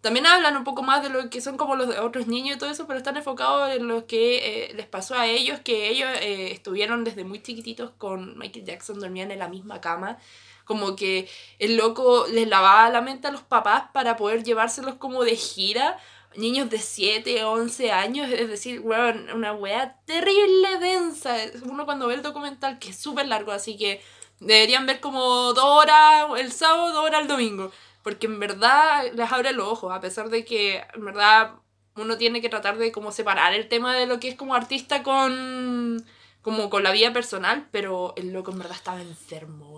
También 0.00 0.26
hablan 0.26 0.56
un 0.56 0.64
poco 0.64 0.82
más 0.82 1.02
de 1.02 1.08
lo 1.08 1.30
que 1.30 1.40
son 1.40 1.56
como 1.56 1.76
los 1.76 1.96
otros 1.96 2.26
niños 2.26 2.56
y 2.56 2.58
todo 2.58 2.70
eso, 2.70 2.86
pero 2.86 2.98
están 2.98 3.16
enfocados 3.16 3.74
en 3.74 3.88
lo 3.88 4.06
que 4.06 4.66
eh, 4.66 4.74
les 4.74 4.86
pasó 4.86 5.14
a 5.14 5.26
ellos, 5.26 5.60
que 5.60 5.88
ellos 5.88 6.10
eh, 6.20 6.52
estuvieron 6.52 7.04
desde 7.04 7.24
muy 7.24 7.42
chiquititos 7.42 7.90
con 7.96 8.38
Michael 8.38 8.66
Jackson, 8.66 9.00
dormían 9.00 9.30
en 9.30 9.38
la 9.38 9.48
misma 9.48 9.80
cama. 9.80 10.18
Como 10.64 10.96
que 10.96 11.28
el 11.58 11.76
loco 11.76 12.26
les 12.30 12.48
lavaba 12.48 12.88
la 12.90 13.00
mente 13.00 13.28
a 13.28 13.30
los 13.30 13.42
papás 13.42 13.84
para 13.92 14.16
poder 14.16 14.44
llevárselos 14.44 14.94
como 14.96 15.24
de 15.24 15.36
gira. 15.36 15.98
Niños 16.36 16.68
de 16.68 16.78
7, 16.78 17.44
11 17.44 17.92
años, 17.92 18.28
es 18.28 18.48
decir, 18.48 18.80
weón, 18.80 19.30
una 19.30 19.52
wea 19.52 20.00
terrible 20.04 20.78
densa. 20.80 21.36
Uno 21.62 21.84
cuando 21.84 22.08
ve 22.08 22.14
el 22.14 22.22
documental, 22.22 22.78
que 22.80 22.90
es 22.90 22.96
súper 22.96 23.28
largo, 23.28 23.52
así 23.52 23.76
que 23.76 24.02
deberían 24.40 24.86
ver 24.86 25.00
como 25.00 25.52
dos 25.52 25.64
horas 25.64 26.26
el 26.38 26.52
sábado, 26.52 26.92
dos 26.92 27.04
horas 27.04 27.22
el 27.22 27.28
domingo. 27.28 27.70
Porque 28.02 28.26
en 28.26 28.40
verdad 28.40 29.04
les 29.14 29.32
abre 29.32 29.52
los 29.52 29.68
ojos, 29.68 29.92
a 29.92 30.00
pesar 30.00 30.28
de 30.28 30.44
que 30.44 30.84
en 30.94 31.04
verdad 31.04 31.52
uno 31.96 32.18
tiene 32.18 32.40
que 32.40 32.48
tratar 32.48 32.76
de 32.78 32.92
como 32.92 33.12
separar 33.12 33.54
el 33.54 33.68
tema 33.68 33.94
de 33.94 34.06
lo 34.06 34.20
que 34.20 34.28
es 34.28 34.34
como 34.34 34.54
artista 34.54 35.02
con 35.02 36.04
como 36.42 36.68
con 36.68 36.82
la 36.82 36.92
vida 36.92 37.10
personal, 37.12 37.66
pero 37.70 38.12
el 38.16 38.32
loco 38.32 38.50
en 38.50 38.58
verdad 38.58 38.76
estaba 38.76 39.00
enfermo. 39.00 39.73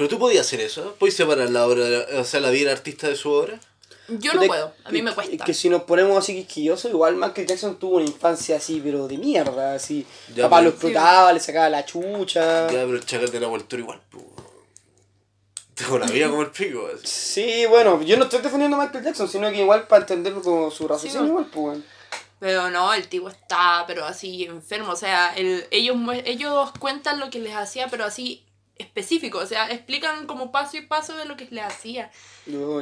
Pero 0.00 0.08
tú 0.08 0.18
podías 0.18 0.46
hacer 0.46 0.62
eso. 0.62 0.96
¿Puedes 0.98 1.14
separar 1.14 1.50
la 1.50 1.66
obra, 1.66 1.82
o 2.18 2.24
sea, 2.24 2.40
la 2.40 2.48
vida 2.48 2.70
del 2.70 2.78
artista 2.78 3.06
de 3.06 3.16
su 3.16 3.30
obra? 3.30 3.60
Yo 4.08 4.32
no 4.32 4.40
De- 4.40 4.46
puedo, 4.46 4.72
a 4.82 4.90
mí 4.90 5.02
me 5.02 5.10
es 5.10 5.14
cuesta. 5.14 5.44
que 5.44 5.52
si 5.52 5.68
nos 5.68 5.82
ponemos 5.82 6.16
así 6.16 6.34
quisquillosos, 6.36 6.90
igual 6.90 7.16
Michael 7.16 7.46
Jackson 7.46 7.78
tuvo 7.78 7.96
una 7.96 8.06
infancia 8.06 8.56
así, 8.56 8.80
pero 8.82 9.06
de 9.08 9.18
mierda, 9.18 9.74
así. 9.74 10.06
Ya, 10.34 10.44
Papá 10.44 10.56
pero- 10.56 10.62
lo 10.62 10.70
explotaba, 10.70 11.32
le 11.34 11.40
sacaba 11.40 11.68
la 11.68 11.84
chucha. 11.84 12.62
Ya, 12.68 12.78
pero 12.86 12.94
el 12.94 13.04
chacal 13.04 13.30
de 13.30 13.40
la 13.40 13.46
vueltura 13.48 13.82
igual. 13.82 14.00
pues. 14.10 14.24
Tengo 15.74 15.98
la 15.98 16.06
vida 16.06 16.30
como 16.30 16.42
el 16.42 16.50
pico. 16.50 16.88
así. 16.94 17.06
Sí, 17.06 17.66
bueno, 17.66 18.02
yo 18.02 18.16
no 18.16 18.24
estoy 18.24 18.40
defendiendo 18.40 18.78
a 18.78 18.84
Michael 18.86 19.04
Jackson, 19.04 19.28
sino 19.28 19.50
que 19.50 19.58
igual 19.60 19.86
para 19.86 20.00
entenderlo 20.02 20.40
como 20.40 20.70
su 20.70 20.88
raciocinio, 20.88 21.22
Sí, 21.24 21.28
igual, 21.28 21.46
pues. 21.52 21.78
Pero 22.38 22.70
no, 22.70 22.94
el 22.94 23.06
tipo 23.08 23.28
está, 23.28 23.84
pero 23.86 24.06
así 24.06 24.44
enfermo. 24.44 24.92
O 24.92 24.96
sea, 24.96 25.34
el, 25.36 25.66
ellos, 25.70 25.96
ellos 26.24 26.70
cuentan 26.78 27.20
lo 27.20 27.28
que 27.28 27.38
les 27.38 27.54
hacía, 27.54 27.88
pero 27.88 28.04
así 28.06 28.42
específico. 28.80 29.38
O 29.38 29.46
sea, 29.46 29.70
explican 29.70 30.26
como 30.26 30.50
paso 30.52 30.76
y 30.76 30.82
paso 30.82 31.16
de 31.16 31.24
lo 31.24 31.36
que 31.36 31.46
les 31.50 31.64
hacía. 31.64 32.10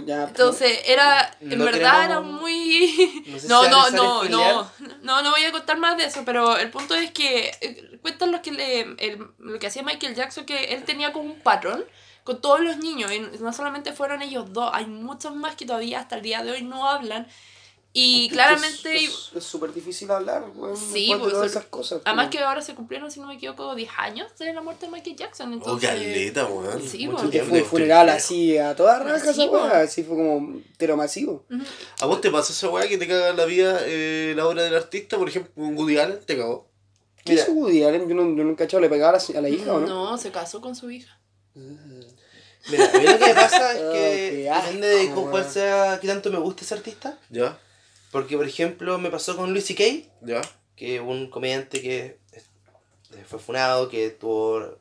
Ya. 0.06 0.24
Entonces, 0.24 0.80
era, 0.86 1.36
en 1.40 1.58
No 1.58 1.64
verdad 1.64 2.02
queremos- 2.02 2.04
era 2.04 2.20
muy... 2.20 3.22
no 3.26 3.34
sé 3.38 3.40
si 3.46 3.48
No, 3.48 3.68
no, 3.68 3.90
no, 3.90 4.24
no, 4.24 4.70
no, 5.02 5.22
no 5.22 5.30
voy 5.30 5.44
a 5.44 5.52
contar 5.52 5.78
más 5.78 5.96
de 5.96 6.04
eso, 6.04 6.22
pero 6.24 6.56
el 6.56 6.70
punto 6.70 6.94
es 6.94 7.10
que 7.10 7.50
eh, 7.60 7.98
cuentan 8.02 8.32
lo 8.32 8.40
que, 8.42 8.52
le, 8.52 8.80
el- 8.98 9.26
lo 9.38 9.58
que 9.58 9.66
hacía 9.66 9.82
Michael 9.82 10.14
Jackson, 10.14 10.44
que 10.46 10.64
él 10.74 10.84
tenía 10.84 11.12
como 11.12 11.26
un 11.26 11.40
patrón 11.40 11.84
con 12.24 12.40
todos 12.40 12.60
los 12.60 12.76
niños, 12.78 13.10
y 13.12 13.20
no 13.20 13.52
solamente 13.54 13.92
fueron 13.94 14.20
ellos 14.22 14.52
dos, 14.52 14.70
hay 14.74 14.84
muchos 14.86 15.34
más 15.34 15.56
que 15.56 15.64
todavía 15.64 16.00
hasta 16.00 16.16
el 16.16 16.22
día 16.22 16.42
de 16.44 16.50
hoy 16.52 16.62
no 16.62 16.86
hablan, 16.88 17.26
y 17.92 18.28
claramente... 18.28 19.04
Es 19.04 19.44
súper 19.44 19.72
difícil 19.72 20.10
hablar, 20.10 20.44
weón. 20.54 20.76
Sí, 20.76 21.10
de 21.12 21.18
pues, 21.18 21.32
eso- 21.32 21.44
esas 21.44 21.64
cosas. 21.66 22.02
Además 22.04 22.26
pues. 22.26 22.36
que 22.36 22.44
ahora 22.44 22.60
se 22.62 22.74
cumplieron, 22.74 23.10
si 23.10 23.18
no 23.20 23.26
me 23.26 23.34
equivoco, 23.34 23.74
10 23.74 23.90
años 23.98 24.30
de 24.38 24.52
la 24.52 24.60
muerte 24.60 24.86
de 24.86 24.92
Michael 24.92 25.16
Jackson. 25.16 25.50
Oh, 25.50 25.54
Entonces, 25.54 25.88
caleta, 25.90 26.46
weón. 26.46 26.82
Sí, 26.86 27.06
Mucho 27.06 27.16
pues. 27.18 27.24
Que 27.24 27.30
tiempo. 27.38 27.50
fue 27.50 27.62
un 27.62 27.66
funeral 27.66 28.08
así 28.10 28.56
a 28.58 28.76
toda 28.76 28.98
raja 29.00 29.30
esa 29.30 29.46
weá, 29.46 29.80
así 29.80 30.04
fue 30.04 30.16
como 30.16 30.60
tero 30.76 30.96
masivo. 30.96 31.44
¿A 32.00 32.06
vos 32.06 32.20
te 32.20 32.30
pasa 32.30 32.52
esa 32.52 32.68
weá 32.68 32.86
que 32.88 32.98
te 32.98 33.08
caga 33.08 33.32
la 33.32 33.44
vida, 33.46 33.80
eh, 33.84 34.34
la 34.36 34.46
obra 34.46 34.62
del 34.62 34.74
artista? 34.76 35.16
Por 35.18 35.28
ejemplo, 35.28 35.50
un 35.56 35.76
Woody 35.76 35.98
Allen 35.98 36.20
te 36.24 36.36
cagó. 36.36 36.68
¿Qué 37.24 37.32
Mira. 37.32 37.42
hizo 37.44 37.52
Woody 37.52 37.82
Allen? 37.84 38.08
Yo 38.08 38.14
no, 38.14 38.22
yo 38.36 38.44
nunca 38.44 38.64
he 38.64 38.66
cachado, 38.66 38.80
le 38.82 38.88
pegaba 38.88 39.18
a 39.18 39.32
la, 39.32 39.38
a 39.38 39.42
la 39.42 39.48
hija 39.48 39.72
o 39.74 39.80
no. 39.80 39.86
No, 39.86 40.18
se 40.18 40.30
casó 40.30 40.60
con 40.60 40.76
su 40.76 40.90
hija. 40.90 41.18
Mira, 41.54 42.90
a 42.94 42.98
mí 42.98 43.04
lo 43.06 43.18
que 43.18 43.34
pasa 43.34 43.72
es 43.72 43.80
Oh, 43.82 43.92
que 43.92 44.48
asco, 44.50 44.66
depende 44.66 44.88
de 44.88 45.10
cu- 45.10 45.30
cuál 45.30 45.48
sea, 45.50 45.98
qué 46.00 46.06
tanto 46.06 46.30
me 46.30 46.38
gusta 46.38 46.62
ese 46.64 46.74
artista. 46.74 47.18
¿Ya? 47.30 47.58
Porque, 48.10 48.36
por 48.36 48.46
ejemplo, 48.46 48.98
me 48.98 49.10
pasó 49.10 49.36
con 49.36 49.50
Louis 49.50 49.64
C.K., 49.66 50.08
¿Ya? 50.22 50.40
que 50.76 51.00
un 51.00 51.28
comediante 51.28 51.82
que 51.82 52.18
eh, 52.32 53.24
fue 53.26 53.38
funado, 53.38 53.88
que 53.88 54.10
tuvo 54.10 54.78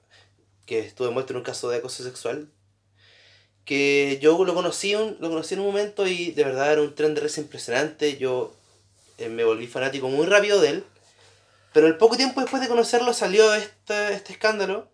que 0.65 0.79
estuvo 0.79 1.07
envuelto 1.07 1.31
en 1.33 1.37
un 1.37 1.43
caso 1.43 1.69
de 1.69 1.77
acoso 1.77 2.03
sexual. 2.03 2.49
Que 3.65 4.19
yo 4.21 4.43
lo 4.45 4.53
conocí, 4.53 4.95
un- 4.95 5.17
lo 5.19 5.29
conocí 5.29 5.53
en 5.55 5.61
un 5.61 5.67
momento 5.67 6.07
y 6.07 6.31
de 6.31 6.43
verdad 6.43 6.71
era 6.73 6.81
un 6.81 6.93
tren 6.95 7.13
de 7.15 7.21
risa 7.21 7.41
impresionante. 7.41 8.17
Yo 8.17 8.53
eh, 9.17 9.29
me 9.29 9.43
volví 9.43 9.67
fanático 9.67 10.07
muy 10.09 10.25
rápido 10.25 10.61
de 10.61 10.69
él. 10.69 10.83
Pero 11.73 11.87
el 11.87 11.97
poco 11.97 12.15
tiempo 12.17 12.41
después 12.41 12.61
de 12.61 12.67
conocerlo 12.69 13.13
salió 13.13 13.53
este, 13.55 14.13
este 14.13 14.33
escándalo. 14.33 14.89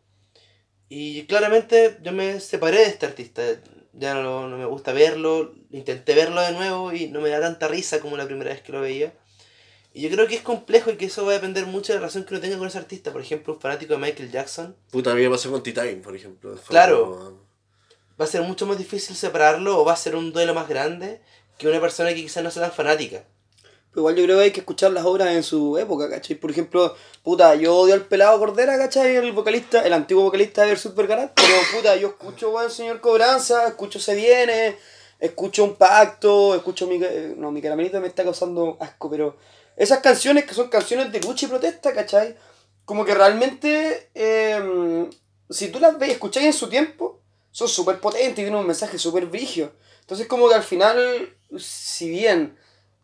Y 0.89 1.25
claramente 1.25 1.97
yo 2.03 2.11
me 2.11 2.39
separé 2.39 2.79
de 2.79 2.85
este 2.87 3.05
artista. 3.05 3.41
Ya 3.93 4.15
no, 4.15 4.47
no 4.47 4.57
me 4.57 4.65
gusta 4.65 4.91
verlo. 4.93 5.53
Intenté 5.71 6.15
verlo 6.15 6.41
de 6.41 6.51
nuevo 6.51 6.91
y 6.93 7.07
no 7.07 7.21
me 7.21 7.29
da 7.29 7.39
tanta 7.39 7.67
risa 7.67 7.99
como 7.99 8.17
la 8.17 8.25
primera 8.25 8.51
vez 8.51 8.61
que 8.61 8.71
lo 8.71 8.81
veía. 8.81 9.13
Y 9.93 10.01
yo 10.01 10.09
creo 10.09 10.27
que 10.27 10.33
es 10.35 10.41
complejo 10.41 10.89
y 10.89 10.95
que 10.97 11.05
eso 11.05 11.23
va 11.23 11.31
a 11.31 11.35
depender 11.35 11.67
mucho 11.67 11.93
de 11.93 11.97
la 11.97 12.01
relación 12.01 12.23
que 12.23 12.33
uno 12.33 12.41
tenga 12.41 12.57
con 12.57 12.67
ese 12.67 12.79
artista. 12.79 13.11
Por 13.11 13.21
ejemplo, 13.21 13.53
un 13.53 13.59
fanático 13.61 13.93
de 13.93 13.99
Michael 13.99 14.31
Jackson. 14.31 14.75
Puta, 14.89 15.11
a 15.11 15.15
mí 15.15 15.21
me 15.21 15.29
pasó 15.29 15.51
con 15.51 15.61
T-Time, 15.61 15.97
por 15.97 16.15
ejemplo. 16.15 16.55
Claro. 16.67 17.05
como- 17.05 17.43
Va 18.19 18.25
a 18.25 18.27
ser 18.27 18.41
mucho 18.41 18.65
más 18.67 18.77
difícil 18.77 19.15
separarlo 19.15 19.79
o 19.79 19.85
va 19.85 19.93
a 19.93 19.97
ser 19.97 20.15
un 20.15 20.31
duelo 20.33 20.53
más 20.53 20.67
grande 20.67 21.21
que 21.57 21.67
una 21.67 21.79
persona 21.81 22.09
que 22.09 22.21
quizás 22.21 22.43
no 22.43 22.51
sea 22.51 22.63
tan 22.63 22.71
fanática. 22.71 23.25
Igual 23.95 24.15
yo 24.15 24.23
creo 24.23 24.37
que 24.37 24.43
hay 24.45 24.51
que 24.51 24.61
escuchar 24.61 24.91
las 24.91 25.05
obras 25.05 25.29
en 25.29 25.43
su 25.43 25.77
época, 25.77 26.09
¿cachai? 26.09 26.35
Por 26.35 26.49
ejemplo, 26.49 26.95
puta, 27.21 27.53
yo 27.55 27.75
odio 27.75 27.93
al 27.93 28.05
pelado 28.05 28.39
Cordera, 28.39 28.75
¿cachai? 28.77 29.15
El 29.15 29.31
vocalista, 29.33 29.81
el 29.85 29.93
antiguo 29.93 30.23
vocalista 30.23 30.65
de 30.65 30.75
Super 30.75 31.05
Garat, 31.05 31.31
pero 31.35 31.53
puta, 31.75 31.95
yo 31.95 32.07
escucho, 32.07 32.49
weón, 32.49 32.71
señor 32.71 33.01
Cobranza, 33.01 33.67
escucho 33.67 33.99
Se 33.99 34.15
Viene, 34.15 34.77
escucho 35.19 35.63
Un 35.63 35.75
Pacto, 35.75 36.55
escucho 36.55 36.87
mi... 36.87 36.99
eh, 37.03 37.35
No, 37.37 37.51
mi 37.51 37.61
caramelito 37.61 38.01
me 38.01 38.07
está 38.07 38.23
causando 38.23 38.77
asco, 38.79 39.11
pero 39.11 39.37
esas 39.77 39.99
canciones 39.99 40.45
que 40.45 40.55
son 40.55 40.69
canciones 40.69 41.11
de 41.11 41.19
lucha 41.19 41.45
y 41.45 41.49
protesta, 41.49 41.93
¿cachai? 41.93 42.35
Como 42.85 43.05
que 43.05 43.13
realmente, 43.13 44.09
eh, 44.15 45.07
si 45.51 45.67
tú 45.69 45.79
las 45.79 45.99
ves 45.99 46.09
y 46.09 46.13
escucháis 46.13 46.47
en 46.47 46.53
su 46.53 46.67
tiempo, 46.67 47.21
son 47.51 47.67
súper 47.67 47.99
potentes 47.99 48.31
y 48.31 48.35
tienen 48.35 48.55
un 48.55 48.65
mensaje 48.65 48.97
súper 48.97 49.27
brigio. 49.27 49.71
Entonces 50.01 50.25
como 50.25 50.49
que 50.49 50.55
al 50.55 50.63
final, 50.63 51.29
si 51.59 52.09
bien 52.09 52.57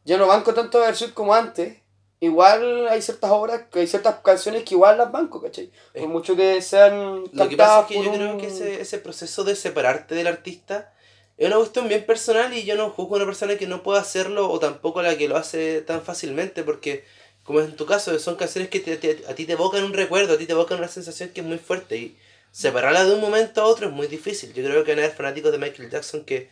ya 0.06 0.18
no 0.18 0.28
banco 0.28 0.54
tanto 0.54 0.82
a 0.82 0.86
Versuit 0.88 1.14
como 1.14 1.34
antes, 1.34 1.78
igual 2.20 2.88
hay 2.90 3.02
ciertas 3.02 3.32
obras, 3.32 3.64
hay 3.74 3.88
ciertas 3.88 4.16
canciones 4.24 4.64
que 4.64 4.76
igual 4.76 4.98
las 4.98 5.12
banco, 5.12 5.42
¿cachai? 5.42 5.72
Por 6.02 6.10
mucho 6.10 6.36
que 6.36 6.62
sean 6.62 7.24
Lo 7.34 7.50
que 7.50 7.58
pasa 7.58 7.82
es 7.82 7.86
que 7.88 7.94
yo 7.96 8.12
creo 8.18 8.38
que 8.38 8.48
ese, 8.48 8.82
ese 8.82 8.98
proceso 9.00 9.44
de 9.44 9.56
separarte 9.56 10.16
del 10.16 10.28
artista 10.28 10.94
es 11.38 11.48
una 11.48 11.58
cuestión 11.58 11.88
bien 11.88 12.06
personal 12.06 12.54
y 12.54 12.64
yo 12.66 12.76
no 12.76 12.90
juzgo 12.90 13.16
a 13.16 13.18
una 13.20 13.26
persona 13.26 13.56
que 13.58 13.68
no 13.68 13.82
pueda 13.84 14.02
hacerlo 14.02 14.50
o 14.52 14.60
tampoco 14.60 15.00
a 15.00 15.04
la 15.04 15.18
que 15.18 15.30
lo 15.30 15.38
hace 15.38 15.82
tan 15.82 16.02
fácilmente 16.02 16.64
porque 16.64 17.06
como 17.44 17.62
en 17.62 17.76
tu 17.76 17.86
caso 17.86 18.18
son 18.20 18.36
canciones 18.36 18.70
que 18.70 18.80
te- 18.82 18.98
te- 18.98 19.24
a 19.28 19.34
ti 19.36 19.46
te 19.46 19.54
evocan 19.54 19.84
un 19.84 19.94
recuerdo, 19.94 20.34
a 20.34 20.38
ti 20.38 20.46
te 20.46 20.52
evocan 20.52 20.78
una 20.80 20.88
sensación 20.90 21.30
que 21.30 21.40
es 21.42 21.48
muy 21.48 21.58
fuerte 21.58 21.96
y 21.98 22.18
separarla 22.52 23.06
de 23.06 23.14
un 23.14 23.22
momento 23.22 23.62
a 23.62 23.66
otro 23.66 23.88
es 23.88 23.94
muy 23.94 24.08
difícil. 24.08 24.54
Yo 24.54 24.64
creo 24.64 24.84
que 24.84 24.92
van 24.92 25.00
a 25.00 25.04
haber 25.06 25.16
fanáticos 25.16 25.52
de 25.54 25.58
Michael 25.60 25.90
Jackson 25.90 26.26
que 26.26 26.50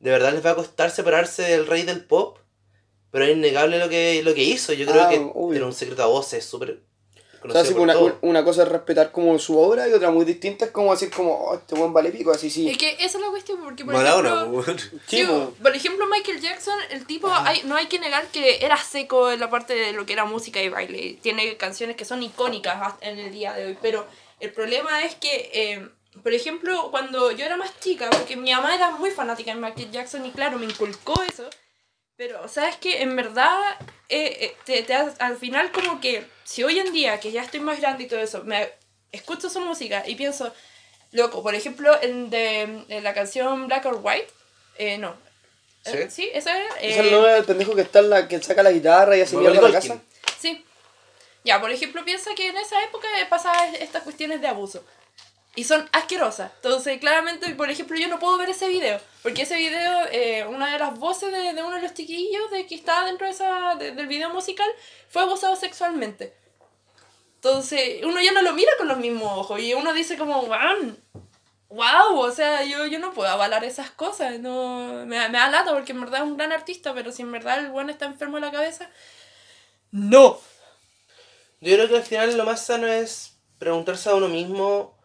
de 0.00 0.10
verdad 0.10 0.32
les 0.32 0.44
va 0.44 0.50
a 0.50 0.54
costar 0.56 0.90
separarse 0.90 1.42
del 1.42 1.66
rey 1.66 1.82
del 1.84 2.04
pop, 2.04 2.38
pero 3.12 3.24
es 3.26 3.36
innegable 3.36 3.78
lo 3.78 3.88
que, 3.88 4.20
lo 4.24 4.34
que 4.34 4.42
hizo. 4.42 4.72
Yo 4.72 4.86
creo 4.86 5.02
Ah, 5.04 5.08
que 5.08 5.18
obvio. 5.34 5.58
era 5.58 5.66
un 5.66 5.72
secreto 5.72 6.02
a 6.02 6.06
voces 6.06 6.44
súper 6.44 6.80
O 7.44 7.50
sea, 7.52 7.62
una, 7.76 7.94
una 8.22 8.44
cosa 8.44 8.62
es 8.62 8.68
respetar 8.68 9.10
como 9.12 9.38
su 9.38 9.58
obra 9.58 9.88
y 9.88 9.92
otra 9.92 10.10
muy 10.10 10.24
distinta 10.24 10.64
es 10.64 10.70
como 10.70 10.92
decir 10.92 11.10
como, 11.10 11.32
oh, 11.34 11.54
este 11.56 11.74
buen 11.74 11.92
vale 11.92 12.10
pico, 12.10 12.30
así 12.32 12.48
sí. 12.50 12.68
Es 12.70 12.78
que 12.78 12.92
esa 13.00 13.18
es 13.18 13.20
la 13.24 13.28
cuestión, 13.30 13.60
porque 13.62 13.84
por 13.84 13.94
Maradona, 13.94 14.42
ejemplo... 14.42 14.64
Sí, 15.08 15.18
Sí, 15.18 15.24
po. 15.24 15.52
por 15.62 15.74
ejemplo, 15.76 16.06
Michael 16.06 16.40
Jackson, 16.40 16.78
el 16.90 17.04
tipo, 17.06 17.28
hay, 17.32 17.62
no 17.64 17.76
hay 17.76 17.86
que 17.86 17.98
negar 17.98 18.26
que 18.28 18.64
era 18.64 18.76
seco 18.76 19.30
en 19.30 19.40
la 19.40 19.50
parte 19.50 19.74
de 19.74 19.92
lo 19.92 20.06
que 20.06 20.12
era 20.14 20.24
música 20.24 20.62
y 20.62 20.68
baile. 20.68 21.18
Tiene 21.20 21.56
canciones 21.56 21.96
que 21.96 22.04
son 22.04 22.22
icónicas 22.22 22.94
en 23.00 23.18
el 23.18 23.30
día 23.32 23.52
de 23.54 23.66
hoy, 23.66 23.78
pero 23.82 24.06
el 24.40 24.52
problema 24.52 25.02
es 25.04 25.16
que, 25.16 25.50
eh, 25.52 25.88
por 26.22 26.32
ejemplo, 26.32 26.90
cuando 26.92 27.32
yo 27.32 27.44
era 27.44 27.56
más 27.56 27.72
chica, 27.80 28.08
porque 28.10 28.36
mi 28.36 28.52
mamá 28.52 28.74
era 28.76 28.92
muy 28.92 29.10
fanática 29.10 29.52
de 29.54 29.60
Michael 29.60 29.90
Jackson 29.90 30.24
y 30.26 30.30
claro, 30.30 30.58
me 30.58 30.66
inculcó 30.66 31.20
eso, 31.28 31.48
pero 32.22 32.46
sabes 32.46 32.76
que 32.76 33.02
en 33.02 33.16
verdad, 33.16 33.58
eh, 34.08 34.36
eh, 34.40 34.56
te, 34.64 34.84
te 34.84 34.94
al 34.94 35.36
final 35.38 35.72
como 35.72 36.00
que, 36.00 36.24
si 36.44 36.62
hoy 36.62 36.78
en 36.78 36.92
día, 36.92 37.18
que 37.18 37.32
ya 37.32 37.42
estoy 37.42 37.58
más 37.58 37.80
grande 37.80 38.04
y 38.04 38.06
todo 38.06 38.20
eso, 38.20 38.44
me 38.44 38.70
escucho 39.10 39.50
su 39.50 39.58
música 39.58 40.04
y 40.06 40.14
pienso, 40.14 40.54
loco, 41.10 41.42
por 41.42 41.56
ejemplo, 41.56 42.00
en, 42.00 42.30
de, 42.30 42.84
en 42.86 43.02
la 43.02 43.12
canción 43.12 43.66
Black 43.66 43.86
or 43.86 43.98
White, 44.00 44.28
eh, 44.78 44.98
no, 44.98 45.16
¿Sí? 45.84 45.96
eh, 45.96 46.10
¿Sí? 46.12 46.30
¿Esa 46.32 46.56
es? 46.62 46.72
¿Esa 46.80 47.02
Eh, 47.02 47.10
no 47.10 47.26
es 47.26 47.40
el 47.40 47.44
pendejo 47.44 47.74
que 47.74 47.82
está 47.82 47.98
en 47.98 48.10
la, 48.10 48.28
que 48.28 48.40
saca 48.40 48.62
la 48.62 48.70
guitarra 48.70 49.16
y 49.16 49.22
hace 49.22 49.36
mierda 49.36 49.60
la 49.60 49.72
casa? 49.72 49.98
Sí. 50.38 50.64
Ya, 51.42 51.60
por 51.60 51.72
ejemplo, 51.72 52.04
piensa 52.04 52.36
que 52.36 52.50
en 52.50 52.56
esa 52.56 52.80
época 52.84 53.08
pasaban 53.28 53.74
estas 53.74 54.04
cuestiones 54.04 54.40
de 54.40 54.46
abuso. 54.46 54.84
Y 55.54 55.64
son 55.64 55.86
asquerosas. 55.92 56.50
Entonces, 56.56 56.98
claramente, 56.98 57.54
por 57.54 57.68
ejemplo, 57.70 57.98
yo 57.98 58.08
no 58.08 58.18
puedo 58.18 58.38
ver 58.38 58.48
ese 58.48 58.68
video. 58.68 58.98
Porque 59.22 59.42
ese 59.42 59.56
video, 59.56 60.06
eh, 60.10 60.46
una 60.46 60.72
de 60.72 60.78
las 60.78 60.98
voces 60.98 61.30
de, 61.30 61.52
de 61.52 61.62
uno 61.62 61.76
de 61.76 61.82
los 61.82 61.92
chiquillos 61.92 62.50
de 62.50 62.66
que 62.66 62.74
estaba 62.74 63.04
dentro 63.04 63.26
de 63.26 63.32
esa, 63.34 63.74
de- 63.76 63.92
del 63.92 64.06
video 64.06 64.30
musical 64.30 64.68
fue 65.10 65.22
abusado 65.22 65.54
sexualmente. 65.56 66.34
Entonces, 67.34 68.02
uno 68.04 68.20
ya 68.20 68.32
no 68.32 68.40
lo 68.42 68.54
mira 68.54 68.72
con 68.78 68.88
los 68.88 68.96
mismos 68.98 69.30
ojos. 69.36 69.60
Y 69.60 69.74
uno 69.74 69.92
dice 69.92 70.16
como, 70.16 70.40
wow, 70.46 70.96
wow, 71.68 72.18
o 72.18 72.30
sea, 72.30 72.64
yo, 72.64 72.86
yo 72.86 72.98
no 72.98 73.12
puedo 73.12 73.28
avalar 73.28 73.62
esas 73.64 73.90
cosas. 73.90 74.38
No, 74.40 75.04
me, 75.06 75.28
me 75.28 75.38
da 75.38 75.50
lata 75.50 75.72
porque 75.74 75.92
en 75.92 76.00
verdad 76.00 76.20
es 76.22 76.26
un 76.26 76.36
gran 76.38 76.52
artista, 76.52 76.94
pero 76.94 77.12
si 77.12 77.20
en 77.22 77.32
verdad 77.32 77.58
el 77.58 77.70
bueno 77.70 77.90
está 77.90 78.06
enfermo 78.06 78.36
de 78.36 78.42
la 78.46 78.52
cabeza, 78.52 78.88
no. 79.90 80.40
Yo 81.60 81.74
creo 81.76 81.88
que 81.88 81.96
al 81.96 82.02
final 82.02 82.36
lo 82.38 82.44
más 82.44 82.64
sano 82.64 82.86
es 82.86 83.34
preguntarse 83.58 84.08
a 84.08 84.14
uno 84.14 84.28
mismo 84.28 84.96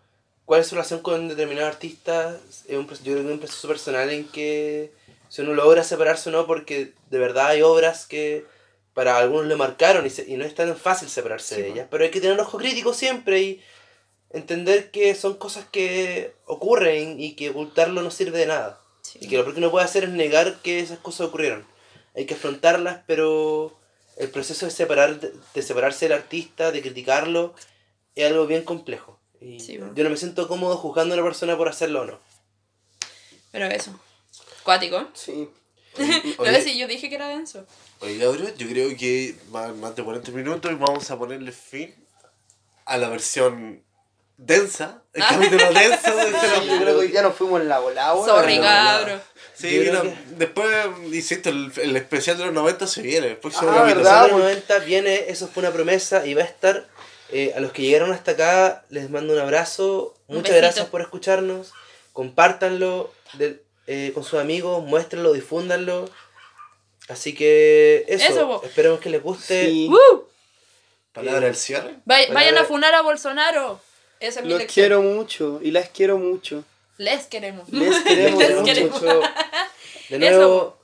cuál 0.48 0.62
es 0.62 0.68
su 0.68 0.76
relación 0.76 1.02
con 1.02 1.28
determinado 1.28 1.68
artista. 1.68 2.36
Es 2.68 2.76
un, 2.76 2.88
yo 2.88 2.96
creo 3.14 3.16
que 3.18 3.26
es 3.28 3.34
un 3.34 3.40
proceso 3.40 3.68
personal 3.68 4.10
en 4.10 4.26
que 4.30 4.92
si 5.30 5.42
uno 5.42 5.54
logra 5.54 5.84
separarse 5.84 6.30
o 6.30 6.32
no, 6.32 6.48
porque 6.48 6.94
de 7.12 7.20
verdad 7.20 7.48
hay 7.48 7.62
obras 7.62 8.06
que 8.08 8.46
para 8.94 9.18
algunos 9.18 9.46
le 9.48 9.56
marcaron 9.58 10.06
y, 10.06 10.10
se- 10.10 10.28
y 10.28 10.38
no 10.38 10.46
es 10.46 10.56
tan 10.56 10.76
fácil 10.76 11.10
separarse 11.10 11.62
de 11.62 11.68
ellas. 11.74 11.88
Pero 11.92 12.04
hay 12.06 12.12
que 12.12 12.22
tener 12.22 12.34
un 12.36 12.40
ojo 12.40 12.58
crítico 12.58 12.94
siempre 12.94 13.42
y 13.42 13.62
entender 14.32 14.90
que 14.92 15.14
son 15.16 15.36
cosas 15.36 15.66
que 15.72 16.34
ocurren 16.46 17.20
y 17.20 17.36
que 17.36 17.50
ocultarlo 17.50 18.02
no 18.02 18.10
sirve 18.12 18.40
de 18.40 18.46
nada. 18.48 18.80
Y 19.22 19.28
que 19.28 19.38
lo 19.38 19.46
que 19.54 19.60
uno 19.60 19.70
puede 19.72 19.86
hacer 19.86 20.06
es 20.06 20.10
negar 20.10 20.62
que 20.64 20.80
esas 20.80 21.00
cosas 21.00 21.28
ocurrieron. 21.28 21.66
Hay 22.16 22.26
que 22.26 22.34
afrontarlas, 22.34 23.02
pero 23.06 23.78
el 24.18 24.30
proceso 24.30 24.66
de, 24.66 24.72
separar, 24.72 25.20
de 25.20 25.62
separarse 25.62 26.06
del 26.06 26.14
artista, 26.18 26.72
de 26.72 26.82
criticarlo, 26.82 27.54
es 28.16 28.26
algo 28.26 28.48
bien 28.48 28.64
complejo. 28.64 29.17
Y 29.42 29.60
Sí, 29.60 29.78
bueno. 29.78 29.94
yo 29.96 30.04
no 30.04 30.10
me 30.10 30.18
siento 30.18 30.48
cómodo 30.48 30.78
juzgando 30.78 31.14
a 31.14 31.18
una 31.18 31.26
persona 31.28 31.56
por 31.58 31.68
hacerlo 31.70 32.02
o 32.02 32.06
no. 32.06 32.20
Pero 33.52 33.66
eso. 33.66 33.98
Cuático. 34.64 35.08
Sí. 35.14 35.50
No 35.98 36.44
Oye. 36.44 36.54
sé 36.54 36.62
si 36.62 36.78
yo 36.78 36.88
dije 36.88 37.10
que 37.10 37.16
era 37.16 37.28
denso. 37.28 37.66
Oye, 38.02 38.18
Gabriel, 38.20 38.54
yo 38.56 38.68
creo 38.68 38.96
que 38.96 39.36
van 39.50 39.80
más 39.80 39.96
de 39.96 40.04
40 40.04 40.32
minutos 40.32 40.72
y 40.72 40.76
vamos 40.76 41.10
a 41.10 41.18
ponerle 41.18 41.52
fin 41.52 41.96
a 42.86 42.98
la 42.98 43.10
versión 43.10 43.82
densa, 44.38 45.02
el 45.14 45.24
Ah. 45.24 45.28
capítulo 45.32 45.64
denso 45.74 46.16
de 46.16 46.24
este 46.30 46.68
yo 46.68 46.78
creo 46.82 47.00
que 47.00 47.12
ya 47.12 47.24
nos 47.24 47.36
fuimos 47.36 47.62
en 47.62 47.70
la 47.70 47.80
volada. 47.80 48.14
Sorry, 48.24 48.60
cabro. 48.60 49.20
Sí, 49.56 49.90
no, 49.92 50.04
que- 50.04 50.18
después, 50.38 50.70
insisto, 51.12 51.50
el, 51.50 51.72
el 51.78 51.98
especial 51.98 52.38
de 52.38 52.46
los 52.46 52.54
90 52.54 52.86
se 52.86 53.02
viene, 53.02 53.28
el 53.30 53.38
próximo 53.38 53.72
Ah, 53.72 53.78
capítulo. 53.78 54.04
¿verdad? 54.04 54.26
El 54.26 54.32
90 54.34 54.80
viene, 54.80 55.26
eso 55.30 55.48
fue 55.48 55.64
una 55.64 55.72
promesa 55.72 56.24
y 56.28 56.36
va 56.36 56.44
a 56.44 56.46
estar. 56.46 56.88
Eh, 57.32 57.54
a 57.56 57.60
los 57.60 57.72
que 57.72 57.82
llegaron 57.84 58.12
hasta 58.12 58.32
acá, 58.32 58.86
les 58.90 59.10
mando 59.10 59.34
un 59.34 59.40
abrazo. 59.40 60.16
Un 60.28 60.38
Muchas 60.38 60.52
besito. 60.52 60.58
gracias 60.66 60.86
por 60.88 61.02
escucharnos. 61.02 61.74
Compártanlo 62.14 63.12
de- 63.34 63.62
eh, 63.88 64.12
con 64.14 64.24
sus 64.24 64.40
amigos, 64.40 64.84
muéstrenlo, 64.84 65.34
difúndanlo. 65.34 66.10
Así 67.10 67.34
que 67.34 68.04
eso, 68.08 68.26
Eso, 68.34 68.64
esperemos 68.64 69.00
que 69.00 69.10
les 69.10 69.24
guste. 69.24 69.66
Sí. 69.66 69.88
¡Woo! 69.90 70.28
Palabra 71.14 71.42
del 71.48 71.56
cierre. 71.56 71.96
Vayan 72.06 72.58
a 72.58 72.66
funar 72.66 72.94
a 72.94 73.02
Bolsonaro. 73.02 73.80
Esa 74.20 74.40
es 74.40 74.46
mi 74.46 74.52
Los 74.52 74.60
lección. 74.60 74.84
quiero 74.88 75.02
mucho 75.02 75.60
y 75.64 75.72
las 75.72 75.90
quiero 75.90 76.18
mucho. 76.18 76.64
Les 76.98 77.26
queremos. 77.28 77.70
Les 77.70 77.96
queremos 78.04 78.40
Les 78.40 78.48
queremos 78.48 78.64
queremos. 78.70 79.02
mucho. 79.02 79.22
De 80.10 80.20
nuevo, 80.20 80.78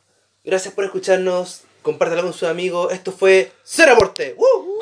gracias 0.44 0.74
por 0.74 0.86
escucharnos. 0.86 1.62
Compártanlo 1.82 2.24
con 2.24 2.34
sus 2.34 2.48
amigos. 2.48 2.94
Esto 2.94 3.12
fue 3.12 3.52
Cero 3.64 3.94
Aporte. 3.94 4.34
¡Woo! 4.38 4.48
¡Woo! 4.64 4.80